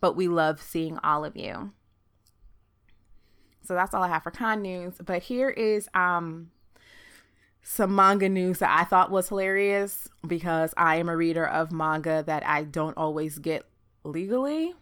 but 0.00 0.16
we 0.16 0.28
love 0.28 0.60
seeing 0.60 0.98
all 1.02 1.24
of 1.24 1.36
you. 1.36 1.72
So 3.62 3.74
that's 3.74 3.94
all 3.94 4.02
I 4.02 4.08
have 4.08 4.22
for 4.22 4.30
con 4.30 4.62
news. 4.62 4.94
But 5.04 5.22
here 5.22 5.50
is 5.50 5.88
um 5.94 6.50
some 7.62 7.96
manga 7.96 8.28
news 8.28 8.60
that 8.60 8.78
I 8.78 8.84
thought 8.84 9.10
was 9.10 9.28
hilarious 9.28 10.08
because 10.26 10.72
I 10.76 10.96
am 10.96 11.08
a 11.08 11.16
reader 11.16 11.44
of 11.46 11.72
manga 11.72 12.22
that 12.24 12.46
I 12.46 12.62
don't 12.62 12.96
always 12.96 13.38
get 13.38 13.66
legally. 14.04 14.72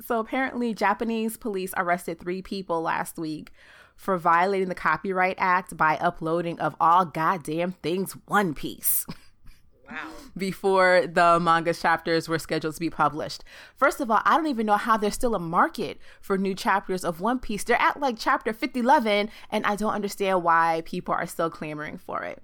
So 0.00 0.18
apparently, 0.18 0.72
Japanese 0.72 1.36
police 1.36 1.74
arrested 1.76 2.18
three 2.18 2.40
people 2.40 2.80
last 2.80 3.18
week 3.18 3.52
for 3.94 4.16
violating 4.16 4.68
the 4.68 4.74
Copyright 4.74 5.36
Act 5.38 5.76
by 5.76 5.96
uploading 5.96 6.58
of 6.58 6.74
all 6.80 7.04
goddamn 7.04 7.72
things 7.82 8.12
One 8.26 8.54
Piece. 8.54 9.06
Wow. 9.88 10.10
Before 10.36 11.06
the 11.06 11.38
manga 11.40 11.74
chapters 11.74 12.28
were 12.28 12.38
scheduled 12.38 12.74
to 12.74 12.80
be 12.80 12.90
published. 12.90 13.44
First 13.76 14.00
of 14.00 14.10
all, 14.10 14.22
I 14.24 14.36
don't 14.36 14.46
even 14.46 14.66
know 14.66 14.76
how 14.76 14.96
there's 14.96 15.14
still 15.14 15.34
a 15.34 15.40
market 15.40 15.98
for 16.20 16.38
new 16.38 16.54
chapters 16.54 17.04
of 17.04 17.20
One 17.20 17.38
Piece. 17.38 17.64
They're 17.64 17.80
at 17.80 18.00
like 18.00 18.16
chapter 18.18 18.52
511, 18.52 19.30
and 19.50 19.66
I 19.66 19.76
don't 19.76 19.92
understand 19.92 20.42
why 20.42 20.82
people 20.84 21.14
are 21.14 21.26
still 21.26 21.50
clamoring 21.50 21.98
for 21.98 22.22
it. 22.22 22.42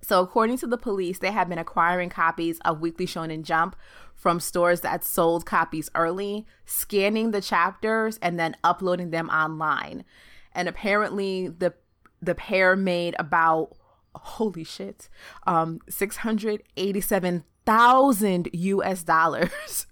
So, 0.00 0.20
according 0.20 0.58
to 0.58 0.66
the 0.66 0.78
police, 0.78 1.18
they 1.18 1.32
have 1.32 1.48
been 1.48 1.58
acquiring 1.58 2.10
copies 2.10 2.58
of 2.60 2.80
Weekly 2.80 3.06
Shonen 3.06 3.42
Jump 3.42 3.76
from 4.14 4.40
stores 4.40 4.80
that 4.80 5.04
sold 5.04 5.44
copies 5.44 5.90
early, 5.94 6.46
scanning 6.64 7.32
the 7.32 7.40
chapters, 7.40 8.18
and 8.22 8.38
then 8.38 8.56
uploading 8.62 9.10
them 9.10 9.28
online. 9.28 10.04
And 10.52 10.68
apparently, 10.68 11.48
the 11.48 11.74
the 12.20 12.34
pair 12.34 12.74
made 12.74 13.14
about 13.18 13.76
holy 14.18 14.64
shit, 14.64 15.08
um, 15.46 15.80
six 15.88 16.18
hundred 16.18 16.62
eighty-seven 16.76 17.44
thousand 17.64 18.48
U.S. 18.52 19.02
dollars 19.02 19.86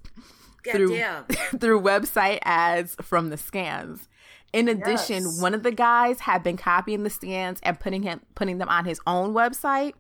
through 0.71 0.99
through 1.59 1.81
website 1.81 2.39
ads 2.43 2.97
from 3.03 3.31
the 3.31 3.37
scans. 3.37 4.09
In 4.53 4.69
addition, 4.69 5.25
yes. 5.25 5.41
one 5.41 5.55
of 5.55 5.63
the 5.63 5.73
guys 5.73 6.21
had 6.21 6.43
been 6.43 6.57
copying 6.57 7.03
the 7.03 7.11
scans 7.11 7.61
and 7.63 7.79
putting 7.79 8.03
him 8.03 8.21
putting 8.35 8.59
them 8.59 8.69
on 8.69 8.85
his 8.85 9.01
own 9.07 9.35
website. 9.35 9.93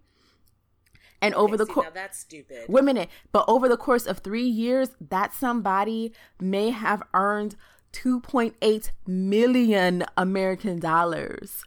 And 1.20 1.34
okay, 1.34 1.42
over 1.42 1.56
the 1.56 1.66
course, 1.66 1.88
that's 1.94 2.18
stupid. 2.18 2.66
Wait 2.68 2.80
a 2.80 2.84
minute, 2.84 3.08
but 3.32 3.44
over 3.48 3.68
the 3.68 3.76
course 3.76 4.06
of 4.06 4.18
three 4.18 4.46
years, 4.46 4.90
that 5.00 5.34
somebody 5.34 6.12
may 6.40 6.70
have 6.70 7.02
earned 7.14 7.56
two 7.92 8.20
point 8.20 8.54
eight 8.62 8.92
million 9.06 10.04
American 10.16 10.78
dollars. 10.78 11.64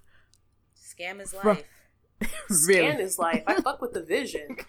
Scam 0.75 1.19
his 1.19 1.33
life. 1.33 1.63
really? 2.67 2.87
Scan 2.87 2.99
his 2.99 3.19
life. 3.19 3.43
I 3.47 3.61
fuck 3.61 3.81
with 3.81 3.93
the 3.93 4.03
vision. 4.03 4.57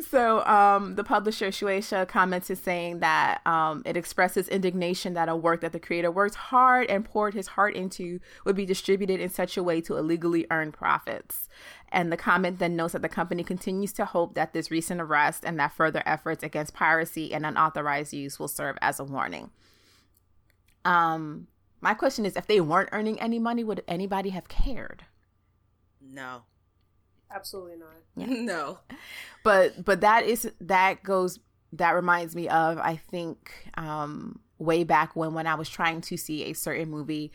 So, 0.00 0.44
um, 0.44 0.96
the 0.96 1.04
publisher 1.04 1.48
Shueisha 1.48 2.08
commented 2.08 2.58
saying 2.58 2.98
that 2.98 3.40
um, 3.46 3.82
it 3.86 3.96
expresses 3.96 4.48
indignation 4.48 5.14
that 5.14 5.28
a 5.28 5.36
work 5.36 5.60
that 5.60 5.72
the 5.72 5.78
creator 5.78 6.10
worked 6.10 6.34
hard 6.34 6.90
and 6.90 7.04
poured 7.04 7.34
his 7.34 7.46
heart 7.46 7.76
into 7.76 8.18
would 8.44 8.56
be 8.56 8.66
distributed 8.66 9.20
in 9.20 9.28
such 9.28 9.56
a 9.56 9.62
way 9.62 9.80
to 9.82 9.96
illegally 9.96 10.46
earn 10.50 10.72
profits. 10.72 11.48
And 11.92 12.10
the 12.10 12.16
comment 12.16 12.58
then 12.58 12.74
notes 12.74 12.94
that 12.94 13.02
the 13.02 13.08
company 13.08 13.44
continues 13.44 13.92
to 13.94 14.04
hope 14.04 14.34
that 14.34 14.52
this 14.52 14.70
recent 14.70 15.00
arrest 15.00 15.44
and 15.44 15.60
that 15.60 15.72
further 15.72 16.02
efforts 16.04 16.42
against 16.42 16.74
piracy 16.74 17.32
and 17.32 17.46
unauthorized 17.46 18.12
use 18.12 18.40
will 18.40 18.48
serve 18.48 18.76
as 18.82 18.98
a 18.98 19.04
warning. 19.04 19.50
Um, 20.84 21.46
my 21.80 21.94
question 21.94 22.26
is 22.26 22.36
if 22.36 22.48
they 22.48 22.60
weren't 22.60 22.88
earning 22.90 23.20
any 23.20 23.38
money, 23.38 23.62
would 23.62 23.84
anybody 23.86 24.30
have 24.30 24.48
cared? 24.48 25.04
No. 26.14 26.42
Absolutely 27.34 27.76
not. 27.76 27.96
Yeah. 28.16 28.26
no. 28.42 28.78
But 29.42 29.84
but 29.84 30.00
that 30.02 30.24
is 30.24 30.50
that 30.60 31.02
goes 31.02 31.40
that 31.72 31.90
reminds 31.90 32.36
me 32.36 32.48
of 32.48 32.78
I 32.78 32.96
think 32.96 33.52
um 33.74 34.40
way 34.58 34.84
back 34.84 35.16
when 35.16 35.34
when 35.34 35.46
I 35.46 35.56
was 35.56 35.68
trying 35.68 36.00
to 36.02 36.16
see 36.16 36.44
a 36.44 36.52
certain 36.52 36.88
movie 36.88 37.32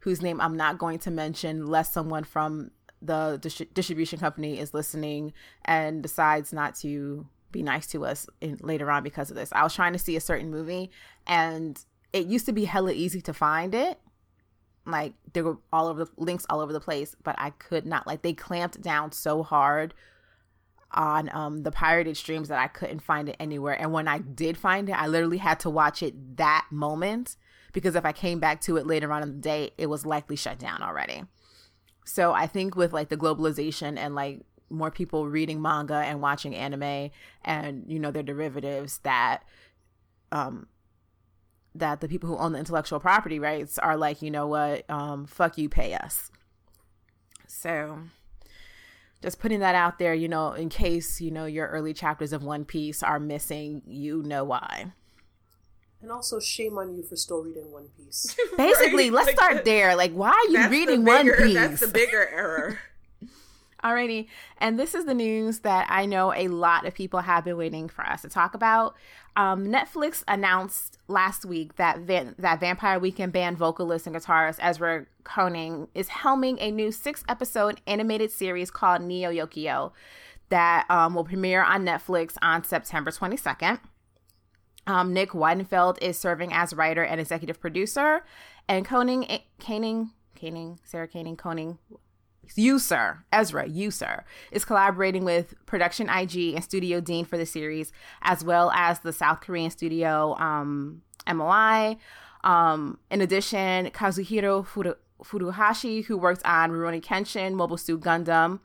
whose 0.00 0.22
name 0.22 0.40
I'm 0.40 0.56
not 0.56 0.78
going 0.78 1.00
to 1.00 1.10
mention 1.10 1.66
lest 1.66 1.92
someone 1.92 2.24
from 2.24 2.70
the 3.02 3.38
dis- 3.40 3.62
distribution 3.74 4.18
company 4.18 4.58
is 4.58 4.72
listening 4.72 5.32
and 5.64 6.02
decides 6.02 6.52
not 6.52 6.76
to 6.76 7.26
be 7.50 7.62
nice 7.62 7.88
to 7.88 8.04
us 8.04 8.28
in, 8.40 8.58
later 8.60 8.90
on 8.90 9.02
because 9.02 9.30
of 9.30 9.36
this. 9.36 9.50
I 9.52 9.64
was 9.64 9.74
trying 9.74 9.92
to 9.94 9.98
see 9.98 10.16
a 10.16 10.20
certain 10.20 10.50
movie 10.50 10.90
and 11.26 11.82
it 12.12 12.26
used 12.26 12.46
to 12.46 12.52
be 12.52 12.64
hella 12.66 12.92
easy 12.92 13.20
to 13.22 13.34
find 13.34 13.74
it 13.74 13.98
like 14.86 15.14
there 15.32 15.44
were 15.44 15.58
all 15.72 15.88
over 15.88 16.04
the 16.04 16.10
links 16.16 16.46
all 16.48 16.60
over 16.60 16.72
the 16.72 16.80
place 16.80 17.14
but 17.22 17.34
i 17.38 17.50
could 17.50 17.86
not 17.86 18.06
like 18.06 18.22
they 18.22 18.32
clamped 18.32 18.80
down 18.80 19.12
so 19.12 19.42
hard 19.42 19.94
on 20.92 21.30
um 21.32 21.62
the 21.62 21.70
pirated 21.70 22.16
streams 22.16 22.48
that 22.48 22.58
i 22.58 22.66
couldn't 22.66 23.00
find 23.00 23.28
it 23.28 23.36
anywhere. 23.38 23.80
And 23.80 23.92
when 23.92 24.08
i 24.08 24.18
did 24.18 24.56
find 24.56 24.88
it 24.88 24.92
i 24.92 25.06
literally 25.06 25.38
had 25.38 25.60
to 25.60 25.70
watch 25.70 26.02
it 26.02 26.36
that 26.36 26.66
moment 26.70 27.36
because 27.72 27.94
if 27.94 28.04
i 28.04 28.12
came 28.12 28.40
back 28.40 28.60
to 28.62 28.76
it 28.76 28.86
later 28.86 29.12
on 29.12 29.22
in 29.22 29.28
the 29.28 29.38
day 29.38 29.70
it 29.78 29.86
was 29.86 30.04
likely 30.06 30.36
shut 30.36 30.58
down 30.58 30.82
already. 30.82 31.22
So 32.04 32.32
i 32.32 32.46
think 32.46 32.74
with 32.74 32.92
like 32.92 33.08
the 33.08 33.16
globalization 33.16 33.96
and 33.96 34.14
like 34.14 34.40
more 34.68 34.90
people 34.90 35.28
reading 35.28 35.60
manga 35.60 35.94
and 35.94 36.20
watching 36.20 36.54
anime 36.54 37.10
and 37.44 37.84
you 37.88 37.98
know 37.98 38.10
their 38.10 38.22
derivatives 38.22 38.98
that 38.98 39.42
um 40.32 40.66
that 41.74 42.00
the 42.00 42.08
people 42.08 42.28
who 42.28 42.36
own 42.36 42.52
the 42.52 42.58
intellectual 42.58 43.00
property 43.00 43.38
rights 43.38 43.78
are 43.78 43.96
like, 43.96 44.22
you 44.22 44.30
know 44.30 44.46
what, 44.46 44.88
um, 44.90 45.26
fuck 45.26 45.56
you, 45.56 45.68
pay 45.68 45.94
us. 45.94 46.30
So 47.46 48.00
just 49.22 49.38
putting 49.38 49.60
that 49.60 49.74
out 49.74 49.98
there, 49.98 50.14
you 50.14 50.28
know, 50.28 50.52
in 50.52 50.68
case, 50.68 51.20
you 51.20 51.30
know, 51.30 51.44
your 51.44 51.68
early 51.68 51.92
chapters 51.92 52.32
of 52.32 52.42
One 52.42 52.64
Piece 52.64 53.02
are 53.02 53.20
missing, 53.20 53.82
you 53.86 54.22
know 54.22 54.44
why. 54.44 54.92
And 56.02 56.10
also, 56.10 56.40
shame 56.40 56.78
on 56.78 56.96
you 56.96 57.02
for 57.02 57.16
still 57.16 57.42
reading 57.42 57.70
One 57.70 57.88
Piece. 57.96 58.34
Basically, 58.56 59.10
right? 59.10 59.12
let's 59.26 59.26
like 59.26 59.36
start 59.36 59.64
there. 59.66 59.94
Like, 59.94 60.12
why 60.12 60.30
are 60.30 60.50
you 60.50 60.68
reading 60.70 61.04
bigger, 61.04 61.32
One 61.32 61.42
Piece? 61.42 61.54
That's 61.54 61.80
the 61.80 61.88
bigger 61.88 62.26
error. 62.26 62.78
Alrighty, 63.82 64.26
and 64.58 64.78
this 64.78 64.94
is 64.94 65.06
the 65.06 65.14
news 65.14 65.60
that 65.60 65.86
I 65.88 66.04
know 66.04 66.34
a 66.34 66.48
lot 66.48 66.84
of 66.84 66.94
people 66.94 67.20
have 67.20 67.44
been 67.44 67.56
waiting 67.56 67.88
for 67.88 68.04
us 68.04 68.22
to 68.22 68.28
talk 68.28 68.52
about. 68.54 68.94
Um, 69.36 69.66
Netflix 69.68 70.22
announced 70.28 70.98
last 71.08 71.46
week 71.46 71.76
that 71.76 72.00
Van- 72.00 72.34
that 72.38 72.60
Vampire 72.60 72.98
Weekend 72.98 73.32
band 73.32 73.56
vocalist 73.56 74.06
and 74.06 74.14
guitarist 74.14 74.58
Ezra 74.60 75.06
Koenig 75.24 75.88
is 75.94 76.08
helming 76.08 76.58
a 76.60 76.70
new 76.70 76.92
six-episode 76.92 77.80
animated 77.86 78.30
series 78.30 78.70
called 78.70 79.00
Neo 79.00 79.30
Yokio 79.30 79.92
that 80.50 80.84
um, 80.90 81.14
will 81.14 81.24
premiere 81.24 81.62
on 81.62 81.84
Netflix 81.84 82.34
on 82.42 82.64
September 82.64 83.10
22nd. 83.10 83.80
Um, 84.86 85.14
Nick 85.14 85.30
Weidenfeld 85.30 85.96
is 86.02 86.18
serving 86.18 86.52
as 86.52 86.74
writer 86.74 87.02
and 87.04 87.20
executive 87.20 87.60
producer, 87.60 88.24
and 88.68 88.84
Koenig, 88.84 89.42
Koenig, 89.58 90.08
Koenig, 90.38 90.78
Sarah 90.84 91.08
Koenig, 91.08 91.38
Koenig, 91.38 91.76
you 92.56 92.78
sir 92.78 93.22
ezra 93.32 93.68
you 93.68 93.90
sir 93.90 94.24
is 94.50 94.64
collaborating 94.64 95.24
with 95.24 95.54
production 95.66 96.08
ig 96.08 96.54
and 96.54 96.64
studio 96.64 97.00
deen 97.00 97.24
for 97.24 97.38
the 97.38 97.46
series 97.46 97.92
as 98.22 98.44
well 98.44 98.70
as 98.72 99.00
the 99.00 99.12
south 99.12 99.40
korean 99.40 99.70
studio 99.70 100.34
um, 100.38 101.02
Mir 101.26 101.96
um, 102.42 102.98
in 103.10 103.20
addition 103.20 103.90
kazuhiro 103.90 104.66
Furu- 104.66 104.96
furuhashi 105.22 106.04
who 106.04 106.16
worked 106.16 106.44
on 106.44 106.70
rurouni 106.70 107.02
kenshin 107.02 107.52
mobile 107.52 107.76
suit 107.76 108.00
gundam 108.00 108.60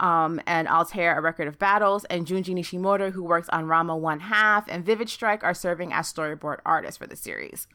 um, 0.00 0.40
and 0.46 0.68
Altair, 0.68 1.18
A 1.18 1.20
Record 1.20 1.48
of 1.48 1.58
Battles, 1.58 2.04
and 2.04 2.26
Junji 2.26 2.54
Nishimura, 2.54 3.10
who 3.10 3.24
works 3.24 3.48
on 3.48 3.64
Ranma 3.64 3.98
One 3.98 4.20
Half, 4.20 4.68
and 4.68 4.84
Vivid 4.84 5.08
Strike 5.08 5.42
are 5.42 5.54
serving 5.54 5.92
as 5.92 6.12
storyboard 6.12 6.58
artists 6.64 6.98
for 6.98 7.06
the 7.06 7.16
series. 7.16 7.66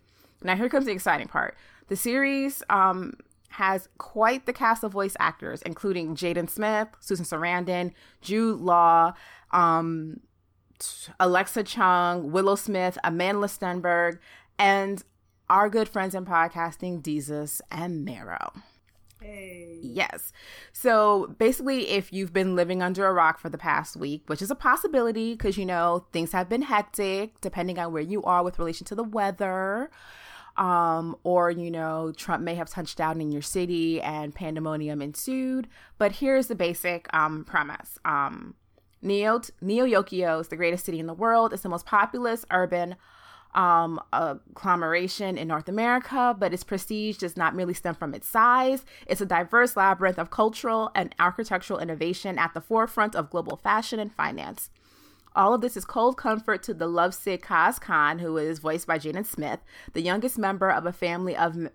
Now, 0.42 0.56
here 0.56 0.70
comes 0.70 0.86
the 0.86 0.92
exciting 0.92 1.28
part. 1.28 1.56
The 1.88 1.96
series 1.96 2.64
um, 2.70 3.16
has 3.54 3.88
quite 4.00 4.48
the 4.48 4.54
cast 4.54 4.84
of 4.84 4.92
voice 4.92 5.16
actors, 5.20 5.62
including 5.62 6.16
Jaden 6.16 6.50
Smith, 6.50 6.88
Susan 7.00 7.24
Sarandon, 7.24 7.92
Jude 8.22 8.60
Law, 8.60 9.14
um, 9.52 10.20
Alexa 11.20 11.64
Chung, 11.64 12.32
Willow 12.32 12.56
Smith, 12.56 12.98
Amandla 13.04 13.48
Stenberg, 13.48 14.18
and 14.58 15.04
our 15.50 15.70
good 15.70 15.88
friends 15.88 16.16
in 16.16 16.26
podcasting, 16.26 17.04
Desus 17.04 17.62
and 17.70 18.04
Mero. 18.04 18.54
Hey. 19.22 19.80
Yes. 19.84 20.34
So 20.74 21.36
basically, 21.38 21.90
if 21.90 22.12
you've 22.12 22.34
been 22.34 22.56
living 22.56 22.82
under 22.82 23.06
a 23.06 23.14
rock 23.14 23.40
for 23.40 23.50
the 23.50 23.58
past 23.58 23.96
week, 23.96 24.24
which 24.26 24.42
is 24.42 24.50
a 24.50 24.56
possibility 24.56 25.34
because, 25.34 25.58
you 25.58 25.66
know, 25.66 26.08
things 26.12 26.32
have 26.32 26.50
been 26.50 26.64
hectic 26.64 27.40
depending 27.40 27.78
on 27.78 27.94
where 27.94 28.02
you 28.02 28.24
are 28.24 28.44
with 28.44 28.58
relation 28.58 28.86
to 28.88 28.96
the 28.96 29.04
weather, 29.04 29.92
um, 30.58 31.16
or 31.24 31.52
you 31.52 31.72
know 31.72 32.12
Trump 32.16 32.44
may 32.44 32.56
have 32.56 32.70
touched 32.70 32.98
down 32.98 33.22
in 33.22 33.32
your 33.32 33.42
city 33.42 34.02
and 34.02 34.34
pandemonium 34.34 35.02
ensued. 35.02 35.68
But 35.98 36.14
here's 36.14 36.48
the 36.48 36.56
basic 36.56 37.08
um, 37.14 37.44
premise: 37.46 37.98
um, 38.06 38.56
Neo 39.02 39.42
Neo 39.62 39.86
Yokio 39.86 40.42
is 40.42 40.48
the 40.50 40.56
greatest 40.56 40.86
city 40.86 41.00
in 41.00 41.08
the 41.08 41.14
world. 41.14 41.54
It's 41.54 41.64
the 41.64 41.70
most 41.70 41.86
populous 41.86 42.46
urban 42.52 42.96
um, 43.54 44.00
agglomeration 44.12 45.38
in 45.38 45.48
North 45.48 45.70
America, 45.70 46.36
but 46.38 46.54
its 46.54 46.64
prestige 46.64 47.18
does 47.18 47.38
not 47.38 47.56
merely 47.56 47.74
stem 47.74 47.96
from 47.96 48.14
its 48.14 48.28
size. 48.28 48.86
It's 49.06 49.22
a 49.22 49.26
diverse 49.26 49.78
labyrinth 49.78 50.18
of 50.18 50.32
cultural 50.32 50.92
and 50.96 51.14
architectural 51.20 51.80
innovation 51.80 52.40
at 52.40 52.54
the 52.54 52.62
forefront 52.62 53.16
of 53.16 53.30
global 53.30 53.58
fashion 53.58 54.00
and 54.00 54.14
finance. 54.14 54.70
All 55.36 55.54
of 55.54 55.62
this 55.62 55.76
is 55.76 55.86
cold 55.86 56.18
comfort 56.18 56.62
to 56.64 56.74
the 56.74 56.88
lovesick 56.88 57.46
Kaz 57.46 57.80
Kaan, 57.80 58.20
who 58.20 58.38
is 58.38 58.60
voiced 58.60 58.88
by 58.88 59.00
Jaden 59.00 59.26
Smith, 59.26 59.60
the 59.94 60.02
youngest 60.02 60.38
member 60.38 60.70
of 60.70 60.86
a 60.86 60.94
family 60.94 61.36
of 61.36 61.54
m- 61.54 61.70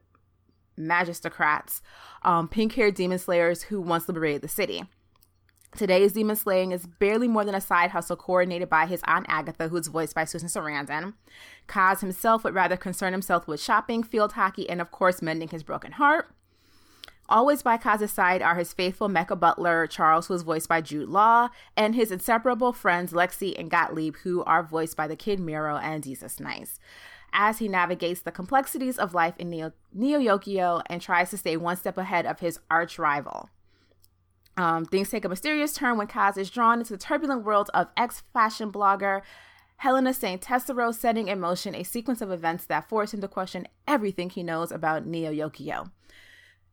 magistocrats, 0.78 1.80
um, 2.22 2.48
pink 2.48 2.74
haired 2.74 2.94
demon 2.94 3.18
slayers 3.18 3.64
who 3.64 3.80
once 3.80 4.08
liberated 4.08 4.42
the 4.42 4.48
city. 4.48 4.84
Today's 5.76 6.14
demon 6.14 6.36
slaying 6.36 6.72
is 6.72 6.86
barely 6.86 7.28
more 7.28 7.44
than 7.44 7.54
a 7.54 7.60
side 7.60 7.90
hustle 7.90 8.16
coordinated 8.16 8.70
by 8.70 8.86
his 8.86 9.02
aunt 9.04 9.26
Agatha, 9.28 9.68
who's 9.68 9.88
voiced 9.88 10.14
by 10.14 10.24
Susan 10.24 10.48
Sarandon. 10.48 11.14
Kaz 11.68 12.00
himself 12.00 12.42
would 12.42 12.54
rather 12.54 12.76
concern 12.76 13.12
himself 13.12 13.46
with 13.46 13.60
shopping, 13.60 14.02
field 14.02 14.32
hockey, 14.32 14.68
and 14.68 14.80
of 14.80 14.90
course, 14.90 15.20
mending 15.20 15.48
his 15.48 15.62
broken 15.62 15.92
heart. 15.92 16.30
Always 17.30 17.62
by 17.62 17.76
Kaz's 17.76 18.10
side 18.10 18.40
are 18.40 18.56
his 18.56 18.72
faithful 18.72 19.08
mecha 19.08 19.38
butler, 19.38 19.86
Charles, 19.86 20.28
who 20.28 20.34
is 20.34 20.42
voiced 20.42 20.68
by 20.68 20.80
Jude 20.80 21.10
Law, 21.10 21.50
and 21.76 21.94
his 21.94 22.10
inseparable 22.10 22.72
friends, 22.72 23.12
Lexi 23.12 23.58
and 23.58 23.70
Gottlieb, 23.70 24.16
who 24.22 24.42
are 24.44 24.62
voiced 24.62 24.96
by 24.96 25.06
the 25.06 25.16
kid 25.16 25.38
Mero 25.38 25.76
and 25.76 26.02
Desus 26.02 26.40
Nice. 26.40 26.80
As 27.30 27.58
he 27.58 27.68
navigates 27.68 28.22
the 28.22 28.32
complexities 28.32 28.98
of 28.98 29.12
life 29.12 29.34
in 29.38 29.50
Neo, 29.50 29.72
Neo 29.92 30.18
Yokio 30.18 30.80
and 30.86 31.02
tries 31.02 31.28
to 31.30 31.36
stay 31.36 31.58
one 31.58 31.76
step 31.76 31.98
ahead 31.98 32.24
of 32.24 32.40
his 32.40 32.60
arch 32.70 32.98
rival. 32.98 33.50
Um, 34.56 34.86
things 34.86 35.10
take 35.10 35.26
a 35.26 35.28
mysterious 35.28 35.74
turn 35.74 35.98
when 35.98 36.06
Kaz 36.06 36.38
is 36.38 36.48
drawn 36.48 36.78
into 36.78 36.94
the 36.94 36.98
turbulent 36.98 37.44
world 37.44 37.68
of 37.74 37.88
ex 37.98 38.22
fashion 38.32 38.72
blogger 38.72 39.20
Helena 39.76 40.14
St. 40.14 40.40
Tessero, 40.42 40.92
setting 40.92 41.28
in 41.28 41.38
motion 41.38 41.74
a 41.74 41.84
sequence 41.84 42.22
of 42.22 42.32
events 42.32 42.64
that 42.64 42.88
force 42.88 43.12
him 43.12 43.20
to 43.20 43.28
question 43.28 43.68
everything 43.86 44.30
he 44.30 44.42
knows 44.42 44.72
about 44.72 45.06
Neo 45.06 45.30
Yokio 45.30 45.90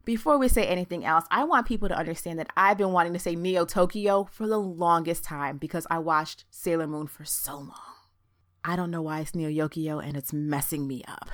before 0.05 0.37
we 0.37 0.47
say 0.47 0.67
anything 0.67 1.03
else, 1.03 1.25
I 1.31 1.43
want 1.43 1.67
people 1.67 1.89
to 1.89 1.97
understand 1.97 2.39
that 2.39 2.51
I've 2.55 2.77
been 2.77 2.91
wanting 2.91 3.13
to 3.13 3.19
say 3.19 3.35
Neo 3.35 3.65
Tokyo 3.65 4.27
for 4.31 4.47
the 4.47 4.59
longest 4.59 5.23
time 5.23 5.57
because 5.57 5.87
I 5.89 5.99
watched 5.99 6.45
Sailor 6.51 6.87
Moon 6.87 7.07
for 7.07 7.25
so 7.25 7.57
long. 7.57 7.73
I 8.63 8.75
don't 8.75 8.91
know 8.91 9.01
why 9.01 9.19
it's 9.19 9.35
Neo 9.35 9.49
Yokio 9.49 10.03
and 10.03 10.15
it's 10.15 10.33
messing 10.33 10.87
me 10.87 11.03
up. 11.07 11.29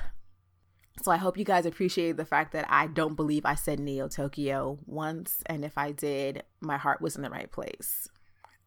So 1.02 1.10
I 1.10 1.16
hope 1.16 1.38
you 1.38 1.44
guys 1.44 1.64
appreciate 1.64 2.16
the 2.16 2.24
fact 2.24 2.52
that 2.52 2.66
I 2.68 2.86
don't 2.86 3.14
believe 3.14 3.46
I 3.46 3.54
said 3.54 3.80
Neo 3.80 4.08
Tokyo 4.08 4.78
once, 4.84 5.42
and 5.46 5.64
if 5.64 5.78
I 5.78 5.92
did, 5.92 6.42
my 6.60 6.76
heart 6.76 7.00
was 7.00 7.16
in 7.16 7.22
the 7.22 7.30
right 7.30 7.50
place. 7.50 8.08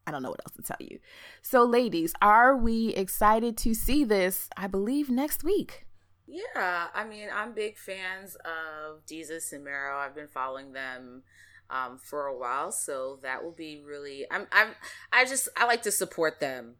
I 0.06 0.10
don't 0.10 0.22
know 0.22 0.30
what 0.30 0.40
else 0.44 0.56
to 0.56 0.62
tell 0.62 0.76
you. 0.80 0.98
So, 1.42 1.64
ladies, 1.64 2.12
are 2.20 2.56
we 2.56 2.88
excited 2.90 3.56
to 3.58 3.74
see 3.74 4.04
this? 4.04 4.48
I 4.56 4.66
believe 4.66 5.08
next 5.08 5.44
week. 5.44 5.85
Yeah, 6.26 6.88
I 6.92 7.04
mean, 7.04 7.28
I'm 7.32 7.52
big 7.52 7.78
fans 7.78 8.36
of 8.44 9.06
Desus 9.06 9.52
and 9.52 9.64
Mero. 9.64 9.96
I've 9.96 10.14
been 10.14 10.26
following 10.26 10.72
them 10.72 11.22
um, 11.70 11.98
for 11.98 12.26
a 12.26 12.36
while, 12.36 12.72
so 12.72 13.18
that 13.22 13.44
will 13.44 13.52
be 13.52 13.82
really. 13.84 14.26
I'm. 14.30 14.46
I'm. 14.50 14.74
I 15.12 15.24
just. 15.24 15.48
I 15.56 15.66
like 15.66 15.82
to 15.82 15.92
support 15.92 16.40
them, 16.40 16.74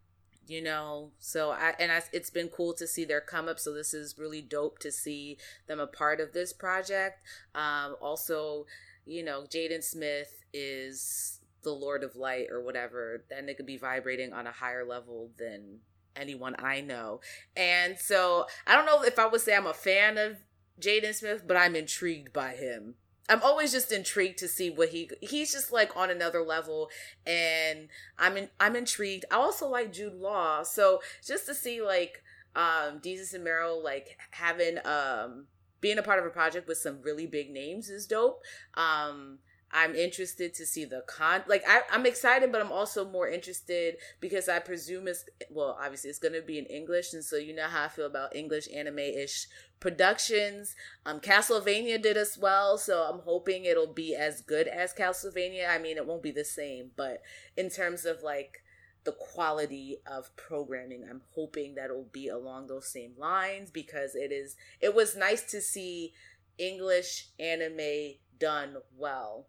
you 0.49 0.63
know. 0.63 1.13
So 1.21 1.51
I 1.51 1.75
and 1.79 1.93
I, 1.93 2.03
it's 2.13 2.31
been 2.31 2.49
cool 2.49 2.75
to 2.75 2.87
see 2.87 3.05
their 3.05 3.21
come 3.21 3.49
up. 3.49 3.61
So 3.61 3.73
this 3.73 3.95
is 3.95 4.19
really 4.19 4.43
dope 4.43 4.81
to 4.81 4.91
see 4.91 5.39
them 5.69 5.79
a 5.79 5.87
part 5.87 6.21
of 6.21 6.33
this 6.33 6.53
project. 6.53 7.21
Um, 7.55 7.97
also, 8.01 8.67
you 9.05 9.25
know, 9.25 9.43
Jaden 9.43 9.85
Smith 9.85 10.45
is 10.53 11.41
the 11.63 11.73
Lord 11.73 12.03
of 12.03 12.17
Light 12.17 12.47
or 12.51 12.61
whatever. 12.61 13.25
Then 13.31 13.47
they 13.47 13.55
could 13.55 13.67
be 13.67 13.79
vibrating 13.79 14.33
on 14.33 14.47
a 14.47 14.53
higher 14.53 14.85
level 14.85 15.31
than 15.39 15.81
anyone 16.17 16.57
I 16.59 16.81
know. 16.81 17.21
And 17.57 17.99
so 17.99 18.47
I 18.67 18.75
don't 18.75 18.87
know 18.87 19.03
if 19.03 19.19
I 19.19 19.27
would 19.27 19.41
say 19.41 19.55
I'm 19.55 19.67
a 19.67 19.75
fan 19.75 20.19
of 20.19 20.39
Jaden 20.81 21.15
Smith, 21.15 21.45
but 21.47 21.57
I'm 21.57 21.77
intrigued 21.77 22.33
by 22.33 22.51
him. 22.51 22.95
I'm 23.29 23.43
always 23.43 23.73
just 23.73 23.91
intrigued 23.91 24.39
to 24.39 24.49
see 24.49 24.71
what 24.71 24.91
he 24.91 25.11
he's 25.21 25.53
just 25.53 25.73
like 25.73 25.97
on 25.97 26.11
another 26.11 26.43
level 26.43 26.91
and 27.27 27.89
I'm 28.19 28.37
in, 28.37 28.51
I'm 28.61 28.77
intrigued. 28.77 29.25
I 29.31 29.37
also 29.37 29.69
like 29.69 29.93
Jude 29.93 30.15
Law. 30.15 30.63
So 30.63 31.01
just 31.27 31.47
to 31.47 31.55
see 31.55 31.83
like 31.83 32.23
um 32.55 33.01
Desus 33.01 33.35
and 33.35 33.43
Mero 33.43 33.75
like 33.75 34.17
having 34.31 34.79
um 34.85 35.47
being 35.81 35.99
a 35.99 36.03
part 36.03 36.19
of 36.19 36.25
a 36.25 36.31
project 36.31 36.69
with 36.69 36.79
some 36.79 37.03
really 37.03 37.27
big 37.27 37.51
names 37.51 37.91
is 37.91 38.07
dope. 38.07 38.43
Um 38.75 39.39
I'm 39.73 39.95
interested 39.95 40.55
to 40.55 40.67
see 40.67 40.85
the 40.85 41.03
con. 41.07 41.43
Like 41.47 41.65
I, 41.69 41.83
I'm 41.91 42.07
excited, 42.07 42.53
but 42.53 42.61
I'm 42.61 42.73
also 42.73 43.09
more 43.09 43.29
interested 43.29 43.97
because 44.21 44.49
I 44.49 44.59
presume 44.59 45.09
it's 45.09 45.25
well, 45.51 45.77
obviously 45.81 46.11
it's 46.11 46.19
gonna 46.19 46.41
be 46.41 46.59
in 46.59 46.67
English, 46.67 47.13
and 47.13 47.25
so 47.25 47.37
you 47.37 47.55
know 47.55 47.67
how 47.67 47.85
I 47.85 47.89
feel 47.89 48.07
about 48.07 48.35
English 48.35 48.69
anime 48.75 49.01
ish 49.01 49.49
productions. 49.81 50.75
Um, 51.05 51.21
Castlevania 51.21 52.01
did 52.01 52.17
as 52.17 52.39
well, 52.39 52.79
so 52.79 53.03
I'm 53.03 53.21
hoping 53.21 53.65
it'll 53.65 53.93
be 53.93 54.15
as 54.15 54.41
good 54.41 54.69
as 54.69 54.95
Castlevania. 54.95 55.69
I 55.69 55.79
mean, 55.79 55.97
it 55.97 56.07
won't 56.07 56.23
be 56.23 56.31
the 56.31 56.45
same, 56.45 56.93
but 56.97 57.23
in 57.57 57.69
terms 57.69 58.05
of 58.05 58.23
like 58.23 58.63
the 59.05 59.13
quality 59.13 59.99
of 60.07 60.35
programming, 60.37 61.05
I'm 61.09 61.23
hoping 61.35 61.75
that 61.75 61.87
it'll 61.87 62.09
be 62.13 62.29
along 62.29 62.69
those 62.69 62.91
same 62.91 63.13
lines 63.19 63.71
because 63.71 64.15
it 64.15 64.33
is. 64.33 64.57
It 64.81 64.95
was 64.95 65.17
nice 65.17 65.43
to 65.51 65.61
see 65.61 66.13
English 66.57 67.29
anime 67.39 68.15
done 68.39 68.77
well 68.97 69.47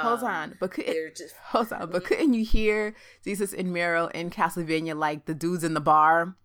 hold 0.00 0.22
Um, 0.22 0.24
on, 0.24 0.56
but 0.58 0.70
could, 0.72 0.96
just 1.16 1.34
hold 1.42 1.72
on, 1.72 1.90
but 1.90 2.04
couldn't 2.04 2.34
you 2.34 2.44
hear 2.44 2.94
Desus 3.24 3.56
and 3.58 3.72
Mero 3.72 4.08
in 4.08 4.30
Castlevania 4.30 4.96
like 4.96 5.26
the 5.26 5.34
dudes 5.34 5.64
in 5.64 5.74
the 5.74 5.80
bar 5.80 6.36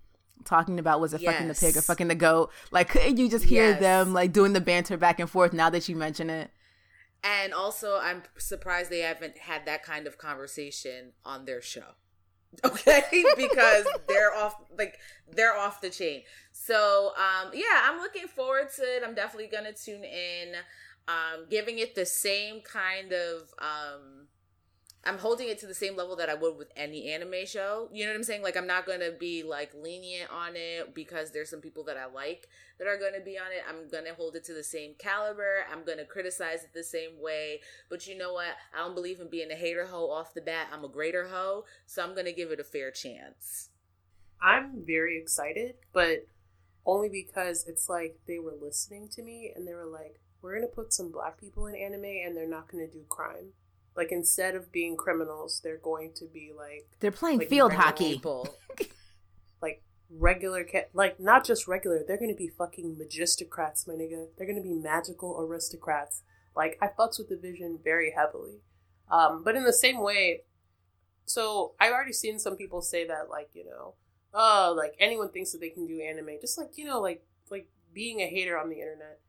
talking 0.45 0.79
about 0.79 0.99
was 1.01 1.13
it 1.13 1.21
fucking 1.21 1.47
the 1.47 1.55
pig 1.55 1.77
or 1.77 1.81
fucking 1.81 2.07
the 2.07 2.15
goat? 2.15 2.51
Like, 2.71 2.89
couldn't 2.89 3.17
you 3.17 3.29
just 3.29 3.45
hear 3.45 3.71
Yes. 3.71 3.79
them 3.79 4.13
like 4.13 4.33
doing 4.33 4.53
the 4.53 4.61
banter 4.61 4.97
back 4.97 5.19
and 5.19 5.29
forth? 5.29 5.53
Now 5.53 5.69
that 5.69 5.87
you 5.89 5.95
mention 5.95 6.29
it, 6.29 6.51
And 7.23 7.53
also, 7.53 7.97
I'm 7.99 8.23
surprised 8.37 8.89
they 8.89 8.99
haven't 8.99 9.37
had 9.39 9.65
that 9.65 9.83
kind 9.83 10.07
of 10.07 10.17
conversation 10.17 11.13
on 11.25 11.45
their 11.45 11.61
show. 11.61 11.95
Okay, 12.63 13.27
because 13.35 13.85
they're 14.07 14.33
off 14.33 14.55
like 14.77 14.97
they're 15.31 15.55
off 15.55 15.81
the 15.81 15.89
chain. 15.89 16.23
So, 16.53 17.11
um 17.17 17.51
yeah, 17.53 17.81
I'm 17.83 17.99
looking 17.99 18.27
forward 18.27 18.69
to 18.77 18.81
it. 18.83 19.03
I'm 19.05 19.13
definitely 19.13 19.47
going 19.47 19.65
to 19.65 19.73
tune 19.73 20.03
in. 20.05 20.53
Um 21.07 21.45
giving 21.49 21.79
it 21.79 21.95
the 21.95 22.05
same 22.05 22.61
kind 22.61 23.13
of 23.13 23.53
um 23.59 24.27
I'm 25.07 25.19
holding 25.19 25.47
it 25.47 25.57
to 25.59 25.67
the 25.67 25.73
same 25.73 25.95
level 25.95 26.17
that 26.17 26.29
I 26.29 26.33
would 26.33 26.57
with 26.57 26.71
any 26.75 27.09
anime 27.13 27.45
show. 27.45 27.87
You 27.93 28.05
know 28.05 28.11
what 28.11 28.17
I'm 28.17 28.23
saying? 28.23 28.41
Like 28.43 28.57
I'm 28.57 28.67
not 28.67 28.85
going 28.85 28.99
to 28.99 29.13
be 29.17 29.41
like 29.41 29.73
lenient 29.73 30.29
on 30.29 30.51
it 30.55 30.93
because 30.93 31.31
there's 31.31 31.49
some 31.49 31.61
people 31.61 31.85
that 31.85 31.95
I 31.95 32.07
like 32.07 32.49
that 32.77 32.87
are 32.87 32.97
going 32.97 33.13
to 33.13 33.21
be 33.21 33.37
on 33.37 33.47
it. 33.53 33.63
I'm 33.69 33.89
going 33.89 34.03
to 34.03 34.13
hold 34.13 34.35
it 34.35 34.43
to 34.45 34.53
the 34.53 34.63
same 34.63 34.95
caliber. 34.99 35.65
I'm 35.71 35.85
going 35.85 35.99
to 35.99 36.05
criticize 36.05 36.63
it 36.63 36.73
the 36.73 36.83
same 36.83 37.21
way. 37.21 37.61
But 37.89 38.05
you 38.05 38.17
know 38.17 38.33
what? 38.33 38.57
I 38.75 38.79
don't 38.79 38.95
believe 38.95 39.21
in 39.21 39.29
being 39.29 39.49
a 39.49 39.55
hater 39.55 39.85
hoe 39.85 40.11
off 40.11 40.33
the 40.33 40.41
bat. 40.41 40.67
I'm 40.73 40.83
a 40.83 40.89
greater 40.89 41.29
hoe, 41.29 41.63
so 41.85 42.03
I'm 42.03 42.13
going 42.13 42.25
to 42.25 42.33
give 42.33 42.51
it 42.51 42.59
a 42.59 42.65
fair 42.65 42.91
chance. 42.91 43.69
I'm 44.41 44.83
very 44.85 45.17
excited, 45.21 45.75
but 45.93 46.27
only 46.85 47.09
because 47.09 47.65
it's 47.65 47.87
like 47.87 48.19
they 48.27 48.39
were 48.39 48.55
listening 48.61 49.07
to 49.09 49.23
me 49.23 49.53
and 49.55 49.65
they 49.65 49.73
were 49.73 49.87
like, 49.87 50.19
we're 50.41 50.55
going 50.55 50.67
to 50.67 50.75
put 50.75 50.93
some 50.93 51.11
black 51.11 51.39
people 51.39 51.67
in 51.67 51.75
anime 51.75 52.05
and 52.05 52.35
they're 52.35 52.47
not 52.47 52.71
going 52.71 52.85
to 52.85 52.91
do 52.91 53.03
crime. 53.09 53.53
Like, 53.95 54.11
instead 54.11 54.55
of 54.55 54.71
being 54.71 54.95
criminals, 54.95 55.59
they're 55.63 55.77
going 55.77 56.13
to 56.15 56.25
be 56.25 56.51
like, 56.55 56.87
they're 56.99 57.11
playing 57.11 57.39
Like 57.39 57.49
field 57.49 57.73
hockey. 57.73 58.13
People. 58.13 58.47
like 59.61 59.81
regular 60.09 60.63
cat 60.63 60.89
like 60.93 61.19
not 61.19 61.45
just 61.45 61.67
regular 61.67 62.01
they're 62.07 62.19
gonna 62.19 62.33
be 62.33 62.47
fucking 62.47 62.95
magistocrats 62.95 63.87
my 63.87 63.93
nigga 63.93 64.27
they're 64.37 64.47
gonna 64.47 64.61
be 64.61 64.73
magical 64.73 65.37
aristocrats 65.41 66.23
like 66.55 66.77
i 66.81 66.87
fucks 66.87 67.19
with 67.19 67.27
the 67.27 67.35
vision 67.35 67.77
very 67.83 68.13
heavily 68.15 68.61
um 69.11 69.43
but 69.43 69.55
in 69.55 69.63
the 69.63 69.73
same 69.73 69.99
way 69.99 70.43
so 71.25 71.73
i've 71.79 71.91
already 71.91 72.13
seen 72.13 72.39
some 72.39 72.55
people 72.55 72.81
say 72.81 73.05
that 73.05 73.29
like 73.29 73.49
you 73.53 73.65
know 73.65 73.95
oh 74.33 74.73
like 74.77 74.95
anyone 74.97 75.29
thinks 75.29 75.51
that 75.51 75.59
they 75.59 75.69
can 75.69 75.85
do 75.85 75.99
anime 76.01 76.29
just 76.39 76.57
like 76.57 76.69
you 76.77 76.85
know 76.85 77.01
like 77.01 77.25
like 77.51 77.67
being 77.93 78.21
a 78.21 78.27
hater 78.27 78.57
on 78.57 78.69
the 78.69 78.79
internet 78.79 79.19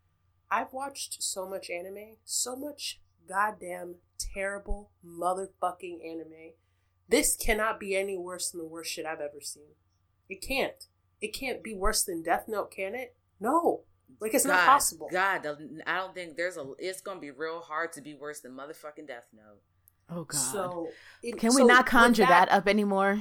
i've 0.51 0.73
watched 0.73 1.23
so 1.23 1.49
much 1.49 1.71
anime 1.71 2.17
so 2.25 2.57
much 2.57 3.01
goddamn 3.29 3.97
terrible 4.19 4.91
motherfucking 5.07 5.99
anime 6.05 6.53
this 7.09 7.37
cannot 7.37 7.81
be 7.81 7.97
any 7.97 8.17
worse 8.17 8.51
than 8.51 8.61
the 8.61 8.67
worst 8.67 8.91
shit 8.91 9.07
i've 9.07 9.21
ever 9.21 9.41
seen 9.41 9.75
it 10.29 10.43
can't. 10.43 10.87
It 11.21 11.29
can't 11.29 11.63
be 11.63 11.75
worse 11.75 12.05
than 12.05 12.23
Death 12.23 12.45
Note, 12.49 12.71
can 12.71 12.95
it? 12.95 13.17
No. 13.41 13.83
Like 14.21 14.35
it's 14.35 14.45
not 14.45 14.67
possible. 14.67 15.09
God, 15.11 15.47
I 15.87 15.97
don't 15.97 16.15
think 16.15 16.37
there's 16.37 16.57
a. 16.57 16.65
It's 16.79 17.01
going 17.01 17.19
to 17.19 17.21
be 17.21 17.31
real 17.31 17.61
hard 17.61 17.93
to 17.95 18.01
be 18.01 18.15
worse 18.15 18.41
than 18.41 18.53
motherfucking 18.53 19.07
Death 19.07 19.27
Note. 19.35 19.61
Oh 20.11 20.25
God, 20.25 20.39
So 20.39 20.89
it, 21.23 21.39
can 21.39 21.51
we 21.51 21.63
so 21.63 21.67
not 21.67 21.85
with 21.85 21.91
conjure 21.91 22.25
that, 22.27 22.51
up 22.51 22.67
anymore? 22.67 23.21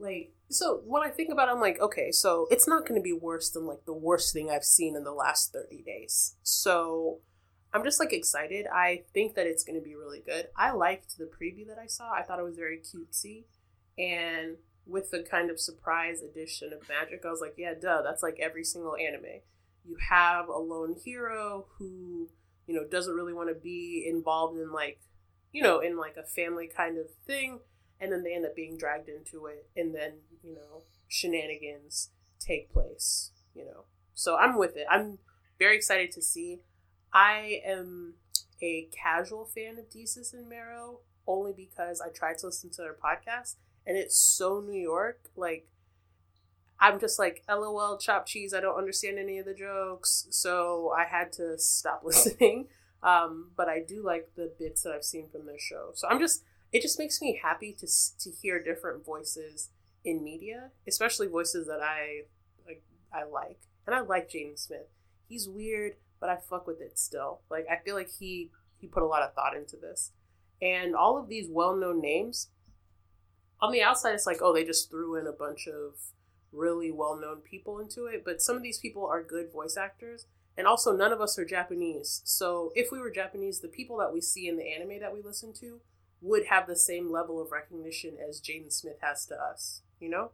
Like 0.00 0.32
so 0.48 0.82
when 0.84 1.02
I 1.02 1.10
think 1.10 1.30
about 1.30 1.48
it, 1.48 1.52
I'm 1.52 1.60
like, 1.60 1.80
okay, 1.80 2.10
so 2.10 2.48
it's 2.50 2.66
not 2.66 2.86
gonna 2.86 3.00
be 3.00 3.12
worse 3.12 3.50
than 3.50 3.66
like 3.66 3.84
the 3.84 3.92
worst 3.92 4.32
thing 4.32 4.50
I've 4.50 4.64
seen 4.64 4.96
in 4.96 5.04
the 5.04 5.12
last 5.12 5.52
thirty 5.52 5.82
days. 5.82 6.36
So 6.42 7.18
I'm 7.72 7.84
just 7.84 8.00
like 8.00 8.12
excited. 8.12 8.66
I 8.72 9.04
think 9.14 9.34
that 9.34 9.46
it's 9.46 9.62
gonna 9.62 9.80
be 9.80 9.94
really 9.94 10.20
good. 10.20 10.48
I 10.56 10.72
liked 10.72 11.18
the 11.18 11.26
preview 11.26 11.66
that 11.68 11.78
I 11.78 11.86
saw. 11.86 12.12
I 12.12 12.22
thought 12.22 12.40
it 12.40 12.44
was 12.44 12.56
very 12.56 12.78
cutesy. 12.78 13.44
And 13.98 14.56
with 14.86 15.10
the 15.10 15.22
kind 15.22 15.50
of 15.50 15.60
surprise 15.60 16.22
addition 16.22 16.72
of 16.72 16.88
magic, 16.88 17.24
I 17.24 17.30
was 17.30 17.40
like, 17.40 17.54
yeah, 17.56 17.74
duh, 17.80 18.02
that's 18.02 18.22
like 18.22 18.38
every 18.40 18.64
single 18.64 18.96
anime. 18.96 19.40
You 19.84 19.96
have 20.08 20.48
a 20.48 20.58
lone 20.58 20.96
hero 21.04 21.66
who, 21.78 22.28
you 22.66 22.74
know, 22.74 22.84
doesn't 22.90 23.14
really 23.14 23.32
want 23.32 23.48
to 23.50 23.54
be 23.54 24.04
involved 24.08 24.58
in 24.58 24.72
like, 24.72 25.00
you 25.52 25.62
know, 25.62 25.80
in 25.80 25.96
like 25.96 26.16
a 26.16 26.22
family 26.22 26.68
kind 26.74 26.98
of 26.98 27.06
thing, 27.26 27.60
and 28.00 28.12
then 28.12 28.22
they 28.22 28.34
end 28.34 28.46
up 28.46 28.56
being 28.56 28.76
dragged 28.76 29.08
into 29.08 29.46
it, 29.46 29.68
and 29.76 29.94
then, 29.94 30.14
you 30.42 30.54
know, 30.54 30.82
shenanigans 31.08 32.10
take 32.38 32.72
place, 32.72 33.32
you 33.54 33.64
know. 33.64 33.84
So 34.14 34.36
I'm 34.36 34.58
with 34.58 34.76
it. 34.76 34.86
I'm 34.90 35.18
very 35.58 35.76
excited 35.76 36.10
to 36.12 36.22
see. 36.22 36.60
I 37.12 37.60
am 37.64 38.14
a 38.62 38.88
casual 38.92 39.44
fan 39.44 39.78
of 39.78 39.90
Desus 39.90 40.32
and 40.32 40.48
Mero 40.48 41.00
only 41.26 41.52
because 41.52 42.00
I 42.00 42.08
tried 42.08 42.38
to 42.38 42.46
listen 42.46 42.70
to 42.70 42.82
their 42.82 42.94
podcast 42.94 43.56
and 43.86 43.96
it's 43.96 44.16
so 44.16 44.60
New 44.60 44.80
York. 44.80 45.30
Like, 45.36 45.66
I'm 46.78 46.98
just 46.98 47.18
like, 47.18 47.42
lol, 47.48 47.98
chopped 47.98 48.28
cheese. 48.28 48.54
I 48.54 48.60
don't 48.60 48.78
understand 48.78 49.18
any 49.18 49.38
of 49.38 49.46
the 49.46 49.54
jokes. 49.54 50.26
So 50.30 50.92
I 50.96 51.04
had 51.04 51.32
to 51.34 51.58
stop 51.58 52.02
listening. 52.04 52.68
Um, 53.02 53.50
but 53.56 53.68
I 53.68 53.80
do 53.80 54.04
like 54.04 54.30
the 54.36 54.52
bits 54.58 54.82
that 54.82 54.92
I've 54.92 55.04
seen 55.04 55.28
from 55.30 55.46
their 55.46 55.58
show. 55.58 55.90
So 55.94 56.06
I'm 56.08 56.18
just, 56.18 56.44
it 56.72 56.82
just 56.82 56.98
makes 56.98 57.20
me 57.20 57.40
happy 57.42 57.72
to, 57.80 57.86
to 57.86 58.30
hear 58.30 58.62
different 58.62 59.04
voices 59.04 59.70
in 60.04 60.22
media, 60.22 60.70
especially 60.86 61.26
voices 61.26 61.66
that 61.66 61.80
I 61.82 62.22
like. 62.66 62.82
I 63.12 63.24
like, 63.24 63.58
and 63.86 63.94
I 63.94 64.00
like 64.00 64.30
Jaden 64.30 64.58
Smith. 64.58 64.88
He's 65.28 65.48
weird, 65.48 65.94
but 66.20 66.30
I 66.30 66.36
fuck 66.36 66.66
with 66.66 66.80
it 66.80 66.98
still. 66.98 67.40
Like 67.50 67.66
I 67.70 67.82
feel 67.84 67.96
like 67.96 68.10
he 68.18 68.50
he 68.78 68.86
put 68.86 69.02
a 69.02 69.06
lot 69.06 69.22
of 69.22 69.34
thought 69.34 69.56
into 69.56 69.76
this, 69.76 70.12
and 70.62 70.94
all 70.94 71.18
of 71.18 71.28
these 71.28 71.48
well 71.50 71.74
known 71.76 72.00
names. 72.00 72.50
On 73.60 73.72
the 73.72 73.82
outside, 73.82 74.14
it's 74.14 74.26
like 74.26 74.40
oh 74.40 74.54
they 74.54 74.64
just 74.64 74.90
threw 74.90 75.16
in 75.16 75.26
a 75.26 75.32
bunch 75.32 75.66
of 75.66 75.94
really 76.52 76.90
well 76.90 77.18
known 77.20 77.38
people 77.38 77.78
into 77.78 78.06
it, 78.06 78.22
but 78.24 78.40
some 78.40 78.56
of 78.56 78.62
these 78.62 78.78
people 78.78 79.06
are 79.06 79.22
good 79.22 79.52
voice 79.52 79.76
actors, 79.76 80.26
and 80.56 80.66
also 80.66 80.96
none 80.96 81.12
of 81.12 81.20
us 81.20 81.38
are 81.38 81.44
Japanese. 81.44 82.22
So 82.24 82.72
if 82.74 82.90
we 82.92 82.98
were 83.00 83.10
Japanese, 83.10 83.60
the 83.60 83.68
people 83.68 83.98
that 83.98 84.12
we 84.12 84.20
see 84.20 84.48
in 84.48 84.56
the 84.56 84.72
anime 84.72 85.00
that 85.00 85.12
we 85.12 85.20
listen 85.20 85.52
to 85.60 85.80
would 86.22 86.46
have 86.46 86.66
the 86.66 86.76
same 86.76 87.10
level 87.10 87.40
of 87.40 87.50
recognition 87.52 88.16
as 88.28 88.40
Jaden 88.40 88.72
Smith 88.72 88.98
has 89.00 89.26
to 89.26 89.34
us. 89.34 89.82
You 90.00 90.10
know? 90.10 90.30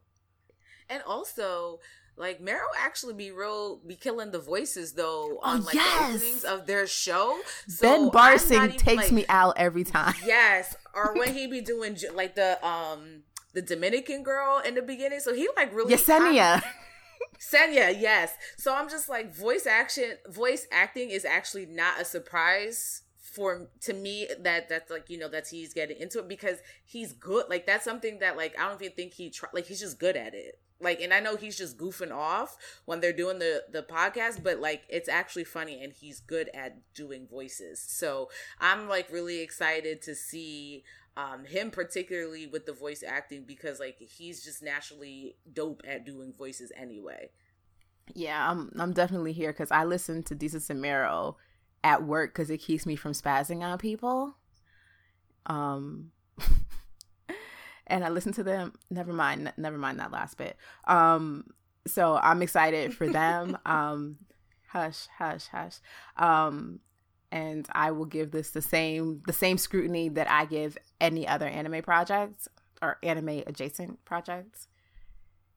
And 0.88 1.02
also, 1.06 1.80
like 2.16 2.40
Mero 2.40 2.66
actually 2.78 3.14
be 3.14 3.30
real 3.30 3.80
be 3.86 3.94
killing 3.96 4.30
the 4.30 4.38
voices 4.38 4.92
though 4.92 5.38
Oh, 5.42 5.50
on 5.50 5.64
like 5.64 5.74
yes. 5.74 5.98
the 6.12 6.14
openings 6.16 6.44
of 6.44 6.66
their 6.66 6.86
show. 6.86 7.38
So 7.68 7.86
ben 7.86 8.10
Barsing 8.10 8.64
even, 8.64 8.76
takes 8.76 9.02
like- 9.04 9.12
me 9.12 9.24
out 9.28 9.54
every 9.58 9.84
time. 9.84 10.14
Yes, 10.24 10.76
or 10.94 11.14
when 11.14 11.34
he 11.38 11.46
be 11.46 11.60
doing 11.60 11.96
like 12.14 12.34
the 12.36 12.64
um 12.66 13.22
the 13.52 13.62
Dominican 13.62 14.22
girl 14.22 14.60
in 14.64 14.74
the 14.74 14.82
beginning. 14.82 15.20
So 15.20 15.34
he 15.34 15.48
like 15.56 15.74
really 15.74 15.94
Yesenia. 15.94 16.62
Senya, 17.38 17.94
yes. 18.00 18.32
So 18.56 18.74
I'm 18.74 18.88
just 18.88 19.08
like 19.08 19.34
voice 19.34 19.66
action, 19.66 20.12
voice 20.28 20.66
acting 20.72 21.10
is 21.10 21.24
actually 21.24 21.66
not 21.66 22.00
a 22.00 22.04
surprise 22.04 23.02
for 23.36 23.68
to 23.82 23.92
me 23.92 24.26
that 24.40 24.68
that's 24.70 24.90
like 24.90 25.10
you 25.10 25.18
know 25.18 25.28
that's 25.28 25.50
he's 25.50 25.74
getting 25.74 25.98
into 25.98 26.18
it 26.18 26.26
because 26.26 26.58
he's 26.84 27.12
good. 27.12 27.44
Like 27.50 27.66
that's 27.66 27.84
something 27.84 28.18
that 28.20 28.36
like 28.36 28.58
I 28.58 28.66
don't 28.66 28.80
even 28.80 28.96
think 28.96 29.12
he 29.12 29.28
try, 29.30 29.50
like 29.52 29.66
he's 29.66 29.80
just 29.80 30.00
good 30.00 30.16
at 30.16 30.34
it. 30.34 30.58
Like 30.80 31.02
and 31.02 31.12
I 31.12 31.20
know 31.20 31.36
he's 31.36 31.56
just 31.56 31.76
goofing 31.76 32.12
off 32.12 32.56
when 32.86 33.00
they're 33.00 33.12
doing 33.12 33.38
the 33.38 33.64
the 33.70 33.82
podcast, 33.82 34.42
but 34.42 34.58
like 34.58 34.84
it's 34.88 35.08
actually 35.08 35.44
funny 35.44 35.84
and 35.84 35.92
he's 35.92 36.18
good 36.18 36.48
at 36.54 36.78
doing 36.94 37.28
voices. 37.28 37.78
So 37.86 38.30
I'm 38.58 38.88
like 38.88 39.12
really 39.12 39.42
excited 39.42 40.00
to 40.02 40.14
see 40.14 40.82
um 41.18 41.44
him 41.44 41.70
particularly 41.70 42.46
with 42.46 42.64
the 42.64 42.72
voice 42.72 43.04
acting 43.06 43.44
because 43.46 43.78
like 43.78 43.98
he's 44.00 44.42
just 44.42 44.62
naturally 44.62 45.36
dope 45.52 45.82
at 45.86 46.06
doing 46.06 46.32
voices 46.32 46.72
anyway. 46.74 47.28
Yeah, 48.14 48.50
I'm 48.50 48.72
I'm 48.78 48.94
definitely 48.94 49.32
here 49.32 49.52
because 49.52 49.70
I 49.70 49.84
listened 49.84 50.24
to 50.26 50.34
Desus 50.34 50.70
and 50.70 50.80
Mero 50.80 51.36
at 51.86 52.02
work 52.02 52.34
because 52.34 52.50
it 52.50 52.58
keeps 52.58 52.84
me 52.84 52.96
from 52.96 53.12
spazzing 53.12 53.62
on 53.62 53.78
people. 53.78 54.34
Um, 55.46 56.10
and 57.86 58.04
I 58.04 58.08
listen 58.08 58.32
to 58.32 58.42
them. 58.42 58.72
Never 58.90 59.12
mind, 59.12 59.52
never 59.56 59.78
mind 59.78 60.00
that 60.00 60.10
last 60.10 60.36
bit. 60.36 60.56
Um, 60.88 61.44
so 61.86 62.16
I'm 62.16 62.42
excited 62.42 62.92
for 62.92 63.06
them. 63.06 63.56
um, 63.66 64.16
hush, 64.68 65.06
hush, 65.16 65.46
hush. 65.46 65.76
Um, 66.16 66.80
and 67.30 67.68
I 67.70 67.92
will 67.92 68.06
give 68.06 68.32
this 68.32 68.50
the 68.50 68.62
same 68.62 69.22
the 69.26 69.32
same 69.32 69.56
scrutiny 69.56 70.08
that 70.10 70.28
I 70.28 70.44
give 70.44 70.76
any 71.00 71.26
other 71.28 71.46
anime 71.46 71.82
project 71.82 72.48
or 72.82 72.98
anime 73.02 73.42
adjacent 73.46 74.04
projects 74.04 74.66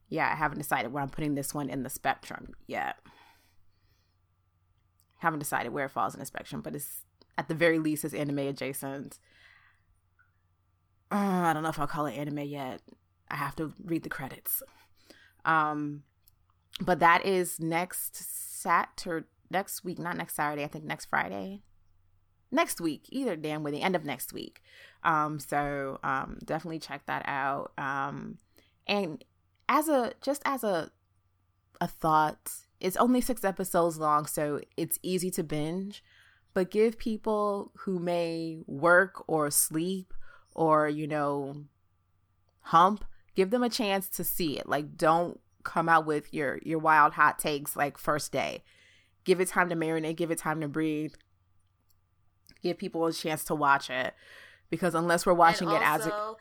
yeah, 0.09 0.30
I 0.32 0.36
haven't 0.36 0.57
decided 0.57 0.91
where 0.91 1.03
I'm 1.03 1.09
putting 1.09 1.36
this 1.36 1.53
one 1.53 1.69
in 1.69 1.84
the 1.84 1.89
spectrum 1.89 2.55
yet. 2.67 2.95
Haven't 5.20 5.39
decided 5.39 5.72
where 5.72 5.86
it 5.86 5.91
falls 5.91 6.13
in 6.13 6.20
the 6.20 6.26
spectrum, 6.26 6.61
but 6.61 6.76
it's 6.76 7.05
at 7.38 7.47
the 7.47 7.55
very 7.55 7.80
least 7.80 8.03
it's 8.03 8.13
anime 8.13 8.39
adjacent. 8.39 9.20
Uh, 11.11 11.15
I 11.15 11.53
don't 11.53 11.63
know 11.63 11.70
if 11.70 11.80
I'll 11.80 11.88
call 11.88 12.05
it 12.05 12.17
anime 12.17 12.39
yet. 12.39 12.82
I 13.32 13.36
have 13.36 13.55
to 13.57 13.74
read 13.84 14.03
the 14.03 14.09
credits. 14.09 14.61
Um, 15.45 16.03
but 16.82 16.99
that 16.99 17.26
is 17.26 17.59
next 17.59 18.15
Saturday, 18.61 19.28
next 19.49 19.84
week, 19.84 19.99
not 19.99 20.17
next 20.17 20.36
Saturday. 20.36 20.63
I 20.63 20.67
think 20.67 20.86
next 20.86 21.05
Friday. 21.05 21.61
next 22.51 22.82
week, 22.82 23.05
either 23.09 23.36
damn 23.36 23.63
with 23.63 23.74
the 23.74 23.82
end 23.82 23.95
of 23.95 24.05
next 24.05 24.34
week. 24.34 24.61
Um, 25.03 25.39
so 25.39 25.99
um, 26.03 26.39
definitely 26.43 26.80
check 26.80 27.05
that 27.05 27.24
out. 27.28 27.72
Um, 27.78 28.38
and 28.88 29.24
as 29.67 29.88
a 29.88 30.13
just 30.22 30.41
as 30.45 30.63
a 30.63 30.91
a 31.82 31.88
thought, 31.88 32.51
it's 32.80 32.97
only 32.97 33.21
six 33.21 33.43
episodes 33.43 33.97
long, 33.97 34.25
so 34.25 34.61
it's 34.77 34.99
easy 35.01 35.32
to 35.32 35.43
binge. 35.43 36.03
But 36.53 36.71
give 36.71 36.97
people 36.97 37.71
who 37.80 37.99
may 37.99 38.59
work 38.65 39.23
or 39.27 39.51
sleep 39.51 40.13
or 40.55 40.89
you 40.89 41.07
know 41.07 41.65
hump, 42.61 43.05
give 43.36 43.51
them 43.51 43.63
a 43.63 43.69
chance 43.69 44.09
to 44.09 44.23
see 44.23 44.57
it. 44.57 44.67
Like, 44.67 44.97
don't 44.97 45.39
come 45.63 45.89
out 45.89 46.05
with 46.05 46.34
your 46.34 46.59
your 46.63 46.80
wild 46.80 47.13
hot 47.13 47.39
takes 47.39 47.75
like 47.75 47.97
first 47.97 48.32
day. 48.32 48.63
Give 49.25 49.39
it 49.39 49.49
time 49.49 49.69
to 49.69 49.75
marinate. 49.75 50.15
Give 50.15 50.32
it 50.32 50.39
time 50.39 50.61
to 50.61 50.67
breathe. 50.67 51.13
Give 52.63 52.77
people 52.77 53.05
a 53.05 53.13
chance 53.13 53.43
to 53.45 53.55
watch 53.55 53.89
it 53.89 54.13
because 54.69 54.95
unless 54.95 55.25
we're 55.25 55.34
watching 55.34 55.69
it 55.69 55.82
as 55.82 56.05
a 56.05 56.34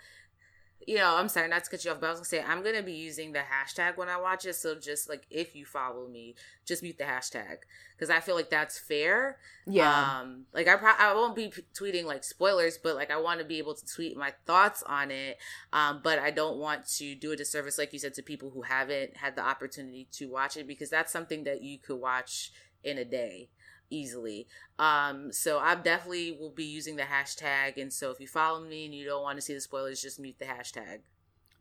you 0.89 0.95
know, 0.95 1.17
I'm 1.17 1.29
sorry 1.29 1.49
not 1.49 1.65
to 1.65 1.71
cut 1.71 1.85
you 1.85 1.91
off, 1.91 2.01
but 2.01 2.07
I 2.07 2.11
was 2.13 2.21
gonna 2.21 2.25
say 2.25 2.43
I'm 2.43 2.63
gonna 2.63 2.83
be 2.83 2.95
using 2.95 3.33
the 3.33 3.41
hashtag 3.41 3.99
when 3.99 4.09
I 4.09 4.19
watch 4.19 4.47
it. 4.47 4.55
So 4.55 4.75
just 4.75 5.07
like 5.07 5.27
if 5.31 5.55
you 5.55 5.67
follow 5.67 6.09
me, 6.09 6.35
just 6.65 6.83
mute 6.83 6.97
the 6.97 7.05
hashtag 7.05 7.59
because 7.95 8.09
I 8.09 8.21
feel 8.21 8.35
like 8.35 8.49
that's 8.49 8.79
fair. 8.79 9.37
yeah 9.67 10.21
Um, 10.23 10.47
like 10.55 10.67
I 10.67 10.77
pro- 10.77 10.97
I 10.99 11.13
won't 11.13 11.37
be 11.37 11.49
p- 11.49 11.63
tweeting 11.75 12.05
like 12.07 12.25
spoilers, 12.25 12.79
but 12.79 12.97
like 12.97 13.11
I 13.11 13.19
want 13.19 13.39
to 13.39 13.45
be 13.45 13.59
able 13.59 13.75
to 13.75 13.85
tweet 13.85 14.17
my 14.17 14.33
thoughts 14.47 14.83
on 14.85 15.11
it. 15.11 15.37
Um, 15.75 16.01
but 16.03 16.19
I 16.19 16.31
don't 16.31 16.57
want 16.57 16.87
to 16.97 17.15
do 17.15 17.33
a 17.33 17.37
disservice, 17.37 17.77
like 17.77 17.93
you 17.93 17.99
said, 17.99 18.15
to 18.15 18.23
people 18.23 18.49
who 18.49 18.63
haven't 18.63 19.19
had 19.19 19.37
the 19.37 19.43
opportunity 19.43 20.09
to 20.13 20.31
watch 20.31 20.57
it 20.57 20.67
because 20.67 20.89
that's 20.89 21.13
something 21.13 21.45
that 21.45 21.63
you 21.63 21.77
could 21.79 22.01
watch 22.01 22.51
in 22.83 22.97
a 22.97 23.05
day 23.05 23.51
easily. 23.91 24.47
Um, 24.79 25.33
so 25.33 25.59
I 25.59 25.75
definitely 25.75 26.37
will 26.39 26.51
be 26.51 26.65
using 26.65 26.97
the 26.97 27.03
hashtag. 27.03 27.81
And 27.81 27.93
so 27.93 28.11
if 28.11 28.21
you 28.21 28.27
follow 28.27 28.61
me 28.61 28.85
and 28.85 28.95
you 28.95 29.05
don't 29.05 29.23
want 29.23 29.37
to 29.37 29.43
see 29.43 29.55
the 29.55 29.61
spoilers, 29.61 30.03
just 30.03 30.21
mute 30.21 30.37
the 30.39 30.47
hashtag. 30.47 31.01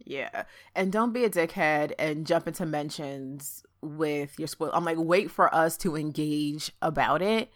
Yeah. 0.03 0.43
And 0.75 0.91
don't 0.91 1.13
be 1.13 1.23
a 1.23 1.29
dickhead 1.29 1.93
and 1.97 2.25
jump 2.25 2.47
into 2.47 2.65
mentions 2.65 3.63
with 3.81 4.37
your 4.39 4.47
spoil. 4.47 4.71
I'm 4.73 4.85
like, 4.85 4.97
wait 4.97 5.31
for 5.31 5.53
us 5.53 5.77
to 5.77 5.95
engage 5.95 6.71
about 6.81 7.21
it. 7.21 7.51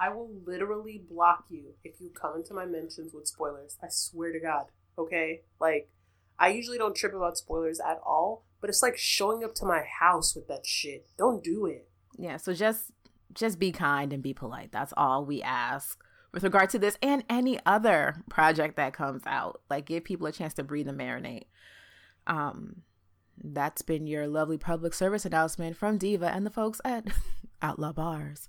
I 0.00 0.08
will 0.08 0.30
literally 0.44 1.02
block 1.08 1.44
you 1.50 1.74
if 1.84 2.00
you 2.00 2.10
come 2.10 2.36
into 2.36 2.52
my 2.52 2.66
mentions 2.66 3.14
with 3.14 3.28
spoilers. 3.28 3.78
I 3.82 3.86
swear 3.90 4.32
to 4.32 4.40
God. 4.40 4.66
Okay? 4.98 5.42
Like, 5.60 5.88
I 6.38 6.48
usually 6.48 6.78
don't 6.78 6.96
trip 6.96 7.14
about 7.14 7.38
spoilers 7.38 7.80
at 7.80 8.00
all, 8.04 8.44
but 8.60 8.70
it's 8.70 8.82
like 8.82 8.96
showing 8.96 9.44
up 9.44 9.54
to 9.56 9.64
my 9.64 9.82
house 10.00 10.34
with 10.34 10.48
that 10.48 10.66
shit. 10.66 11.06
Don't 11.16 11.44
do 11.44 11.66
it. 11.66 11.88
Yeah. 12.18 12.38
So 12.38 12.52
just 12.52 12.90
just 13.34 13.58
be 13.58 13.72
kind 13.72 14.12
and 14.12 14.22
be 14.22 14.34
polite. 14.34 14.72
That's 14.72 14.94
all 14.96 15.24
we 15.24 15.42
ask 15.42 16.02
with 16.32 16.44
regard 16.44 16.70
to 16.70 16.78
this 16.78 16.98
and 17.02 17.24
any 17.28 17.58
other 17.64 18.22
project 18.28 18.76
that 18.76 18.92
comes 18.92 19.22
out. 19.26 19.60
Like 19.70 19.86
give 19.86 20.04
people 20.04 20.26
a 20.26 20.32
chance 20.32 20.54
to 20.54 20.64
breathe 20.64 20.88
and 20.88 20.98
marinate. 20.98 21.44
Um 22.26 22.82
that's 23.42 23.82
been 23.82 24.06
your 24.06 24.26
lovely 24.26 24.58
public 24.58 24.94
service 24.94 25.24
announcement 25.24 25.76
from 25.76 25.98
Diva 25.98 26.28
and 26.28 26.46
the 26.46 26.50
folks 26.50 26.80
at 26.84 27.08
Outlaw 27.62 27.92
Barz. 27.92 28.48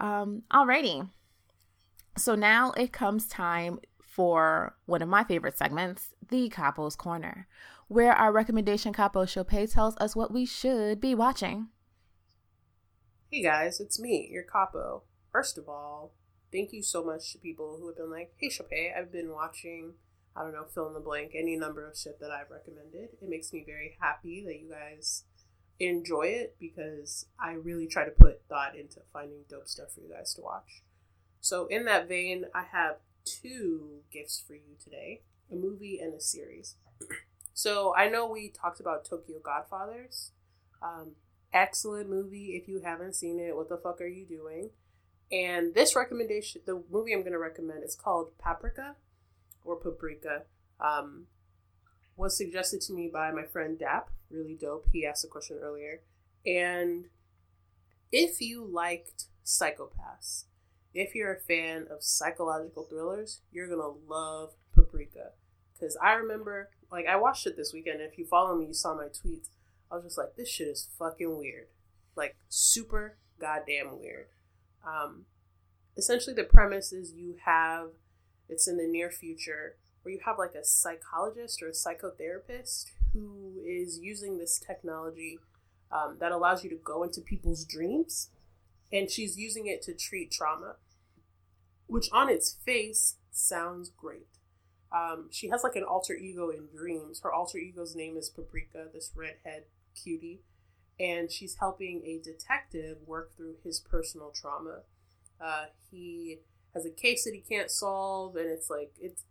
Um, 0.00 0.42
alrighty. 0.52 1.08
So 2.16 2.34
now 2.34 2.72
it 2.72 2.92
comes 2.92 3.26
time 3.26 3.78
for 4.00 4.76
one 4.86 5.02
of 5.02 5.08
my 5.08 5.24
favorite 5.24 5.58
segments, 5.58 6.10
the 6.28 6.48
Capo's 6.48 6.96
Corner, 6.96 7.48
where 7.88 8.12
our 8.12 8.32
recommendation 8.32 8.92
Capo 8.92 9.24
Chopay 9.24 9.70
tells 9.70 9.96
us 9.98 10.14
what 10.14 10.32
we 10.32 10.46
should 10.46 11.00
be 11.00 11.14
watching. 11.14 11.68
Hey 13.34 13.42
guys, 13.42 13.80
it's 13.80 13.98
me, 13.98 14.28
your 14.30 14.44
capo. 14.44 15.02
First 15.32 15.58
of 15.58 15.68
all, 15.68 16.12
thank 16.52 16.72
you 16.72 16.84
so 16.84 17.02
much 17.02 17.32
to 17.32 17.38
people 17.38 17.78
who 17.80 17.88
have 17.88 17.96
been 17.96 18.08
like, 18.08 18.32
hey 18.36 18.46
Chopay, 18.46 18.96
I've 18.96 19.10
been 19.10 19.32
watching, 19.32 19.94
I 20.36 20.44
don't 20.44 20.52
know, 20.52 20.66
fill 20.72 20.86
in 20.86 20.94
the 20.94 21.00
blank, 21.00 21.32
any 21.34 21.56
number 21.56 21.84
of 21.84 21.98
shit 21.98 22.20
that 22.20 22.30
I've 22.30 22.52
recommended. 22.52 23.08
It 23.20 23.28
makes 23.28 23.52
me 23.52 23.64
very 23.66 23.96
happy 24.00 24.44
that 24.46 24.60
you 24.60 24.70
guys 24.70 25.24
enjoy 25.80 26.26
it 26.26 26.54
because 26.60 27.26
I 27.36 27.54
really 27.54 27.88
try 27.88 28.04
to 28.04 28.12
put 28.12 28.42
thought 28.48 28.76
into 28.76 29.00
finding 29.12 29.40
dope 29.50 29.66
stuff 29.66 29.90
for 29.92 30.00
you 30.02 30.12
guys 30.16 30.32
to 30.34 30.40
watch. 30.40 30.84
So, 31.40 31.66
in 31.66 31.86
that 31.86 32.08
vein, 32.08 32.44
I 32.54 32.62
have 32.70 32.98
two 33.24 34.02
gifts 34.12 34.44
for 34.46 34.54
you 34.54 34.76
today 34.80 35.22
a 35.50 35.56
movie 35.56 35.98
and 36.00 36.14
a 36.14 36.20
series. 36.20 36.76
So, 37.56 37.94
I 37.96 38.08
know 38.08 38.28
we 38.28 38.48
talked 38.48 38.78
about 38.80 39.04
Tokyo 39.04 39.38
Godfathers. 39.40 40.32
Um, 40.82 41.12
excellent 41.54 42.10
movie. 42.10 42.60
If 42.60 42.68
you 42.68 42.80
haven't 42.80 43.14
seen 43.14 43.38
it, 43.38 43.56
what 43.56 43.70
the 43.70 43.78
fuck 43.78 44.00
are 44.00 44.06
you 44.06 44.26
doing? 44.26 44.70
And 45.32 45.74
this 45.74 45.96
recommendation, 45.96 46.60
the 46.66 46.82
movie 46.90 47.12
I'm 47.12 47.20
going 47.20 47.32
to 47.32 47.38
recommend, 47.38 47.82
is 47.84 47.96
called 47.96 48.36
Paprika 48.38 48.96
or 49.64 49.76
Paprika. 49.76 50.42
Um, 50.80 51.28
was 52.16 52.36
suggested 52.36 52.80
to 52.82 52.92
me 52.92 53.08
by 53.12 53.32
my 53.32 53.44
friend 53.44 53.78
Dap. 53.78 54.10
Really 54.30 54.54
dope. 54.60 54.88
He 54.92 55.06
asked 55.06 55.24
a 55.24 55.28
question 55.28 55.58
earlier. 55.62 56.02
And 56.46 57.06
if 58.12 58.40
you 58.40 58.64
liked 58.64 59.24
Psycho-Pass, 59.42 60.44
if 60.92 61.14
you're 61.14 61.32
a 61.32 61.40
fan 61.40 61.86
of 61.90 62.04
psychological 62.04 62.84
thrillers, 62.84 63.40
you're 63.50 63.66
going 63.66 63.80
to 63.80 63.98
love 64.08 64.52
Paprika. 64.74 65.30
Because 65.72 65.96
I 66.02 66.12
remember, 66.12 66.70
like, 66.92 67.06
I 67.06 67.16
watched 67.16 67.46
it 67.46 67.56
this 67.56 67.72
weekend. 67.72 68.00
If 68.00 68.18
you 68.18 68.26
follow 68.26 68.56
me, 68.56 68.66
you 68.66 68.74
saw 68.74 68.94
my 68.94 69.06
tweets. 69.06 69.48
I 69.90 69.96
was 69.96 70.04
just 70.04 70.18
like, 70.18 70.36
this 70.36 70.48
shit 70.48 70.68
is 70.68 70.88
fucking 70.98 71.38
weird. 71.38 71.66
Like, 72.16 72.36
super 72.48 73.18
goddamn 73.40 73.98
weird. 74.00 74.26
Um, 74.86 75.26
essentially, 75.96 76.34
the 76.34 76.44
premise 76.44 76.92
is 76.92 77.12
you 77.14 77.36
have, 77.44 77.88
it's 78.48 78.68
in 78.68 78.76
the 78.76 78.86
near 78.86 79.10
future, 79.10 79.76
where 80.02 80.12
you 80.12 80.20
have 80.24 80.38
like 80.38 80.54
a 80.54 80.64
psychologist 80.64 81.62
or 81.62 81.68
a 81.68 81.72
psychotherapist 81.72 82.86
who 83.12 83.62
is 83.66 83.98
using 83.98 84.38
this 84.38 84.58
technology 84.58 85.38
um, 85.90 86.16
that 86.20 86.32
allows 86.32 86.62
you 86.62 86.70
to 86.70 86.76
go 86.76 87.02
into 87.02 87.20
people's 87.20 87.64
dreams. 87.64 88.30
And 88.92 89.10
she's 89.10 89.38
using 89.38 89.66
it 89.66 89.82
to 89.82 89.94
treat 89.94 90.30
trauma, 90.30 90.76
which 91.86 92.08
on 92.12 92.28
its 92.28 92.52
face 92.64 93.16
sounds 93.32 93.90
great. 93.90 94.28
Um, 94.94 95.28
she 95.30 95.48
has 95.48 95.64
like 95.64 95.74
an 95.74 95.82
alter 95.82 96.14
ego 96.14 96.50
in 96.50 96.68
dreams. 96.74 97.20
Her 97.22 97.32
alter 97.32 97.58
ego's 97.58 97.96
name 97.96 98.16
is 98.16 98.30
Paprika, 98.30 98.86
this 98.92 99.10
redhead 99.14 99.64
cutie, 100.00 100.42
and 101.00 101.32
she's 101.32 101.56
helping 101.58 102.02
a 102.04 102.20
detective 102.22 102.98
work 103.04 103.36
through 103.36 103.56
his 103.64 103.80
personal 103.80 104.30
trauma. 104.30 104.82
Uh, 105.44 105.64
he 105.90 106.38
has 106.74 106.86
a 106.86 106.90
case 106.90 107.24
that 107.24 107.34
he 107.34 107.40
can't 107.40 107.70
solve, 107.70 108.36
and 108.36 108.46
it's 108.48 108.70
like 108.70 108.92
it's 109.00 109.24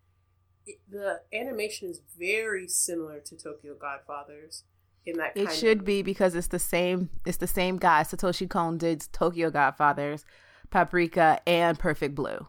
it, 0.66 0.80
the 0.90 1.22
animation 1.34 1.90
is 1.90 2.02
very 2.18 2.68
similar 2.68 3.20
to 3.22 3.38
Tokyo 3.38 3.74
Godfathers 3.74 4.64
in 5.06 5.18
that. 5.18 5.32
It 5.36 5.52
should 5.54 5.80
of, 5.80 5.86
be 5.86 6.02
because 6.02 6.36
it's 6.36 6.48
the 6.48 6.60
same. 6.60 7.10
It's 7.26 7.38
the 7.38 7.48
same 7.48 7.78
guy. 7.78 8.04
Satoshi 8.04 8.50
Kon 8.50 8.78
did 8.78 9.06
Tokyo 9.14 9.50
Godfathers, 9.50 10.26
Paprika, 10.70 11.40
and 11.48 11.80
Perfect 11.80 12.16
Blue. 12.16 12.48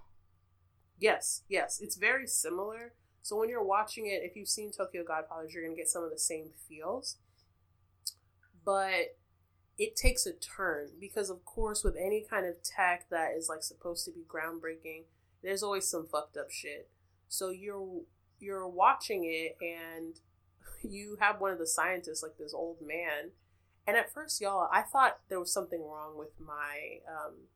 Yes, 0.98 1.42
yes, 1.48 1.80
it's 1.80 1.96
very 1.96 2.26
similar. 2.26 2.94
So 3.24 3.38
when 3.38 3.48
you're 3.48 3.64
watching 3.64 4.06
it, 4.06 4.20
if 4.22 4.36
you've 4.36 4.50
seen 4.50 4.70
Tokyo 4.70 5.02
Godfathers, 5.02 5.54
you're 5.54 5.64
gonna 5.64 5.74
get 5.74 5.88
some 5.88 6.04
of 6.04 6.10
the 6.10 6.18
same 6.18 6.50
feels. 6.68 7.16
But 8.66 9.16
it 9.78 9.96
takes 9.96 10.26
a 10.26 10.34
turn 10.34 10.90
because, 11.00 11.30
of 11.30 11.42
course, 11.46 11.82
with 11.82 11.96
any 11.96 12.26
kind 12.28 12.44
of 12.44 12.62
tech 12.62 13.08
that 13.08 13.30
is 13.34 13.48
like 13.48 13.62
supposed 13.62 14.04
to 14.04 14.10
be 14.12 14.26
groundbreaking, 14.28 15.04
there's 15.42 15.62
always 15.62 15.88
some 15.88 16.06
fucked 16.06 16.36
up 16.36 16.50
shit. 16.50 16.90
So 17.26 17.48
you're 17.48 18.02
you're 18.40 18.68
watching 18.68 19.24
it 19.24 19.56
and 19.58 20.20
you 20.82 21.16
have 21.18 21.40
one 21.40 21.50
of 21.50 21.58
the 21.58 21.66
scientists, 21.66 22.22
like 22.22 22.36
this 22.38 22.52
old 22.52 22.82
man, 22.82 23.30
and 23.86 23.96
at 23.96 24.12
first, 24.12 24.38
y'all, 24.38 24.68
I 24.70 24.82
thought 24.82 25.20
there 25.30 25.40
was 25.40 25.50
something 25.50 25.80
wrong 25.80 26.18
with 26.18 26.38
my 26.38 26.98
um 27.08 27.48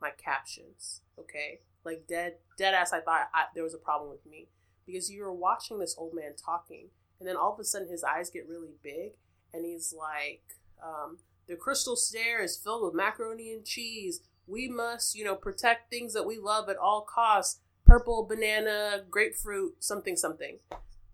my 0.00 0.10
captions. 0.10 1.00
Okay, 1.18 1.62
like 1.84 2.06
dead 2.06 2.34
dead 2.56 2.74
ass. 2.74 2.92
I 2.92 3.00
thought 3.00 3.28
I, 3.34 3.46
there 3.56 3.64
was 3.64 3.74
a 3.74 3.78
problem 3.78 4.08
with 4.08 4.24
me 4.24 4.46
because 4.86 5.10
you 5.10 5.22
were 5.22 5.32
watching 5.32 5.78
this 5.78 5.94
old 5.98 6.14
man 6.14 6.34
talking, 6.36 6.88
and 7.18 7.28
then 7.28 7.36
all 7.36 7.52
of 7.52 7.60
a 7.60 7.64
sudden 7.64 7.88
his 7.88 8.04
eyes 8.04 8.30
get 8.30 8.48
really 8.48 8.74
big, 8.82 9.12
and 9.52 9.64
he's 9.64 9.94
like, 9.96 10.42
um, 10.82 11.18
"The 11.46 11.56
crystal 11.56 11.96
stair 11.96 12.42
is 12.42 12.56
filled 12.56 12.84
with 12.84 12.94
macaroni 12.94 13.52
and 13.52 13.64
cheese. 13.64 14.20
We 14.46 14.68
must, 14.68 15.14
you 15.14 15.24
know, 15.24 15.36
protect 15.36 15.90
things 15.90 16.12
that 16.14 16.26
we 16.26 16.38
love 16.38 16.68
at 16.68 16.76
all 16.76 17.02
costs. 17.02 17.60
Purple 17.84 18.24
banana, 18.24 19.04
grapefruit, 19.10 19.82
something, 19.82 20.16
something." 20.16 20.58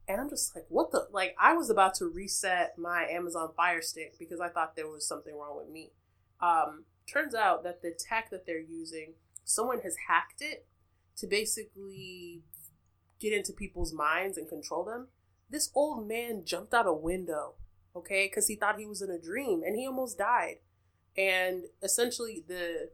And 0.09 0.21
I'm 0.21 0.29
just 0.29 0.57
like, 0.57 0.67
what 0.69 0.91
the? 0.91 1.07
Like, 1.13 1.37
I 1.39 1.55
was 1.55 1.71
about 1.71 1.95
to 1.97 2.07
reset 2.07 2.77
my 2.77 3.05
Amazon 3.05 3.51
Fire 3.57 3.81
Stick 3.81 4.19
because 4.19 4.41
I 4.41 4.49
thought 4.49 4.75
there 4.75 4.89
was 4.89 5.07
something 5.07 5.37
wrong 5.37 5.57
with 5.57 5.69
me. 5.69 5.93
Um, 6.41 6.85
turns 7.07 7.33
out 7.33 7.63
that 7.63 7.83
the 7.83 7.93
tech 7.97 8.31
that 8.31 8.45
they're 8.45 8.59
using, 8.59 9.15
someone 9.45 9.81
has 9.83 9.97
hacked 10.09 10.43
it 10.43 10.67
to 11.17 11.29
basically 11.29 12.43
get 13.21 13.33
into 13.33 13.53
people's 13.53 13.93
minds 13.93 14.39
and 14.39 14.49
control 14.49 14.85
them. 14.85 15.09
This 15.49 15.71
old 15.75 16.07
man 16.09 16.45
jumped 16.45 16.73
out 16.73 16.87
a 16.87 16.93
window, 16.93 17.55
okay, 17.95 18.27
because 18.27 18.47
he 18.47 18.57
thought 18.57 18.79
he 18.79 18.87
was 18.87 19.03
in 19.03 19.11
a 19.11 19.19
dream 19.19 19.63
and 19.65 19.77
he 19.77 19.87
almost 19.87 20.19
died. 20.19 20.57
And 21.17 21.65
essentially, 21.83 22.45
the 22.47 22.91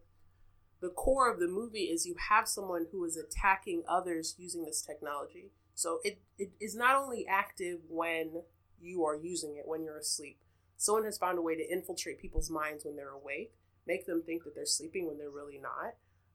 the 0.80 0.88
core 0.88 1.30
of 1.32 1.40
the 1.40 1.48
movie 1.48 1.84
is 1.84 2.06
you 2.06 2.16
have 2.28 2.48
someone 2.48 2.86
who 2.92 3.04
is 3.04 3.16
attacking 3.16 3.82
others 3.88 4.34
using 4.38 4.64
this 4.64 4.82
technology. 4.82 5.52
So 5.74 6.00
it, 6.04 6.20
it 6.38 6.50
is 6.60 6.76
not 6.76 6.96
only 6.96 7.26
active 7.26 7.80
when 7.88 8.42
you 8.80 9.04
are 9.04 9.16
using 9.16 9.56
it, 9.56 9.66
when 9.66 9.84
you're 9.84 9.98
asleep. 9.98 10.38
Someone 10.76 11.04
has 11.04 11.16
found 11.16 11.38
a 11.38 11.42
way 11.42 11.56
to 11.56 11.72
infiltrate 11.72 12.20
people's 12.20 12.50
minds 12.50 12.84
when 12.84 12.96
they're 12.96 13.10
awake, 13.10 13.54
make 13.86 14.06
them 14.06 14.22
think 14.22 14.44
that 14.44 14.54
they're 14.54 14.66
sleeping 14.66 15.06
when 15.06 15.16
they're 15.16 15.30
really 15.30 15.58
not. 15.58 15.94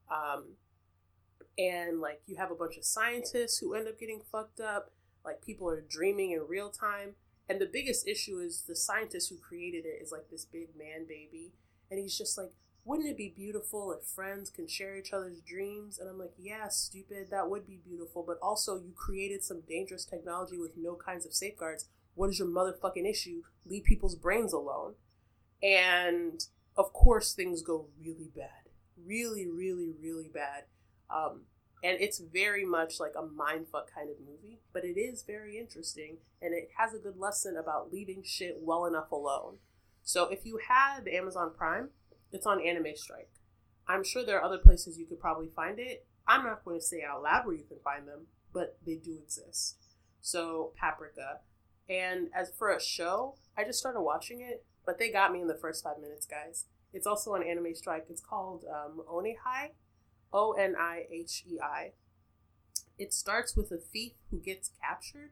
Um, 0.09 0.55
and 1.61 1.99
like 1.99 2.21
you 2.25 2.37
have 2.37 2.51
a 2.51 2.55
bunch 2.55 2.77
of 2.77 2.85
scientists 2.85 3.59
who 3.59 3.73
end 3.73 3.87
up 3.87 3.99
getting 3.99 4.21
fucked 4.31 4.59
up, 4.59 4.91
like 5.23 5.41
people 5.45 5.69
are 5.69 5.81
dreaming 5.81 6.31
in 6.31 6.47
real 6.47 6.69
time. 6.69 7.15
And 7.49 7.59
the 7.59 7.69
biggest 7.71 8.07
issue 8.07 8.39
is 8.39 8.63
the 8.67 8.75
scientist 8.75 9.29
who 9.29 9.37
created 9.37 9.85
it 9.85 10.01
is 10.01 10.11
like 10.11 10.29
this 10.31 10.45
big 10.45 10.69
man 10.77 11.05
baby. 11.07 11.51
And 11.89 11.99
he's 11.99 12.17
just 12.17 12.37
like, 12.37 12.51
wouldn't 12.85 13.09
it 13.09 13.17
be 13.17 13.33
beautiful 13.35 13.91
if 13.91 14.07
friends 14.07 14.49
can 14.49 14.67
share 14.67 14.97
each 14.97 15.13
other's 15.13 15.41
dreams? 15.41 15.99
And 15.99 16.09
I'm 16.09 16.17
like, 16.17 16.33
yeah, 16.39 16.67
stupid, 16.69 17.27
that 17.29 17.49
would 17.49 17.67
be 17.67 17.79
beautiful. 17.85 18.23
But 18.25 18.39
also, 18.41 18.77
you 18.77 18.93
created 18.95 19.43
some 19.43 19.61
dangerous 19.67 20.05
technology 20.05 20.57
with 20.57 20.71
no 20.77 20.95
kinds 20.95 21.25
of 21.25 21.33
safeguards. 21.33 21.89
What 22.15 22.29
is 22.29 22.39
your 22.39 22.47
motherfucking 22.47 23.07
issue? 23.07 23.43
Leave 23.65 23.83
people's 23.83 24.15
brains 24.15 24.53
alone. 24.53 24.95
And 25.61 26.43
of 26.77 26.91
course, 26.93 27.33
things 27.33 27.61
go 27.61 27.87
really 27.99 28.31
bad. 28.35 28.69
Really, 29.05 29.45
really, 29.47 29.93
really 30.01 30.29
bad. 30.33 30.63
Um, 31.09 31.41
and 31.83 31.97
it's 31.99 32.19
very 32.19 32.65
much 32.65 32.99
like 32.99 33.13
a 33.17 33.23
mindfuck 33.23 33.87
kind 33.93 34.09
of 34.09 34.19
movie, 34.19 34.59
but 34.73 34.85
it 34.85 34.99
is 34.99 35.23
very 35.23 35.57
interesting 35.57 36.17
and 36.41 36.53
it 36.53 36.69
has 36.77 36.93
a 36.93 36.99
good 36.99 37.17
lesson 37.17 37.57
about 37.57 37.91
leaving 37.91 38.23
shit 38.23 38.57
well 38.59 38.85
enough 38.85 39.11
alone. 39.11 39.57
So 40.03 40.29
if 40.29 40.45
you 40.45 40.59
have 40.67 41.07
Amazon 41.07 41.51
Prime, 41.55 41.89
it's 42.31 42.45
on 42.45 42.65
Anime 42.65 42.95
Strike. 42.95 43.29
I'm 43.87 44.03
sure 44.03 44.23
there 44.23 44.39
are 44.39 44.45
other 44.45 44.57
places 44.57 44.97
you 44.97 45.05
could 45.05 45.19
probably 45.19 45.49
find 45.55 45.79
it. 45.79 46.05
I'm 46.27 46.43
not 46.43 46.63
going 46.63 46.79
to 46.79 46.85
say 46.85 47.03
out 47.03 47.23
loud 47.23 47.45
where 47.45 47.55
you 47.55 47.65
can 47.67 47.79
find 47.83 48.07
them, 48.07 48.27
but 48.53 48.77
they 48.85 48.95
do 48.95 49.17
exist. 49.21 49.77
So, 50.21 50.73
Paprika. 50.79 51.39
And 51.89 52.29
as 52.33 52.51
for 52.57 52.69
a 52.69 52.79
show, 52.79 53.35
I 53.57 53.63
just 53.63 53.79
started 53.79 54.01
watching 54.01 54.39
it, 54.39 54.65
but 54.85 54.97
they 54.97 55.11
got 55.11 55.33
me 55.33 55.41
in 55.41 55.47
the 55.47 55.57
first 55.57 55.83
five 55.83 55.99
minutes, 55.99 56.25
guys. 56.25 56.67
It's 56.93 57.07
also 57.07 57.33
on 57.33 57.43
Anime 57.43 57.73
Strike. 57.73 58.05
It's 58.09 58.21
called 58.21 58.63
um, 58.69 59.01
Onihei, 59.09 59.71
O 60.33 60.53
N 60.53 60.75
I 60.79 61.05
H 61.11 61.43
E 61.49 61.59
I. 61.59 61.91
It 62.97 63.13
starts 63.13 63.55
with 63.55 63.71
a 63.71 63.77
thief 63.77 64.13
who 64.29 64.39
gets 64.39 64.71
captured. 64.81 65.31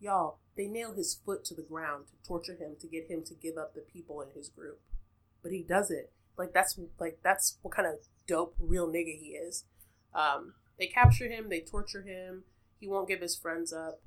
Y'all, 0.00 0.38
they 0.56 0.66
nail 0.66 0.92
his 0.92 1.14
foot 1.14 1.44
to 1.46 1.54
the 1.54 1.62
ground 1.62 2.06
to 2.06 2.28
torture 2.28 2.54
him 2.54 2.76
to 2.80 2.86
get 2.86 3.10
him 3.10 3.22
to 3.24 3.34
give 3.34 3.56
up 3.58 3.74
the 3.74 3.80
people 3.80 4.20
in 4.22 4.28
his 4.34 4.48
group 4.48 4.80
but 5.42 5.52
he 5.52 5.62
does 5.62 5.90
it. 5.90 6.12
Like 6.36 6.52
that's 6.52 6.78
like 7.00 7.18
that's 7.22 7.58
what 7.62 7.74
kind 7.74 7.88
of 7.88 7.94
dope 8.26 8.54
real 8.58 8.86
nigga 8.86 9.18
he 9.18 9.30
is. 9.30 9.64
Um, 10.14 10.54
they 10.78 10.86
capture 10.86 11.28
him, 11.28 11.48
they 11.48 11.60
torture 11.60 12.02
him. 12.02 12.44
He 12.78 12.86
won't 12.86 13.08
give 13.08 13.20
his 13.20 13.36
friends 13.36 13.72
up, 13.72 14.00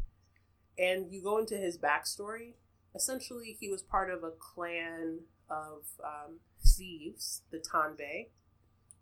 and 0.78 1.12
you 1.12 1.22
go 1.22 1.38
into 1.38 1.58
his 1.58 1.78
backstory. 1.78 2.54
Essentially, 2.96 3.58
he 3.60 3.70
was 3.70 3.82
part 3.82 4.10
of 4.10 4.24
a 4.24 4.32
clan 4.32 5.20
of 5.50 5.84
um, 6.04 6.40
thieves, 6.66 7.42
the 7.52 7.60
Tanbe. 7.60 8.30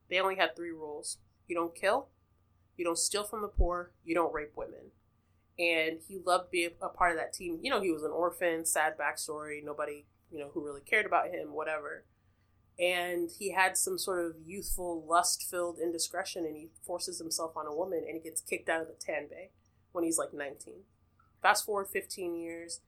They 0.09 0.19
only 0.19 0.35
had 0.35 0.55
three 0.55 0.71
rules: 0.71 1.17
you 1.47 1.55
don't 1.55 1.75
kill, 1.75 2.09
you 2.77 2.85
don't 2.85 2.97
steal 2.97 3.23
from 3.23 3.41
the 3.41 3.47
poor, 3.47 3.91
you 4.03 4.15
don't 4.15 4.33
rape 4.33 4.53
women. 4.55 4.91
And 5.57 5.99
he 6.07 6.19
loved 6.25 6.51
being 6.51 6.71
a 6.81 6.87
part 6.87 7.11
of 7.11 7.17
that 7.17 7.33
team. 7.33 7.59
You 7.61 7.69
know, 7.69 7.81
he 7.81 7.91
was 7.91 8.03
an 8.03 8.11
orphan, 8.11 8.65
sad 8.65 8.93
backstory. 8.97 9.61
Nobody, 9.61 10.05
you 10.31 10.39
know, 10.39 10.51
who 10.53 10.65
really 10.65 10.81
cared 10.81 11.05
about 11.05 11.27
him. 11.27 11.53
Whatever 11.53 12.05
and 12.79 13.29
he 13.37 13.51
had 13.51 13.77
some 13.77 13.97
sort 13.97 14.25
of 14.25 14.35
youthful 14.45 15.05
lust 15.05 15.43
filled 15.49 15.77
indiscretion 15.79 16.45
and 16.45 16.55
he 16.55 16.69
forces 16.85 17.19
himself 17.19 17.57
on 17.57 17.67
a 17.67 17.75
woman 17.75 18.03
and 18.07 18.15
he 18.15 18.21
gets 18.21 18.41
kicked 18.41 18.69
out 18.69 18.81
of 18.81 18.87
the 18.87 18.93
tanbe 18.93 19.51
when 19.91 20.03
he's 20.03 20.17
like 20.17 20.33
19 20.33 20.75
fast 21.41 21.65
forward 21.65 21.87
15 21.91 22.35
years 22.35 22.79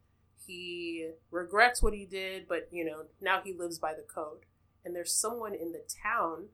he 0.47 1.09
regrets 1.29 1.83
what 1.83 1.93
he 1.93 2.05
did 2.05 2.47
but 2.47 2.69
you 2.71 2.85
know 2.85 3.03
now 3.19 3.41
he 3.43 3.53
lives 3.53 3.77
by 3.77 3.93
the 3.93 4.05
code 4.13 4.45
and 4.85 4.95
there's 4.95 5.13
someone 5.13 5.53
in 5.53 5.73
the 5.73 5.83
town 6.03 6.45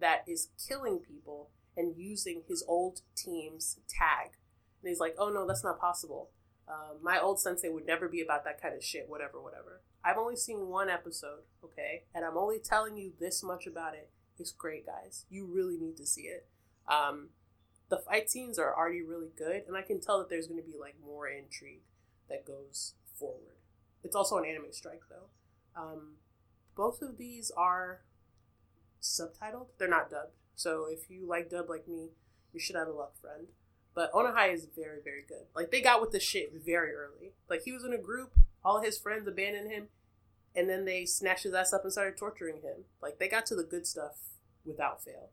that 0.00 0.22
is 0.26 0.48
killing 0.68 0.98
people 0.98 1.50
and 1.76 1.96
using 1.96 2.42
his 2.48 2.64
old 2.66 3.00
team's 3.16 3.78
tag 3.88 4.32
and 4.82 4.88
he's 4.88 5.00
like 5.00 5.14
oh 5.18 5.30
no 5.30 5.46
that's 5.46 5.64
not 5.64 5.80
possible 5.80 6.30
uh, 6.68 6.94
my 7.00 7.18
old 7.20 7.38
sensei 7.38 7.68
would 7.68 7.86
never 7.86 8.08
be 8.08 8.20
about 8.20 8.44
that 8.44 8.60
kind 8.60 8.74
of 8.74 8.82
shit 8.82 9.08
whatever 9.08 9.40
whatever 9.40 9.82
I've 10.06 10.18
only 10.18 10.36
seen 10.36 10.68
one 10.68 10.88
episode, 10.88 11.40
okay? 11.64 12.04
And 12.14 12.24
I'm 12.24 12.38
only 12.38 12.60
telling 12.60 12.96
you 12.96 13.12
this 13.18 13.42
much 13.42 13.66
about 13.66 13.94
it. 13.94 14.08
It's 14.38 14.52
great, 14.52 14.86
guys. 14.86 15.26
You 15.28 15.46
really 15.46 15.76
need 15.76 15.96
to 15.96 16.06
see 16.06 16.22
it. 16.22 16.46
Um, 16.86 17.30
the 17.88 17.98
fight 17.98 18.30
scenes 18.30 18.56
are 18.56 18.72
already 18.72 19.02
really 19.02 19.30
good, 19.36 19.64
and 19.66 19.76
I 19.76 19.82
can 19.82 20.00
tell 20.00 20.18
that 20.18 20.28
there's 20.28 20.46
going 20.46 20.62
to 20.62 20.66
be 20.66 20.78
like 20.78 20.94
more 21.04 21.26
intrigue 21.26 21.82
that 22.28 22.46
goes 22.46 22.94
forward. 23.18 23.56
It's 24.04 24.14
also 24.14 24.38
an 24.38 24.44
anime 24.44 24.70
strike, 24.70 25.02
though. 25.10 25.80
Um, 25.80 26.18
both 26.76 27.02
of 27.02 27.18
these 27.18 27.50
are 27.56 28.02
subtitled. 29.02 29.68
They're 29.78 29.88
not 29.88 30.10
dubbed. 30.10 30.32
So 30.54 30.86
if 30.90 31.10
you 31.10 31.26
like 31.26 31.50
dub 31.50 31.68
like 31.68 31.86
me, 31.86 32.10
you 32.52 32.60
should 32.60 32.76
have 32.76 32.88
a 32.88 32.92
luck, 32.92 33.12
friend. 33.20 33.48
But 33.94 34.12
Onihei 34.12 34.52
is 34.52 34.66
very, 34.76 34.98
very 35.02 35.22
good. 35.26 35.46
Like 35.54 35.70
they 35.70 35.80
got 35.80 36.00
with 36.00 36.10
the 36.10 36.20
shit 36.20 36.52
very 36.64 36.92
early. 36.92 37.32
Like 37.48 37.62
he 37.64 37.72
was 37.72 37.84
in 37.84 37.92
a 37.92 37.98
group, 37.98 38.32
all 38.64 38.82
his 38.82 38.98
friends 38.98 39.26
abandoned 39.26 39.70
him 39.70 39.88
and 40.56 40.68
then 40.68 40.86
they 40.86 41.04
snatched 41.04 41.44
his 41.44 41.54
ass 41.54 41.72
up 41.72 41.82
and 41.84 41.92
started 41.92 42.16
torturing 42.16 42.56
him. 42.62 42.84
Like 43.02 43.18
they 43.18 43.28
got 43.28 43.46
to 43.46 43.54
the 43.54 43.62
good 43.62 43.86
stuff 43.86 44.16
without 44.64 45.04
fail. 45.04 45.30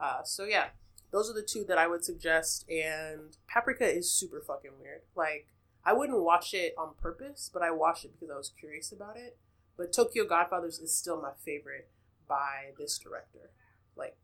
Uh, 0.00 0.22
so 0.24 0.44
yeah, 0.44 0.66
those 1.12 1.30
are 1.30 1.34
the 1.34 1.42
two 1.42 1.64
that 1.64 1.78
I 1.78 1.86
would 1.86 2.04
suggest. 2.04 2.68
And 2.68 3.36
Paprika 3.46 3.88
is 3.88 4.10
super 4.10 4.42
fucking 4.44 4.72
weird. 4.80 5.02
Like 5.14 5.46
I 5.84 5.92
wouldn't 5.92 6.22
watch 6.22 6.52
it 6.52 6.74
on 6.76 6.90
purpose, 7.00 7.48
but 7.52 7.62
I 7.62 7.70
watched 7.70 8.04
it 8.04 8.12
because 8.12 8.34
I 8.34 8.36
was 8.36 8.52
curious 8.58 8.90
about 8.90 9.16
it. 9.16 9.38
But 9.76 9.92
Tokyo 9.92 10.26
Godfathers 10.26 10.80
is 10.80 10.94
still 10.94 11.22
my 11.22 11.30
favorite 11.44 11.88
by 12.28 12.72
this 12.78 12.98
director. 12.98 13.50
Like 13.96 14.16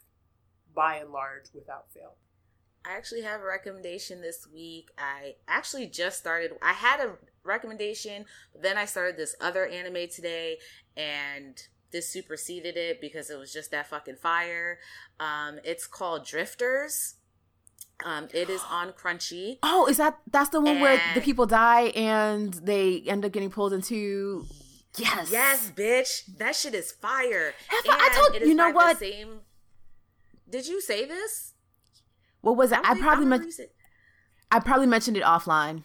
by 0.74 0.96
and 0.96 1.10
large, 1.10 1.46
without 1.54 1.90
fail. 1.92 2.14
I 2.84 2.96
actually 2.96 3.22
have 3.22 3.40
a 3.40 3.44
recommendation 3.44 4.20
this 4.20 4.46
week. 4.52 4.90
I 4.98 5.36
actually 5.48 5.86
just 5.86 6.18
started. 6.18 6.52
I 6.62 6.72
had 6.74 7.00
a 7.00 7.12
recommendation. 7.42 8.26
But 8.52 8.62
then 8.62 8.76
I 8.76 8.84
started 8.84 9.16
this 9.16 9.34
other 9.40 9.66
anime 9.66 10.08
today 10.08 10.58
and 10.96 11.62
this 11.92 12.10
superseded 12.10 12.76
it 12.76 13.00
because 13.00 13.30
it 13.30 13.38
was 13.38 13.52
just 13.52 13.70
that 13.70 13.86
fucking 13.86 14.16
fire. 14.16 14.78
Um, 15.20 15.60
it's 15.64 15.86
called 15.86 16.26
Drifters. 16.26 17.14
Um, 18.04 18.28
it 18.34 18.50
is 18.50 18.60
on 18.68 18.92
Crunchy. 19.02 19.58
Oh, 19.62 19.86
is 19.86 19.96
that 19.98 20.18
that's 20.30 20.50
the 20.50 20.60
one 20.60 20.74
and 20.74 20.80
where 20.80 21.00
the 21.14 21.20
people 21.20 21.46
die 21.46 21.84
and 21.94 22.52
they 22.54 23.02
end 23.06 23.24
up 23.24 23.32
getting 23.32 23.50
pulled 23.50 23.72
into? 23.72 24.46
Yes, 24.96 25.30
yes, 25.30 25.72
bitch, 25.74 26.36
that 26.38 26.54
shit 26.54 26.74
is 26.74 26.92
fire. 26.92 27.54
Have 27.68 27.84
I 27.88 28.10
told 28.14 28.42
you 28.42 28.54
know 28.54 28.70
what? 28.70 28.98
Same. 28.98 29.40
Did 30.48 30.68
you 30.68 30.80
say 30.80 31.04
this? 31.04 31.54
What 32.42 32.56
was 32.56 32.70
it? 32.70 32.78
I, 32.84 32.92
I 32.92 32.98
probably 32.98 33.26
mentioned. 33.26 33.68
I 34.50 34.60
probably 34.60 34.86
mentioned 34.86 35.16
it 35.16 35.24
offline. 35.24 35.84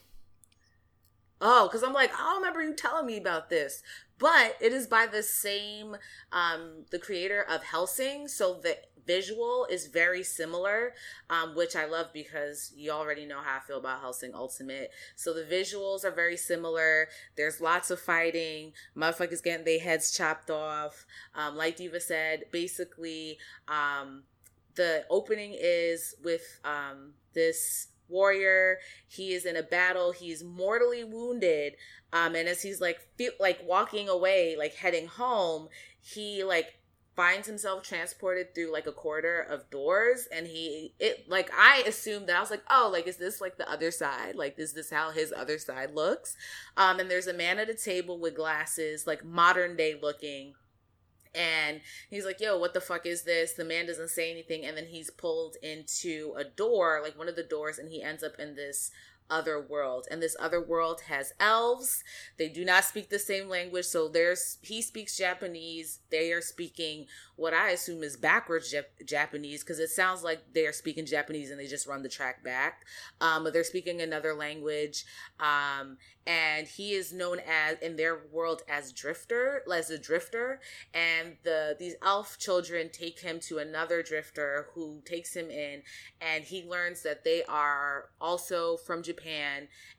Oh, 1.41 1.67
because 1.67 1.83
I'm 1.83 1.93
like, 1.93 2.13
I 2.13 2.17
don't 2.17 2.37
remember 2.37 2.61
you 2.61 2.75
telling 2.75 3.05
me 3.05 3.17
about 3.17 3.49
this. 3.49 3.81
But 4.17 4.57
it 4.59 4.73
is 4.73 4.85
by 4.85 5.07
the 5.07 5.23
same, 5.23 5.95
um, 6.33 6.83
the 6.91 6.99
creator 6.99 7.41
of 7.49 7.63
Hellsing. 7.63 8.27
So 8.27 8.59
the 8.61 8.77
visual 9.09 9.65
is 9.71 9.87
very 9.87 10.21
similar, 10.21 10.93
um, 11.31 11.55
which 11.55 11.75
I 11.75 11.85
love 11.85 12.13
because 12.13 12.71
you 12.75 12.91
already 12.91 13.25
know 13.25 13.41
how 13.41 13.57
I 13.57 13.59
feel 13.59 13.79
about 13.79 14.01
Hellsing 14.01 14.35
Ultimate. 14.35 14.91
So 15.15 15.33
the 15.33 15.43
visuals 15.43 16.05
are 16.05 16.11
very 16.11 16.37
similar. 16.37 17.07
There's 17.35 17.59
lots 17.59 17.89
of 17.89 17.99
fighting. 17.99 18.73
Motherfuckers 18.95 19.41
getting 19.41 19.65
their 19.65 19.79
heads 19.79 20.15
chopped 20.15 20.51
off. 20.51 21.07
Um, 21.33 21.57
like 21.57 21.77
Diva 21.77 21.99
said, 21.99 22.43
basically, 22.51 23.39
um, 23.67 24.25
the 24.75 25.05
opening 25.09 25.55
is 25.59 26.13
with 26.23 26.59
um, 26.63 27.13
this 27.33 27.87
warrior. 28.09 28.77
He 29.07 29.33
is 29.33 29.43
in 29.43 29.55
a 29.55 29.63
battle. 29.63 30.11
He's 30.11 30.43
mortally 30.43 31.03
wounded. 31.03 31.73
Um, 32.13 32.35
and 32.35 32.47
as 32.47 32.61
he's 32.61 32.79
like 32.79 32.99
feel, 33.17 33.31
like 33.39 33.59
walking 33.65 34.07
away, 34.07 34.55
like 34.55 34.75
heading 34.75 35.07
home, 35.07 35.69
he 35.99 36.43
like 36.43 36.78
finds 37.19 37.47
himself 37.47 37.83
transported 37.83 38.55
through 38.55 38.71
like 38.71 38.87
a 38.87 38.93
corridor 38.93 39.45
of 39.49 39.69
doors 39.69 40.25
and 40.31 40.47
he 40.47 40.93
it 40.99 41.25
like 41.27 41.51
i 41.53 41.83
assumed 41.85 42.27
that 42.27 42.37
i 42.37 42.39
was 42.39 42.49
like 42.49 42.63
oh 42.69 42.89
like 42.93 43.07
is 43.07 43.17
this 43.17 43.41
like 43.41 43.57
the 43.57 43.69
other 43.69 43.91
side 43.91 44.35
like 44.35 44.57
is 44.57 44.71
this 44.71 44.89
how 44.89 45.11
his 45.11 45.33
other 45.35 45.57
side 45.57 45.93
looks 45.93 46.37
um 46.77 46.97
and 46.97 47.11
there's 47.11 47.27
a 47.27 47.33
man 47.33 47.59
at 47.59 47.69
a 47.69 47.73
table 47.73 48.17
with 48.17 48.37
glasses 48.37 49.05
like 49.05 49.25
modern 49.25 49.75
day 49.75 49.99
looking 50.01 50.53
and 51.35 51.81
he's 52.09 52.25
like, 52.25 52.41
yo, 52.41 52.57
what 52.57 52.73
the 52.73 52.81
fuck 52.81 53.05
is 53.05 53.21
this? 53.21 53.53
The 53.53 53.63
man 53.63 53.85
doesn't 53.85 54.09
say 54.09 54.31
anything. 54.31 54.65
And 54.65 54.75
then 54.75 54.87
he's 54.87 55.11
pulled 55.11 55.57
into 55.61 56.33
a 56.35 56.43
door, 56.43 57.01
like 57.03 57.15
one 57.17 57.29
of 57.29 57.35
the 57.35 57.43
doors, 57.43 57.77
and 57.77 57.87
he 57.87 58.01
ends 58.01 58.23
up 58.23 58.39
in 58.39 58.55
this 58.55 58.89
other 59.29 59.59
world. 59.59 60.07
And 60.09 60.21
this 60.21 60.35
other 60.39 60.61
world 60.61 61.01
has 61.07 61.33
elves. 61.39 62.03
They 62.37 62.49
do 62.49 62.65
not 62.65 62.85
speak 62.85 63.09
the 63.09 63.19
same 63.19 63.47
language. 63.49 63.85
So 63.85 64.07
there's 64.07 64.57
he 64.61 64.81
speaks 64.81 65.17
japanese. 65.17 65.99
They 66.09 66.31
are 66.31 66.41
speaking 66.41 67.05
what 67.35 67.53
i 67.53 67.69
assume 67.69 68.03
is 68.03 68.17
backwards 68.17 68.73
Jap- 68.73 69.05
japanese 69.05 69.63
because 69.63 69.79
it 69.79 69.89
sounds 69.89 70.23
like 70.23 70.41
they 70.53 70.65
are 70.65 70.73
speaking 70.73 71.05
japanese 71.05 71.51
and 71.51 71.59
they 71.59 71.67
just 71.67 71.87
run 71.87 72.03
the 72.03 72.09
track 72.09 72.43
back. 72.43 72.85
Um, 73.21 73.43
but 73.43 73.53
they're 73.53 73.63
speaking 73.63 74.01
another 74.01 74.33
language. 74.33 75.05
Um, 75.39 75.97
and 76.27 76.67
he 76.67 76.91
is 76.91 77.13
known 77.13 77.39
as 77.39 77.79
in 77.79 77.95
their 77.95 78.19
world 78.31 78.61
as 78.67 78.91
drifter 78.91 79.63
as 79.73 79.89
a 79.89 79.97
drifter. 79.97 80.59
And 80.93 81.37
the 81.43 81.75
these 81.79 81.95
elf 82.03 82.37
children 82.37 82.89
take 82.91 83.19
him 83.19 83.39
to 83.41 83.57
another 83.57 84.03
drifter 84.03 84.67
who 84.73 85.01
takes 85.05 85.35
him 85.35 85.49
in. 85.49 85.81
And 86.21 86.43
he 86.43 86.63
learns 86.63 87.01
that 87.03 87.23
they 87.23 87.43
are 87.43 88.09
also 88.19 88.77
from 88.77 89.01
japan 89.01 89.18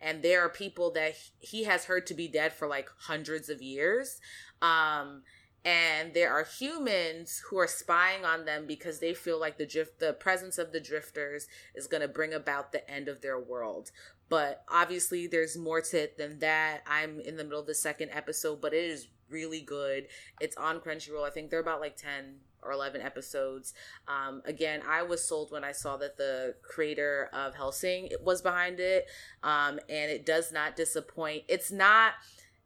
and 0.01 0.23
there 0.23 0.43
are 0.43 0.49
people 0.49 0.91
that 0.93 1.15
he 1.39 1.65
has 1.65 1.85
heard 1.85 2.07
to 2.07 2.15
be 2.15 2.29
dead 2.29 2.53
for 2.53 2.67
like 2.67 2.89
hundreds 2.99 3.49
of 3.49 3.63
years. 3.63 4.21
Um, 4.63 5.23
and 5.65 6.15
there 6.15 6.33
are 6.33 6.45
humans 6.45 7.43
who 7.51 7.59
are 7.59 7.67
spying 7.67 8.25
on 8.25 8.47
them 8.47 8.67
because 8.67 8.99
they 8.99 9.13
feel 9.13 9.39
like 9.39 9.59
the 9.59 9.67
drift 9.67 10.01
the 10.01 10.15
presence 10.15 10.57
of 10.57 10.73
the 10.73 10.81
drifters 10.81 11.49
is 11.75 11.87
going 11.87 12.01
to 12.01 12.09
bring 12.09 12.33
about 12.33 12.73
the 12.73 12.89
end 12.91 13.09
of 13.09 13.21
their 13.21 13.39
world. 13.39 13.91
But 14.31 14.65
obviously 14.69 15.27
there's 15.27 15.59
more 15.59 15.83
to 15.83 16.03
it 16.05 16.17
than 16.17 16.39
that. 16.39 16.83
I'm 16.87 17.21
in 17.21 17.37
the 17.37 17.45
middle 17.45 17.61
of 17.61 17.67
the 17.67 17.75
second 17.75 18.11
episode 18.13 18.61
but 18.61 18.73
it 18.73 18.85
is 18.85 19.09
really 19.29 19.61
good. 19.61 20.07
It's 20.41 20.57
on 20.57 20.81
crunchyroll. 20.81 21.27
I 21.27 21.31
think 21.31 21.51
they're 21.51 21.61
about 21.61 21.81
like 21.81 21.97
10 21.97 22.37
or 22.63 22.73
11 22.73 23.01
episodes. 23.01 23.75
Um, 24.09 24.43
again 24.45 24.83
i 24.89 25.03
was 25.03 25.25
sold 25.25 25.51
when 25.51 25.65
i 25.65 25.73
saw 25.73 25.97
that 25.97 26.17
the 26.17 26.55
creator 26.63 27.29
of 27.33 27.55
Hellsing 27.55 28.11
was 28.23 28.43
behind 28.43 28.81
it. 28.81 29.07
Um, 29.43 29.79
and 29.89 30.11
it 30.11 30.27
does 30.27 30.53
not 30.53 30.77
disappoint. 30.77 31.45
It's 31.49 31.71
not 31.71 32.15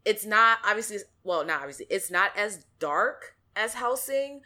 it's 0.05 0.27
not 0.27 0.59
obviously 0.65 0.99
well 1.23 1.45
not 1.45 1.61
obviously 1.61 1.87
it's 1.91 2.11
not 2.11 2.37
as 2.37 2.67
dark 2.79 3.35
as 3.57 3.75
Hellsing, 3.75 4.41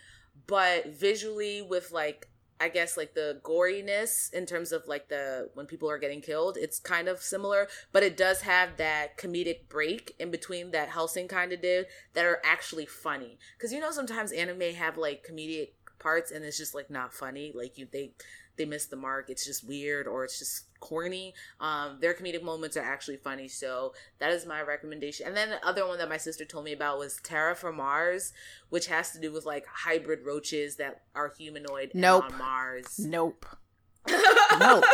but 0.46 0.88
visually 0.88 1.62
with 1.62 1.92
like 1.92 2.28
I 2.60 2.68
guess 2.68 2.96
like 2.96 3.14
the 3.14 3.40
goriness 3.44 4.32
in 4.32 4.46
terms 4.46 4.72
of 4.72 4.86
like 4.86 5.08
the 5.08 5.50
when 5.54 5.66
people 5.66 5.90
are 5.90 5.98
getting 5.98 6.20
killed, 6.20 6.56
it's 6.56 6.78
kind 6.78 7.08
of 7.08 7.20
similar, 7.22 7.68
but 7.92 8.02
it 8.02 8.16
does 8.16 8.42
have 8.42 8.76
that 8.78 9.16
comedic 9.16 9.68
break 9.68 10.14
in 10.18 10.30
between 10.30 10.70
that 10.72 10.88
Hellsing 10.88 11.28
kind 11.28 11.52
of 11.52 11.62
did 11.62 11.86
that 12.14 12.24
are 12.24 12.40
actually 12.44 12.86
funny. 12.86 13.38
Cuz 13.58 13.72
you 13.72 13.80
know 13.80 13.90
sometimes 13.90 14.32
anime 14.32 14.74
have 14.74 14.96
like 14.96 15.26
comedic 15.28 15.72
parts 15.98 16.30
and 16.30 16.44
it's 16.44 16.58
just 16.58 16.74
like 16.74 16.90
not 16.90 17.12
funny, 17.12 17.52
like 17.54 17.78
you 17.78 17.86
they 17.90 18.12
they 18.58 18.64
miss 18.64 18.86
the 18.86 18.96
mark. 18.96 19.30
It's 19.30 19.44
just 19.44 19.66
weird 19.66 20.06
or 20.06 20.24
it's 20.24 20.38
just 20.38 20.64
corny. 20.80 21.34
Um, 21.60 21.98
their 22.00 22.14
comedic 22.14 22.42
moments 22.42 22.76
are 22.76 22.82
actually 22.82 23.16
funny. 23.16 23.48
So 23.48 23.94
that 24.18 24.30
is 24.30 24.46
my 24.46 24.60
recommendation. 24.62 25.26
And 25.26 25.36
then 25.36 25.50
the 25.50 25.66
other 25.66 25.86
one 25.86 25.98
that 25.98 26.08
my 26.08 26.16
sister 26.16 26.44
told 26.44 26.64
me 26.64 26.72
about 26.72 26.98
was 26.98 27.18
Terra 27.22 27.54
Formars, 27.54 28.32
which 28.68 28.88
has 28.88 29.12
to 29.12 29.20
do 29.20 29.32
with 29.32 29.46
like 29.46 29.64
hybrid 29.66 30.26
roaches 30.26 30.76
that 30.76 31.02
are 31.14 31.32
humanoid 31.36 31.92
nope. 31.94 32.24
on 32.24 32.38
Mars. 32.38 32.98
Nope. 32.98 33.46
nope. 34.58 34.84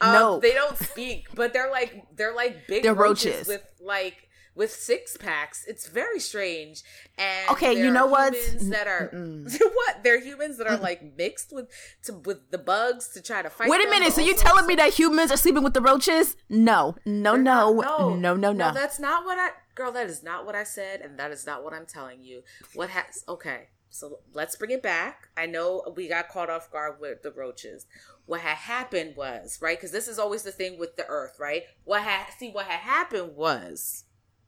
um, 0.00 0.12
nope. 0.12 0.42
They 0.42 0.52
don't 0.52 0.78
speak, 0.78 1.26
but 1.34 1.52
they're 1.52 1.70
like 1.70 2.04
they're 2.14 2.34
like 2.34 2.66
big 2.66 2.82
they're 2.84 2.94
roaches, 2.94 3.32
roaches 3.32 3.48
with 3.48 3.62
like 3.80 4.28
with 4.54 4.70
six 4.70 5.16
packs. 5.16 5.64
It's 5.66 5.88
very 5.88 6.20
strange. 6.20 6.82
And 7.18 7.50
okay, 7.50 7.72
you 7.72 7.90
know 7.90 8.06
what? 8.06 8.34
That 8.60 8.86
are 8.86 9.10
what? 9.74 10.02
They're 10.02 10.20
humans 10.20 10.58
that 10.58 10.66
are 10.66 10.76
like 10.76 11.16
mixed 11.16 11.52
with 11.52 11.68
to, 12.04 12.14
with 12.14 12.50
the 12.50 12.58
bugs 12.58 13.08
to 13.08 13.22
try 13.22 13.42
to 13.42 13.50
fight. 13.50 13.68
Wait 13.68 13.84
a 13.84 13.90
minute. 13.90 14.12
So 14.12 14.20
you 14.20 14.34
telling 14.34 14.66
me 14.66 14.74
that 14.76 14.94
humans 14.94 15.30
are 15.30 15.36
sleeping 15.36 15.62
with 15.62 15.74
the 15.74 15.80
roaches? 15.80 16.36
No, 16.48 16.96
no, 17.04 17.36
no, 17.36 17.72
no, 17.80 18.14
no, 18.14 18.34
no, 18.34 18.52
no. 18.52 18.72
That's 18.72 18.98
not 18.98 19.24
what 19.24 19.38
I. 19.38 19.50
Girl, 19.74 19.90
that 19.92 20.08
is 20.08 20.22
not 20.22 20.46
what 20.46 20.54
I 20.54 20.62
said, 20.62 21.00
and 21.00 21.18
that 21.18 21.32
is 21.32 21.46
not 21.46 21.64
what 21.64 21.72
I'm 21.72 21.86
telling 21.86 22.22
you. 22.22 22.42
What 22.74 22.90
has? 22.90 23.24
Okay, 23.28 23.68
so 23.90 24.18
let's 24.32 24.56
bring 24.56 24.72
it 24.72 24.82
back. 24.82 25.28
I 25.36 25.46
know 25.46 25.82
we 25.96 26.08
got 26.08 26.28
caught 26.28 26.50
off 26.50 26.70
guard 26.70 27.00
with 27.00 27.22
the 27.22 27.30
roaches. 27.30 27.86
What 28.26 28.40
had 28.40 28.56
happened 28.56 29.14
was 29.16 29.58
right 29.60 29.76
because 29.76 29.92
this 29.92 30.08
is 30.08 30.18
always 30.18 30.42
the 30.42 30.50
thing 30.50 30.78
with 30.78 30.96
the 30.96 31.06
Earth, 31.06 31.36
right? 31.38 31.64
What 31.84 32.02
had 32.02 32.26
see 32.38 32.50
what 32.50 32.66
had 32.66 32.80
happened 32.80 33.36
was 33.36 34.03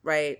right? 0.07 0.38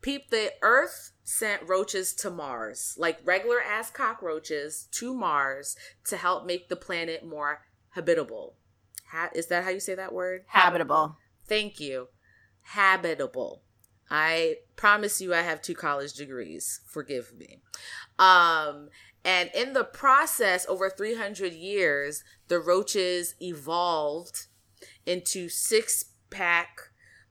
Peep, 0.00 0.30
the 0.30 0.52
Earth 0.62 1.12
sent 1.22 1.68
roaches 1.68 2.14
to 2.14 2.30
Mars, 2.30 2.94
like 2.98 3.18
regular 3.24 3.60
ass 3.60 3.90
cockroaches 3.90 4.88
to 4.92 5.14
Mars 5.14 5.76
to 6.06 6.16
help 6.16 6.46
make 6.46 6.68
the 6.68 6.76
planet 6.76 7.26
more 7.26 7.60
habitable. 7.90 8.56
Ha- 9.10 9.30
is 9.34 9.46
that 9.48 9.64
how 9.64 9.70
you 9.70 9.80
say 9.80 9.94
that 9.94 10.12
word? 10.12 10.42
Habitable. 10.46 11.16
Thank 11.46 11.80
you. 11.80 12.08
Habitable. 12.62 13.62
I 14.10 14.56
promise 14.76 15.20
you 15.20 15.34
I 15.34 15.42
have 15.42 15.60
two 15.60 15.74
college 15.74 16.14
degrees. 16.14 16.80
Forgive 16.86 17.34
me. 17.36 17.60
Um, 18.18 18.88
and 19.24 19.50
in 19.54 19.72
the 19.72 19.84
process, 19.84 20.64
over 20.68 20.88
300 20.88 21.52
years, 21.52 22.22
the 22.48 22.60
roaches 22.60 23.34
evolved 23.40 24.46
into 25.04 25.48
six 25.48 26.06
pack 26.30 26.87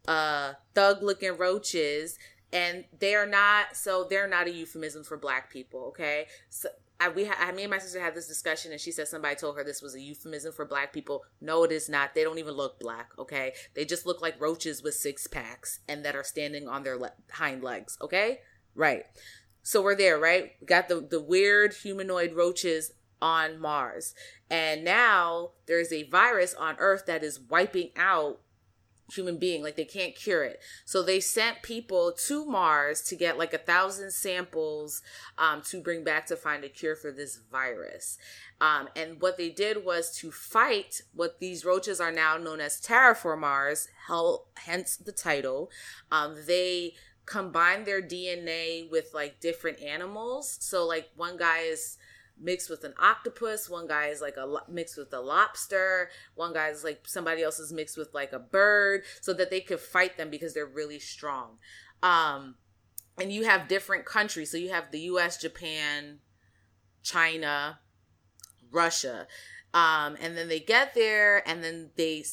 uh 0.07 0.53
thug 0.73 1.03
looking 1.03 1.37
roaches 1.37 2.17
and 2.53 2.85
they're 2.99 3.27
not 3.27 3.75
so 3.75 4.05
they're 4.09 4.27
not 4.27 4.47
a 4.47 4.51
euphemism 4.51 5.03
for 5.03 5.17
black 5.17 5.51
people 5.51 5.85
okay? 5.89 6.27
So 6.49 6.69
I, 6.99 7.09
we 7.09 7.29
I, 7.29 7.51
me 7.51 7.63
and 7.63 7.71
my 7.71 7.77
sister 7.77 7.99
had 7.99 8.15
this 8.15 8.27
discussion 8.27 8.71
and 8.71 8.81
she 8.81 8.91
said 8.91 9.07
somebody 9.07 9.35
told 9.35 9.55
her 9.55 9.63
this 9.63 9.81
was 9.81 9.93
a 9.93 10.01
euphemism 10.01 10.51
for 10.51 10.65
black 10.65 10.93
people. 10.93 11.23
No 11.39 11.63
it 11.63 11.71
is 11.71 11.89
not. 11.89 12.15
They 12.15 12.23
don't 12.23 12.39
even 12.39 12.55
look 12.55 12.79
black 12.79 13.11
okay? 13.19 13.53
They 13.75 13.85
just 13.85 14.05
look 14.05 14.21
like 14.21 14.39
roaches 14.41 14.81
with 14.81 14.95
six 14.95 15.27
packs 15.27 15.79
and 15.87 16.03
that 16.05 16.15
are 16.15 16.23
standing 16.23 16.67
on 16.67 16.83
their 16.83 16.97
le- 16.97 17.13
hind 17.31 17.63
legs 17.63 17.97
okay? 18.01 18.39
Right. 18.73 19.03
So 19.61 19.81
we're 19.81 19.95
there 19.95 20.17
right? 20.17 20.53
Got 20.65 20.87
the 20.87 21.01
the 21.01 21.21
weird 21.21 21.73
humanoid 21.73 22.33
roaches 22.33 22.93
on 23.21 23.59
mars. 23.59 24.13
And 24.49 24.83
now 24.83 25.51
there's 25.65 25.91
a 25.91 26.09
virus 26.09 26.53
on 26.53 26.75
earth 26.79 27.05
that 27.07 27.23
is 27.23 27.39
wiping 27.39 27.89
out 27.95 28.39
human 29.11 29.37
being 29.37 29.63
like 29.63 29.75
they 29.75 29.85
can't 29.85 30.15
cure 30.15 30.43
it. 30.43 30.59
So 30.85 31.01
they 31.01 31.19
sent 31.19 31.61
people 31.61 32.13
to 32.27 32.45
mars 32.45 33.01
to 33.03 33.15
get 33.15 33.37
like 33.37 33.53
a 33.53 33.57
thousand 33.57 34.11
samples 34.11 35.01
um, 35.37 35.61
to 35.63 35.81
bring 35.81 36.03
back 36.03 36.25
to 36.27 36.35
find 36.35 36.63
a 36.63 36.69
cure 36.69 36.95
for 36.95 37.11
this 37.11 37.39
virus. 37.51 38.17
Um, 38.59 38.89
and 38.95 39.21
what 39.21 39.37
they 39.37 39.49
did 39.49 39.85
was 39.85 40.15
to 40.17 40.31
fight 40.31 41.01
what 41.13 41.39
these 41.39 41.63
roaches 41.63 42.01
are 42.01 42.11
now 42.11 42.37
known 42.37 42.59
as 42.59 42.81
terraformars 42.81 43.87
hell, 44.07 44.47
hence 44.55 44.97
the 44.97 45.11
title. 45.11 45.69
Um, 46.11 46.35
they 46.45 46.93
combine 47.25 47.83
their 47.83 48.01
dna 48.01 48.89
with 48.89 49.11
like 49.13 49.39
different 49.39 49.81
animals. 49.81 50.57
So 50.61 50.85
like 50.85 51.09
one 51.15 51.37
guy 51.37 51.59
is 51.59 51.97
mixed 52.39 52.69
with 52.69 52.83
an 52.83 52.93
octopus. 52.99 53.69
One 53.69 53.87
guy 53.87 54.07
is 54.07 54.21
like 54.21 54.37
a 54.37 54.47
mixed 54.69 54.97
with 54.97 55.13
a 55.13 55.19
lobster. 55.19 56.09
One 56.35 56.53
guy 56.53 56.69
is 56.69 56.83
like 56.83 57.01
somebody 57.05 57.43
else 57.43 57.59
is 57.59 57.73
mixed 57.73 57.97
with 57.97 58.13
like 58.13 58.33
a 58.33 58.39
bird, 58.39 59.03
so 59.21 59.33
that 59.33 59.49
they 59.49 59.61
could 59.61 59.79
fight 59.79 60.17
them 60.17 60.29
because 60.29 60.53
they're 60.53 60.65
really 60.65 60.99
strong. 60.99 61.57
Um, 62.03 62.55
and 63.19 63.31
you 63.31 63.45
have 63.45 63.67
different 63.67 64.05
countries. 64.05 64.51
So 64.51 64.57
you 64.57 64.69
have 64.69 64.91
the 64.91 64.99
U.S., 65.01 65.37
Japan, 65.37 66.19
China, 67.03 67.79
Russia, 68.71 69.27
um, 69.73 70.15
and 70.21 70.37
then 70.37 70.47
they 70.47 70.59
get 70.59 70.93
there, 70.93 71.47
and 71.47 71.63
then 71.63 71.91
they 71.95 72.23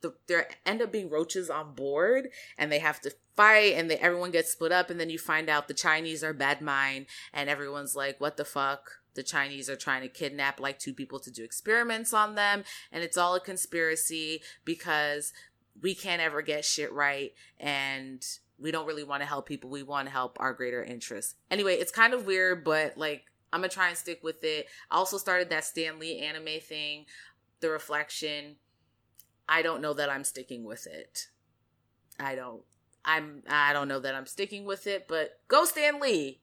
the, 0.00 0.14
there 0.26 0.48
end 0.66 0.82
up 0.82 0.92
being 0.92 1.10
roaches 1.10 1.48
on 1.48 1.74
board, 1.74 2.28
and 2.58 2.70
they 2.70 2.80
have 2.80 3.00
to 3.02 3.12
fight, 3.36 3.74
and 3.74 3.90
they, 3.90 3.96
everyone 3.98 4.30
gets 4.30 4.52
split 4.52 4.72
up, 4.72 4.90
and 4.90 4.98
then 4.98 5.10
you 5.10 5.18
find 5.18 5.48
out 5.48 5.68
the 5.68 5.74
Chinese 5.74 6.24
are 6.24 6.32
bad 6.32 6.60
mind, 6.60 7.06
and 7.32 7.48
everyone's 7.48 7.94
like, 7.94 8.20
"What 8.20 8.36
the 8.36 8.44
fuck." 8.44 9.01
The 9.14 9.22
Chinese 9.22 9.68
are 9.68 9.76
trying 9.76 10.02
to 10.02 10.08
kidnap 10.08 10.60
like 10.60 10.78
two 10.78 10.94
people 10.94 11.18
to 11.20 11.30
do 11.30 11.44
experiments 11.44 12.12
on 12.12 12.34
them. 12.34 12.64
And 12.90 13.02
it's 13.02 13.16
all 13.16 13.34
a 13.34 13.40
conspiracy 13.40 14.42
because 14.64 15.32
we 15.80 15.94
can't 15.94 16.22
ever 16.22 16.42
get 16.42 16.64
shit 16.64 16.92
right. 16.92 17.32
And 17.58 18.24
we 18.58 18.70
don't 18.70 18.86
really 18.86 19.04
want 19.04 19.22
to 19.22 19.26
help 19.26 19.46
people. 19.46 19.70
We 19.70 19.82
want 19.82 20.06
to 20.06 20.12
help 20.12 20.36
our 20.40 20.52
greater 20.52 20.82
interests. 20.82 21.34
Anyway, 21.50 21.74
it's 21.74 21.92
kind 21.92 22.14
of 22.14 22.26
weird, 22.26 22.64
but 22.64 22.96
like, 22.96 23.24
I'm 23.52 23.60
going 23.60 23.70
to 23.70 23.74
try 23.74 23.88
and 23.88 23.96
stick 23.96 24.20
with 24.22 24.42
it. 24.44 24.66
I 24.90 24.96
also 24.96 25.18
started 25.18 25.50
that 25.50 25.64
Stan 25.64 25.98
Lee 25.98 26.20
anime 26.20 26.60
thing, 26.60 27.04
The 27.60 27.70
Reflection. 27.70 28.56
I 29.48 29.62
don't 29.62 29.82
know 29.82 29.92
that 29.94 30.08
I'm 30.08 30.24
sticking 30.24 30.64
with 30.64 30.86
it. 30.86 31.28
I 32.18 32.34
don't. 32.34 32.62
I'm 33.04 33.42
I 33.48 33.72
don't 33.72 33.88
know 33.88 33.98
that 33.98 34.14
I'm 34.14 34.26
sticking 34.26 34.64
with 34.64 34.86
it, 34.86 35.08
but 35.08 35.40
go 35.48 35.64
Stan 35.64 36.00
Lee. 36.00 36.40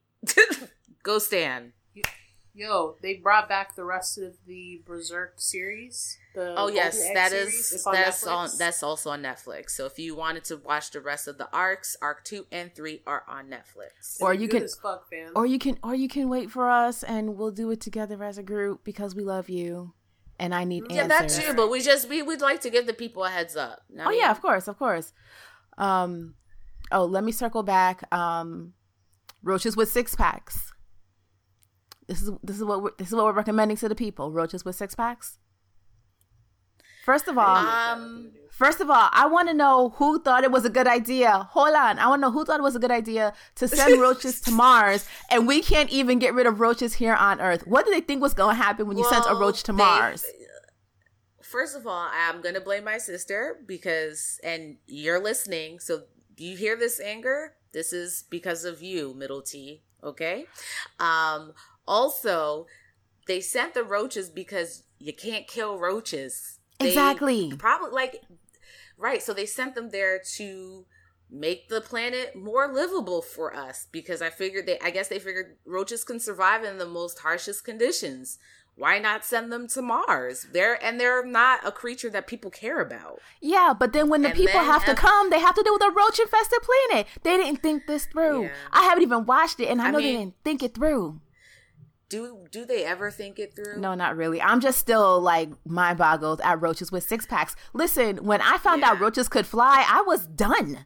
go 1.03 1.17
Stan. 1.17 1.72
Yo, 2.54 2.95
they 3.02 3.16
brought 3.16 3.47
back 3.47 3.76
the 3.76 3.84
rest 3.86 4.18
of 4.18 4.36
the 4.45 4.82
Berserk 4.86 5.34
series. 5.38 6.18
The 6.36 6.56
oh 6.58 6.68
yes, 6.68 7.00
that 7.14 7.32
is 7.32 7.86
that's 7.91 8.26
on 8.26 8.50
that's 8.58 8.84
also 8.84 9.12
on 9.12 9.22
Netflix. 9.22 9.72
So 9.72 9.86
if 9.86 9.97
you 10.00 10.16
wanted 10.16 10.43
to 10.45 10.58
watch 10.58 10.91
the 10.91 11.00
rest 11.02 11.28
of 11.28 11.38
the 11.38 11.47
arcs, 11.54 11.95
arc 12.02 12.24
two 12.26 12.47
and 12.52 12.74
three 12.74 13.02
are 13.08 13.24
on 13.28 13.47
Netflix. 13.47 14.20
Or 14.20 14.34
you 14.34 14.47
can, 14.47 14.68
fuck, 14.82 15.06
or 15.36 15.45
you 15.45 15.60
can, 15.60 15.78
or 15.84 15.93
you 15.95 16.08
can 16.10 16.28
wait 16.28 16.50
for 16.52 16.70
us, 16.70 17.04
and 17.04 17.38
we'll 17.38 17.52
do 17.52 17.70
it 17.72 17.82
together 17.82 18.24
as 18.24 18.38
a 18.38 18.43
group 18.43 18.84
because 18.84 19.16
we 19.16 19.24
love 19.24 19.47
you. 19.50 19.93
and 20.39 20.54
I 20.56 20.64
need 20.64 20.86
Yeah, 20.89 21.04
answers. 21.04 21.20
that's 21.20 21.43
true. 21.45 21.54
But 21.54 21.70
we 21.70 21.82
just 21.82 22.10
we 22.10 22.22
would 22.22 22.41
like 22.41 22.62
to 22.62 22.70
give 22.70 22.88
the 22.88 22.93
people 22.93 23.24
a 23.26 23.30
heads 23.30 23.56
up. 23.56 23.82
I 23.97 24.06
Oh 24.06 24.10
mean, 24.10 24.20
yeah, 24.20 24.32
of 24.32 24.41
course, 24.41 24.68
of 24.68 24.78
course. 24.80 25.14
Um, 25.78 26.36
oh, 26.91 27.06
let 27.06 27.24
me 27.24 27.32
circle 27.32 27.64
back. 27.64 28.04
Um, 28.14 28.74
roaches 29.43 29.76
with 29.78 29.89
six 29.91 30.16
packs. 30.16 30.72
This 32.10 32.22
is 32.24 32.32
this 32.43 32.57
is 32.57 32.64
what 32.64 32.82
we're, 32.84 32.91
this 32.97 33.07
is 33.10 33.14
what 33.16 33.24
we're 33.26 33.32
recommending 33.43 33.78
to 33.78 33.88
the 33.88 33.95
people. 33.95 34.32
Roaches 34.32 34.66
with 34.66 34.76
six 34.76 34.95
packs. 34.95 35.38
First 37.05 37.28
of 37.28 37.38
all, 37.38 37.55
Um, 37.57 38.32
first 38.51 38.82
of 38.82 38.89
all, 38.89 39.10
I 39.12 39.26
want 39.28 39.47
to 39.47 39.53
know 39.53 39.89
who 39.97 40.22
thought 40.22 40.43
it 40.43 40.51
was 40.51 40.66
a 40.66 40.70
good 40.70 40.86
idea. 40.88 41.47
Hold 41.51 41.76
on, 41.76 41.97
I 41.97 42.07
want 42.07 42.20
to 42.20 42.28
know 42.28 42.32
who 42.32 42.43
thought 42.45 42.60
it 42.60 42.64
was 42.64 42.76
a 42.76 42.80
good 42.80 42.91
idea 42.91 43.34
to 43.55 43.68
send 43.68 44.01
roaches 44.07 44.41
to 44.41 44.51
Mars, 44.51 45.07
and 45.32 45.47
we 45.47 45.62
can't 45.62 45.89
even 45.89 46.20
get 46.20 46.34
rid 46.34 46.45
of 46.45 46.60
roaches 46.60 46.95
here 46.95 47.16
on 47.16 47.39
Earth. 47.41 47.66
What 47.66 47.86
did 47.86 47.93
they 47.95 48.01
think 48.01 48.22
was 48.22 48.34
going 48.34 48.55
to 48.57 48.62
happen 48.62 48.88
when 48.88 48.97
you 48.97 49.05
sent 49.05 49.26
a 49.28 49.36
roach 49.36 49.64
to 49.64 49.72
they- 49.72 49.78
Mars? 49.78 50.26
First 51.41 51.76
of 51.76 51.88
all, 51.88 52.07
I'm 52.14 52.41
gonna 52.41 52.62
blame 52.62 52.84
my 52.84 52.99
sister 52.99 53.57
because, 53.66 54.39
and 54.43 54.78
you're 54.86 55.20
listening. 55.20 55.80
So 55.80 56.03
you 56.38 56.55
hear 56.55 56.76
this 56.76 56.99
anger? 56.99 57.55
This 57.72 57.91
is 57.91 58.24
because 58.30 58.66
of 58.66 58.84
you, 58.84 59.16
middle 59.16 59.41
T. 59.41 59.82
Okay. 60.03 60.45
Um. 60.99 61.53
Also, 61.89 62.67
they 63.27 63.41
sent 63.41 63.73
the 63.73 63.83
roaches 63.83 64.29
because 64.29 64.83
you 64.99 65.13
can't 65.13 65.47
kill 65.47 65.79
roaches. 65.79 66.59
They 66.79 66.89
Exactly. 66.89 67.51
Probably 67.57 67.91
like 67.91 68.21
right. 68.97 69.21
So 69.21 69.33
they 69.33 69.45
sent 69.45 69.75
them 69.75 69.89
there 69.89 70.21
to 70.35 70.85
make 71.31 71.69
the 71.69 71.81
planet 71.81 72.35
more 72.35 72.71
livable 72.71 73.21
for 73.21 73.55
us 73.55 73.87
because 73.91 74.21
I 74.21 74.29
figured 74.29 74.65
they. 74.65 74.79
I 74.79 74.91
guess 74.91 75.07
they 75.07 75.19
figured 75.19 75.57
roaches 75.65 76.03
can 76.03 76.19
survive 76.19 76.63
in 76.63 76.77
the 76.77 76.85
most 76.85 77.19
harshest 77.19 77.65
conditions 77.65 78.37
why 78.79 78.97
not 78.97 79.25
send 79.25 79.51
them 79.51 79.67
to 79.67 79.81
Mars? 79.81 80.47
They're 80.53 80.81
and 80.83 80.99
they're 80.99 81.25
not 81.25 81.67
a 81.67 81.71
creature 81.71 82.09
that 82.11 82.27
people 82.27 82.49
care 82.49 82.79
about. 82.79 83.19
Yeah, 83.41 83.73
but 83.77 83.91
then 83.91 84.09
when 84.09 84.21
the 84.21 84.29
And 84.29 84.37
people 84.37 84.61
then 84.61 84.65
have 84.65 84.85
to 84.85 84.95
come, 84.95 85.29
they 85.29 85.39
have 85.39 85.53
to 85.55 85.63
deal 85.63 85.73
with 85.73 85.83
a 85.83 85.91
roach 85.91 86.17
infested 86.17 86.59
planet. 86.61 87.07
They 87.23 87.35
didn't 87.35 87.61
think 87.61 87.87
this 87.87 88.05
through. 88.05 88.43
Yeah. 88.43 88.51
I 88.71 88.83
haven't 88.83 89.03
even 89.03 89.25
watched 89.25 89.59
it, 89.59 89.67
and 89.67 89.81
I, 89.81 89.89
I 89.89 89.91
know 89.91 89.97
they 89.99 90.13
didn't 90.13 90.35
think 90.45 90.63
it 90.63 90.73
through. 90.73 91.19
Do 92.10 92.47
do 92.51 92.66
they 92.66 92.84
ever 92.86 93.12
think 93.12 93.38
it 93.39 93.55
through? 93.55 93.80
No, 93.80 93.93
not 93.93 94.18
really. 94.18 94.41
I'm 94.41 94.60
just 94.60 94.80
still 94.80 95.22
like 95.22 95.49
mind 95.66 95.97
boggled 95.99 96.41
at 96.43 96.60
roaches 96.62 96.91
with 96.91 97.03
six 97.03 97.26
packs. 97.26 97.55
Listen, 97.74 98.18
when 98.26 98.41
I 98.41 98.57
found 98.57 98.84
out 98.84 98.99
roaches 98.99 99.30
could 99.30 99.45
fly, 99.45 99.86
I 99.88 100.01
was 100.01 100.26
done. 100.26 100.86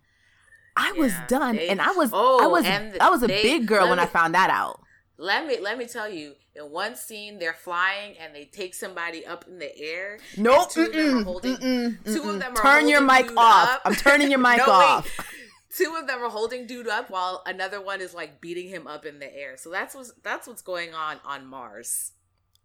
I 0.76 0.92
was 0.94 1.14
done, 1.28 1.56
they- 1.56 1.70
and 1.70 1.80
I 1.80 1.92
was 1.92 2.10
Oh, 2.12 2.44
I 2.44 2.48
was 2.48 2.66
I 2.66 3.10
was 3.10 3.24
a 3.24 3.28
they- 3.28 3.42
big 3.44 3.68
girl 3.68 3.90
when 3.90 4.00
I 4.00 4.06
found 4.06 4.36
that 4.36 4.50
out. 4.50 4.82
Let 5.18 5.46
me 5.48 5.60
let 5.62 5.78
me 5.78 5.86
tell 5.88 6.10
you. 6.10 6.34
In 6.56 6.66
one 6.72 6.96
scene, 6.96 7.40
they're 7.40 7.54
flying 7.54 8.16
and 8.20 8.36
they 8.36 8.46
take 8.46 8.76
somebody 8.76 9.26
up 9.26 9.46
in 9.48 9.58
the 9.58 9.76
air. 9.76 10.20
Nope. 10.38 10.70
two 10.70 10.84
of 10.84 10.94
them 10.94 11.24
holding. 11.24 11.56
mm-mm, 11.58 12.04
two 12.06 12.22
mm-mm. 12.22 12.30
of 12.30 12.40
them 12.40 12.52
are 12.56 12.62
Turn 12.62 12.88
your 12.88 13.02
mic 13.02 13.32
off. 13.36 13.70
up. 13.70 13.82
I'm 13.86 13.96
turning 13.96 14.30
your 14.30 14.40
mic 14.50 14.58
No, 14.60 15.02
wait. 15.04 15.26
Off. 15.74 15.78
Two 15.78 15.96
of 16.00 16.08
them 16.08 16.24
are 16.24 16.30
holding 16.30 16.68
dude 16.68 16.88
up 16.88 17.10
while 17.10 17.44
another 17.46 17.82
one 17.82 18.02
is 18.02 18.14
like 18.14 18.42
beating 18.42 18.70
him 18.70 18.88
up 18.88 19.06
in 19.06 19.20
the 19.20 19.36
air. 19.36 19.58
So 19.58 19.70
that's 19.70 19.96
what's 19.96 20.14
that's 20.24 20.48
what's 20.48 20.62
going 20.62 20.94
on 20.94 21.18
on 21.26 21.48
Mars. 21.48 22.12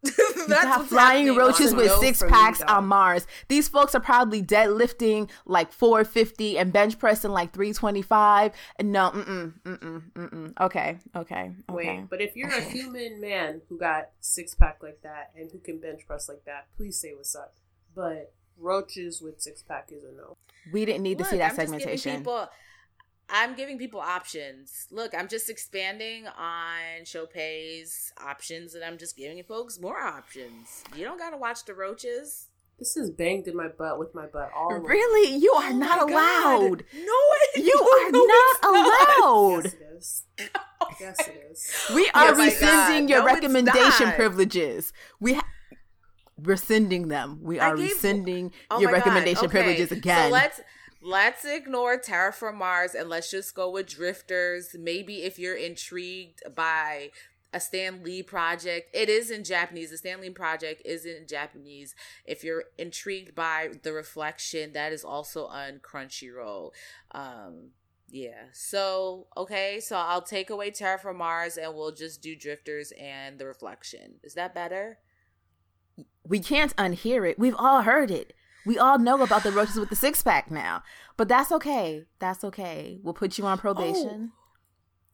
that's 0.03 0.17
You 0.17 0.47
got 0.49 0.79
what's 0.79 0.91
flying 0.91 1.35
roaches 1.35 1.75
with 1.75 1.91
six 1.95 2.23
packs 2.23 2.63
on 2.63 2.87
Mars. 2.87 3.27
These 3.49 3.69
folks 3.69 3.97
are 3.97 4.01
probably 4.01 4.43
deadlifting 4.43 5.29
like 5.45 5.73
450 5.73 6.57
and 6.57 6.73
bench 6.73 6.99
pressing 7.01 7.33
like 7.33 7.53
325. 7.53 8.53
No, 8.83 9.11
mm-mm, 9.11 9.55
mm-mm, 9.65 10.13
mm-mm. 10.13 10.61
Okay, 10.61 10.99
okay, 11.17 11.51
okay. 11.69 11.99
Wait, 11.99 12.09
but 12.09 12.21
if 12.21 12.37
you're 12.37 12.49
a 12.49 12.61
human 12.61 13.21
man 13.21 13.63
who 13.69 13.77
got 13.77 14.11
six 14.21 14.55
pack 14.55 14.79
like 14.83 15.03
that 15.03 15.33
and 15.37 15.51
who 15.51 15.59
can 15.59 15.81
bench 15.81 16.07
press 16.07 16.29
like 16.29 16.45
that, 16.45 16.67
please 16.77 17.01
say 17.01 17.13
what's 17.15 17.35
up. 17.35 17.55
But 17.95 18.33
roaches 18.57 19.21
with 19.21 19.41
six 19.41 19.63
pack 19.63 19.89
is 19.91 20.05
a 20.05 20.13
no. 20.17 20.37
we 20.73 20.85
didn't 20.85 21.03
need 21.03 21.19
to 21.19 21.25
see 21.25 21.39
that 21.39 21.51
I'm 21.53 21.57
just 21.57 21.71
segmentation. 21.71 22.19
people- 22.19 22.49
I'm 23.31 23.55
giving 23.55 23.79
people 23.79 24.01
options. 24.01 24.87
Look, 24.91 25.13
I'm 25.17 25.29
just 25.29 25.51
expanding 25.51 26.27
on 26.29 27.05
Chopay's 27.05 28.13
options, 28.25 28.75
and 28.75 28.83
I'm 28.85 28.97
just 28.99 29.17
giving 29.17 29.43
folks 29.45 29.79
more 29.81 29.99
options. 29.99 30.83
You 30.97 31.05
don't 31.05 31.19
gotta 31.19 31.37
watch 31.37 31.65
the 31.65 31.75
roaches. 31.75 32.49
This 32.79 32.97
is 32.97 33.11
banged 33.11 33.49
in 33.49 33.57
my 33.57 33.67
butt 33.69 33.99
with 33.99 34.15
my 34.15 34.27
butt 34.27 34.51
all 34.57 34.73
over. 34.73 34.87
Really? 34.87 35.35
You 35.37 35.53
are 35.53 35.71
Oh 35.71 35.77
not 35.77 36.07
my 36.07 36.13
God. 36.13 36.63
allowed. 36.63 36.85
No, 36.95 37.13
it, 37.55 37.65
You 37.65 37.75
are 37.75 38.11
no, 38.13 38.25
not 38.25 38.55
it's 38.55 38.63
not. 38.63 39.19
allowed. 39.21 39.65
Yes, 39.65 39.75
it 39.75 39.83
is. 39.99 40.25
Yes, 41.01 41.29
it 41.29 41.49
is. 41.51 41.73
We 41.95 42.09
are 42.15 42.35
Oh 42.35 42.37
rescinding 42.37 43.09
your 43.09 43.21
No, 43.21 43.27
recommendation 43.27 44.13
privileges. 44.13 44.93
We 45.19 45.35
ha- 45.35 45.47
rescinding 46.41 47.09
them. 47.09 47.41
We 47.43 47.59
are 47.59 47.77
gave- 47.77 47.89
rescinding 47.91 48.53
Oh 48.71 48.81
your 48.81 48.93
recommendation 48.93 49.47
Okay, 49.47 49.51
privileges 49.51 49.91
again. 49.93 50.29
So 50.29 50.33
let's 50.33 50.61
let's 51.01 51.45
ignore 51.45 51.99
Terra 51.99 52.33
Formars 52.33 52.95
and 52.95 53.09
let's 53.09 53.31
just 53.31 53.55
go 53.55 53.71
with 53.71 53.87
Drifters. 53.87 54.75
Maybe 54.79 55.23
if 55.23 55.39
you're 55.39 55.57
intrigued 55.57 56.43
by 56.55 57.11
a 57.53 57.61
Stan 57.61 58.03
Lee 58.03 58.23
project, 58.23 58.91
it 58.93 59.09
is 59.09 59.31
in 59.31 59.45
Japanese. 59.45 59.91
The 59.91 59.99
Stan 59.99 60.21
Lee 60.21 60.31
project 60.31 60.83
is 60.85 61.07
in 61.07 61.27
Japanese. 61.27 61.95
If 62.25 62.45
you're 62.45 62.65
intrigued 62.77 63.35
by 63.35 63.71
the 63.83 63.93
reflection, 63.93 64.73
that 64.75 64.93
is 64.93 65.05
also 65.05 65.47
on 65.47 65.81
Crunchyroll. 65.81 66.71
Um 67.13 67.71
yeah. 68.11 68.45
So, 68.53 69.27
okay, 69.37 69.81
so 69.81 69.95
I'll 69.97 70.23
take 70.23 70.49
away 70.49 70.71
Terra 70.71 70.99
Formars 70.99 71.63
and 71.63 71.75
we'll 71.75 71.93
just 71.93 72.23
do 72.23 72.35
Drifters 72.35 72.91
and 72.99 73.39
the 73.39 73.45
reflection. 73.45 74.15
Is 74.23 74.33
that 74.33 74.55
better? 74.55 74.99
we 76.29 76.41
can't 76.41 76.77
unhear 76.77 77.29
it. 77.29 77.39
We've 77.39 77.57
all 77.59 77.83
heard 77.83 78.11
it. 78.11 78.35
We 78.69 78.79
all 78.79 78.99
know 78.99 79.23
about 79.23 79.45
the 79.45 79.51
roaches 79.51 79.77
with 79.77 79.89
the 79.89 79.97
six 79.97 80.23
pack 80.23 80.51
now. 80.51 80.83
But 81.17 81.27
that's 81.27 81.51
okay. 81.53 82.05
That's 82.19 82.45
okay. 82.45 83.01
We'll 83.03 83.15
put 83.15 83.39
you 83.39 83.47
on 83.47 83.57
probation. 83.57 84.33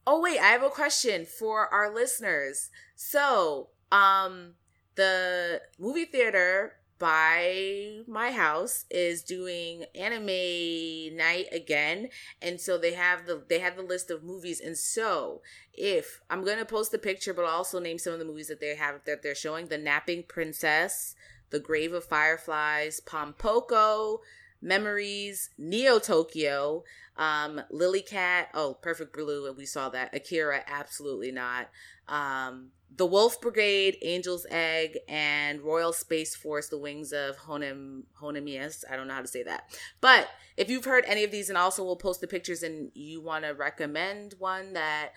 Oh 0.05 0.21
wait, 0.21 0.41
I 0.41 0.49
have 0.49 0.65
a 0.65 0.71
question 0.71 1.25
for 1.25 1.73
our 1.73 1.95
listeners. 1.95 2.71
So, 2.97 3.69
um 3.93 4.55
the 4.97 5.61
movie 5.79 6.05
theater 6.05 6.73
by 6.99 7.99
my 8.09 8.33
house 8.33 8.87
is 8.91 9.23
doing 9.23 9.85
anime 9.95 11.17
night 11.17 11.47
again 11.53 12.09
and 12.41 12.61
so 12.61 12.79
they 12.79 12.95
have 12.95 13.27
the 13.27 13.43
they 13.49 13.59
have 13.59 13.77
the 13.77 13.83
list 13.83 14.13
of 14.13 14.23
movies 14.23 14.61
and 14.61 14.79
so 14.79 15.43
if 15.73 16.21
i'm 16.31 16.45
going 16.45 16.57
to 16.57 16.65
post 16.65 16.95
a 16.95 16.99
picture 16.99 17.35
but 17.35 17.45
I'll 17.45 17.57
also 17.57 17.81
name 17.81 17.99
some 17.99 18.13
of 18.13 18.21
the 18.21 18.25
movies 18.25 18.47
that 18.47 18.61
they 18.61 18.77
have 18.77 19.01
that 19.07 19.25
they're 19.25 19.35
showing 19.35 19.67
the 19.67 19.77
napping 19.77 20.23
princess 20.23 21.17
the 21.55 21.61
grave 21.61 21.93
of 21.93 22.03
fireflies 22.03 23.01
pompoko 23.07 24.19
memories 24.61 25.51
neo 25.57 26.01
tokyo 26.01 26.83
um 27.17 27.61
lily 27.71 28.03
cat 28.03 28.49
oh 28.55 28.75
perfect 28.83 29.13
blue 29.13 29.47
and 29.47 29.57
we 29.57 29.65
saw 29.65 29.89
that. 29.89 30.13
Akira 30.13 30.65
absolutely 30.67 31.31
not. 31.31 31.69
Um 32.09 32.71
the 32.97 33.07
wolf 33.07 33.41
brigade 33.41 33.97
angel's 34.05 34.47
egg 34.51 34.99
and 35.09 35.61
royal 35.61 35.93
space 35.93 36.35
force 36.35 36.69
the 36.69 36.79
wings 36.79 37.13
of 37.13 37.37
honem 37.37 38.03
honemius. 38.21 38.83
I 38.91 38.97
don't 38.97 39.07
know 39.07 39.15
how 39.15 39.23
to 39.23 39.29
say 39.29 39.45
that. 39.45 39.71
But 40.01 40.29
if 40.57 40.69
you've 40.69 40.87
heard 40.87 41.05
any 41.07 41.23
of 41.23 41.31
these 41.31 41.49
and 41.49 41.57
also 41.57 41.85
we'll 41.85 41.95
post 41.95 42.21
the 42.21 42.27
pictures 42.27 42.65
and 42.65 42.91
you 42.95 43.21
want 43.21 43.45
to 43.45 43.51
recommend 43.51 44.35
one 44.41 44.73
that 44.73 45.11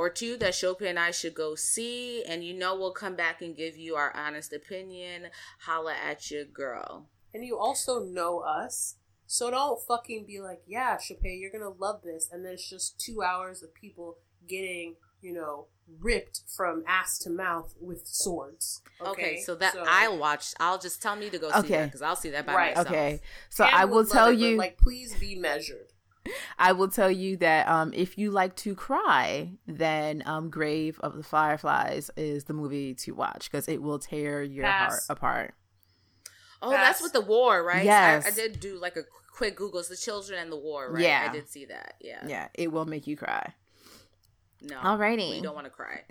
or 0.00 0.08
two 0.08 0.38
that 0.38 0.54
Shopia 0.54 0.88
and 0.88 0.98
I 0.98 1.10
should 1.10 1.34
go 1.34 1.54
see, 1.54 2.24
and 2.24 2.42
you 2.42 2.54
know 2.54 2.74
we'll 2.74 2.90
come 2.94 3.16
back 3.16 3.42
and 3.42 3.54
give 3.54 3.76
you 3.76 3.96
our 3.96 4.16
honest 4.16 4.50
opinion. 4.50 5.26
Holla 5.66 5.92
at 5.92 6.30
your 6.30 6.46
girl. 6.46 7.10
And 7.34 7.44
you 7.44 7.58
also 7.58 8.02
know 8.02 8.38
us. 8.38 8.96
So 9.26 9.50
don't 9.50 9.78
fucking 9.86 10.24
be 10.26 10.40
like, 10.40 10.62
yeah, 10.66 10.96
Chappelle, 10.96 11.38
you're 11.38 11.52
gonna 11.52 11.68
love 11.78 12.00
this, 12.02 12.30
and 12.32 12.42
then 12.46 12.54
it's 12.54 12.68
just 12.70 12.98
two 12.98 13.22
hours 13.22 13.62
of 13.62 13.74
people 13.74 14.16
getting, 14.48 14.94
you 15.20 15.34
know, 15.34 15.66
ripped 16.00 16.40
from 16.56 16.82
ass 16.88 17.18
to 17.18 17.30
mouth 17.30 17.74
with 17.78 18.06
swords. 18.06 18.80
Okay, 19.04 19.36
so 19.42 19.54
that 19.56 19.76
I'll 19.86 20.16
watch. 20.16 20.54
I'll 20.58 20.78
just 20.78 21.02
tell 21.02 21.14
me 21.14 21.28
to 21.28 21.38
go 21.38 21.50
see 21.50 21.58
Okay. 21.58 21.68
that 21.76 21.84
because 21.88 22.00
I'll 22.00 22.16
see 22.16 22.30
that 22.30 22.46
by 22.46 22.54
Right. 22.54 22.74
myself. 22.74 22.88
Okay. 22.88 23.20
So 23.50 23.64
Ken 23.64 23.74
I 23.74 23.84
will 23.84 24.06
tell 24.06 24.28
it, 24.28 24.38
you 24.38 24.56
like, 24.56 24.78
please 24.78 25.14
be 25.20 25.34
measured. 25.36 25.89
I 26.58 26.72
will 26.72 26.88
tell 26.88 27.10
you 27.10 27.36
that 27.38 27.68
um, 27.68 27.92
if 27.94 28.18
you 28.18 28.30
like 28.30 28.56
to 28.56 28.74
cry, 28.74 29.52
then 29.66 30.22
um, 30.26 30.50
Grave 30.50 30.98
of 31.00 31.16
the 31.16 31.22
Fireflies 31.22 32.10
is 32.16 32.44
the 32.44 32.52
movie 32.52 32.94
to 32.94 33.12
watch 33.12 33.50
because 33.50 33.68
it 33.68 33.82
will 33.82 33.98
tear 33.98 34.42
your 34.42 34.64
Pass. 34.64 34.90
heart 34.90 35.02
apart. 35.08 35.54
Oh, 36.62 36.70
that's 36.70 37.02
with 37.02 37.12
the 37.12 37.22
war, 37.22 37.64
right? 37.64 37.84
Yes. 37.84 38.26
I, 38.26 38.28
I 38.28 38.32
did 38.32 38.60
do 38.60 38.78
like 38.78 38.96
a 38.96 39.02
quick 39.32 39.56
Google. 39.56 39.80
It's 39.80 39.88
the 39.88 39.96
children 39.96 40.38
and 40.40 40.52
the 40.52 40.58
war, 40.58 40.92
right? 40.92 41.02
Yeah. 41.02 41.26
I 41.28 41.32
did 41.32 41.48
see 41.48 41.64
that. 41.66 41.94
Yeah. 42.00 42.26
Yeah, 42.26 42.48
it 42.54 42.70
will 42.70 42.84
make 42.84 43.06
you 43.06 43.16
cry. 43.16 43.54
No. 44.60 44.76
Alrighty. 44.76 45.30
We 45.30 45.40
don't 45.40 45.54
want 45.54 45.66
to 45.66 45.70
cry. 45.70 46.02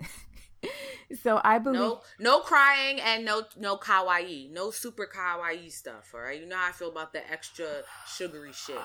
So 1.22 1.40
I 1.42 1.58
believe. 1.58 1.80
No, 1.80 2.02
no 2.20 2.40
crying 2.40 3.00
and 3.00 3.24
no 3.24 3.42
no 3.58 3.76
kawaii, 3.76 4.50
no 4.52 4.70
super 4.70 5.08
kawaii 5.12 5.70
stuff. 5.70 6.12
All 6.14 6.20
right, 6.20 6.40
you 6.40 6.46
know 6.46 6.56
how 6.56 6.68
I 6.68 6.72
feel 6.72 6.90
about 6.90 7.12
the 7.12 7.28
extra 7.30 7.66
sugary 8.06 8.52
shit. 8.52 8.76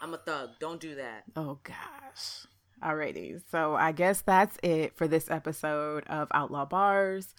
I'm 0.00 0.14
a 0.14 0.18
thug. 0.18 0.50
Don't 0.58 0.80
do 0.80 0.94
that. 0.96 1.24
Oh 1.36 1.58
gosh. 1.62 2.46
Alrighty, 2.82 3.42
so 3.50 3.74
I 3.74 3.92
guess 3.92 4.22
that's 4.22 4.56
it 4.62 4.96
for 4.96 5.06
this 5.06 5.30
episode 5.30 6.04
of 6.06 6.28
Outlaw 6.32 6.66
Barz. 6.66 7.34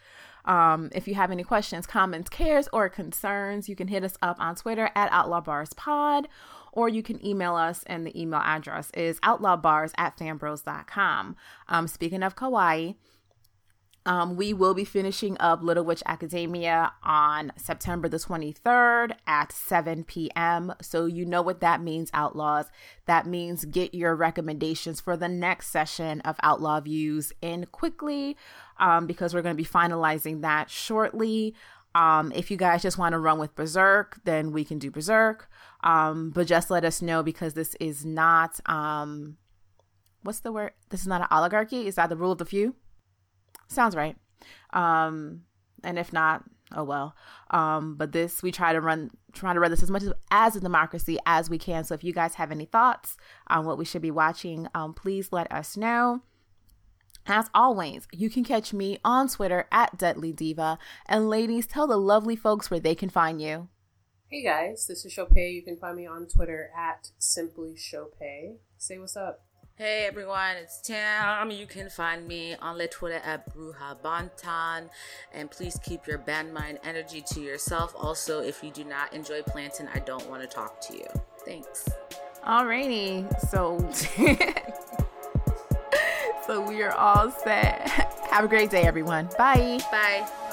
Um, 0.46 0.90
if 0.94 1.08
you 1.08 1.16
have 1.16 1.32
any 1.32 1.44
questions, 1.44 1.88
comments, 1.88 2.30
cares, 2.30 2.68
or 2.72 2.90
concerns, 2.90 3.68
you 3.68 3.76
can 3.76 3.88
hit 3.88 4.04
us 4.04 4.16
up 4.22 4.38
on 4.40 4.56
Twitter 4.56 4.92
at 4.96 5.12
Outlaw 5.12 5.42
Barz 5.42 5.76
Pod, 5.76 6.28
or 6.72 6.90
you 6.90 7.02
can 7.02 7.24
email 7.26 7.56
us, 7.56 7.84
and 7.88 8.06
the 8.06 8.20
email 8.20 8.42
address 8.44 8.92
is 8.92 9.20
outlawbarz 9.22 9.92
at 9.98 10.18
fanbros.com. 10.18 11.36
Um, 11.68 11.88
speaking 11.88 12.22
of 12.24 12.36
Kawaii, 12.36 12.96
um, 14.06 14.36
we 14.36 14.52
will 14.54 14.74
be 14.74 14.84
finishing 14.84 15.38
up 15.40 15.62
Little 15.62 15.84
Witch 15.84 16.02
Academia 16.08 16.92
on 17.04 17.52
September 17.56 18.10
the 18.10 18.18
23rd 18.18 19.16
at 19.28 19.52
7 19.52 20.04
p.m. 20.06 20.74
So, 20.82 21.06
you 21.06 21.24
know 21.24 21.44
what 21.44 21.60
that 21.60 21.82
means, 21.84 22.10
Outlaws. 22.14 22.66
That 23.06 23.28
means 23.28 23.66
get 23.66 23.94
your 23.94 24.16
recommendations 24.16 25.00
for 25.00 25.16
the 25.16 25.28
next 25.28 25.68
session 25.68 26.22
of 26.22 26.36
Outlaw 26.42 26.80
Views 26.80 27.32
in 27.42 27.68
quickly 27.68 28.38
um, 28.80 29.06
because 29.06 29.36
we're 29.36 29.44
going 29.44 29.56
to 29.56 29.64
be 29.64 29.70
finalizing 29.70 30.42
that 30.42 30.72
shortly. 30.72 31.54
Um, 31.94 32.32
if 32.34 32.50
you 32.50 32.58
guys 32.58 32.82
just 32.82 32.98
want 32.98 33.14
to 33.14 33.20
run 33.20 33.38
with 33.38 33.54
Berserk, 33.54 34.20
then 34.24 34.52
we 34.52 34.66
can 34.66 34.80
do 34.80 34.90
Berserk. 34.90 35.48
Um, 35.84 36.32
but 36.32 36.48
just 36.48 36.72
let 36.72 36.84
us 36.84 37.04
know 37.04 37.22
because 37.22 37.54
this 37.54 37.76
is 37.80 38.04
not, 38.04 38.60
um, 38.66 39.38
what's 40.24 40.40
the 40.40 40.52
word? 40.52 40.72
This 40.90 41.02
is 41.02 41.08
not 41.08 41.22
an 41.22 41.28
oligarchy. 41.30 41.88
Is 41.88 41.96
that 41.96 42.10
the 42.10 42.16
rule 42.16 42.32
of 42.32 42.40
the 42.40 42.46
few? 42.46 42.76
Sounds 43.72 43.96
right. 43.96 44.18
Um, 44.74 45.44
and 45.84 45.98
if 45.98 46.12
not, 46.12 46.44
oh 46.76 46.84
well. 46.84 47.16
Um, 47.52 47.96
but 47.96 48.12
this 48.12 48.44
we 48.44 48.52
try 48.52 48.74
to 48.74 48.82
run 48.82 49.12
try 49.34 49.54
to 49.54 49.60
run 49.60 49.72
this 49.72 49.82
as 49.82 49.90
much 49.90 50.04
as, 50.04 50.14
as 50.30 50.56
a 50.56 50.60
democracy 50.60 51.18
as 51.26 51.50
we 51.50 51.58
can. 51.58 51.84
So 51.84 51.96
if 51.96 52.04
you 52.04 52.14
guys 52.14 52.36
have 52.36 52.52
any 52.52 52.66
thoughts 52.66 53.16
on 53.48 53.66
what 53.66 53.78
we 53.78 53.86
should 53.86 54.02
be 54.02 54.12
watching, 54.12 54.68
um, 54.76 54.94
please 54.94 55.30
let 55.32 55.52
us 55.52 55.78
know. 55.78 56.22
As 57.28 57.50
always, 57.54 58.08
you 58.12 58.30
can 58.30 58.44
catch 58.44 58.74
me 58.74 59.00
on 59.06 59.30
Twitter 59.30 59.68
at 59.72 59.98
Deadly 59.98 60.34
Diva. 60.34 60.78
And 61.06 61.30
ladies, 61.30 61.68
tell 61.68 61.88
the 61.88 61.98
lovely 61.98 62.36
folks 62.36 62.70
where 62.70 62.80
they 62.80 62.96
can 62.96 63.10
find 63.10 63.42
you. 63.42 63.70
Hey 64.28 64.44
guys, 64.44 64.88
this 64.88 65.06
is 65.06 65.14
Chopay. 65.14 65.54
You 65.54 65.62
can 65.62 65.78
find 65.78 65.96
me 65.96 66.08
on 66.08 66.28
Twitter 66.28 66.72
at 66.78 67.12
Simply 67.20 67.76
Chopay. 67.76 68.56
Say 68.78 68.98
what's 68.98 69.16
up. 69.16 69.46
Hey 69.82 70.06
everyone, 70.06 70.58
it's 70.62 70.80
Tam. 70.80 71.50
You 71.50 71.66
can 71.66 71.90
find 71.90 72.28
me 72.28 72.54
on 72.62 72.78
the 72.78 72.88
Twitter 72.88 73.20
at 73.26 73.52
Bruja 73.52 73.98
Bantan. 74.04 74.92
And 75.34 75.50
please 75.50 75.80
keep 75.82 76.06
your 76.06 76.20
band 76.20 76.54
mind 76.54 76.78
energy 76.84 77.24
to 77.32 77.42
yourself. 77.42 77.96
Also, 77.98 78.44
if 78.44 78.64
you 78.64 78.70
do 78.70 78.84
not 78.84 79.12
enjoy 79.12 79.42
planting, 79.42 79.88
I 79.92 79.98
don't 79.98 80.30
want 80.30 80.44
to 80.44 80.48
talk 80.48 80.82
to 80.82 80.94
you. 80.96 81.08
Thanks. 81.46 81.90
Alrighty. 82.46 83.26
So 83.50 83.80
so 86.46 86.62
we 86.62 86.84
are 86.84 86.94
all 86.94 87.32
set. 87.32 87.90
Have 88.30 88.46
a 88.46 88.48
great 88.48 88.70
day, 88.70 88.84
everyone. 88.84 89.30
Bye. 89.36 89.80
Bye. 89.92 90.51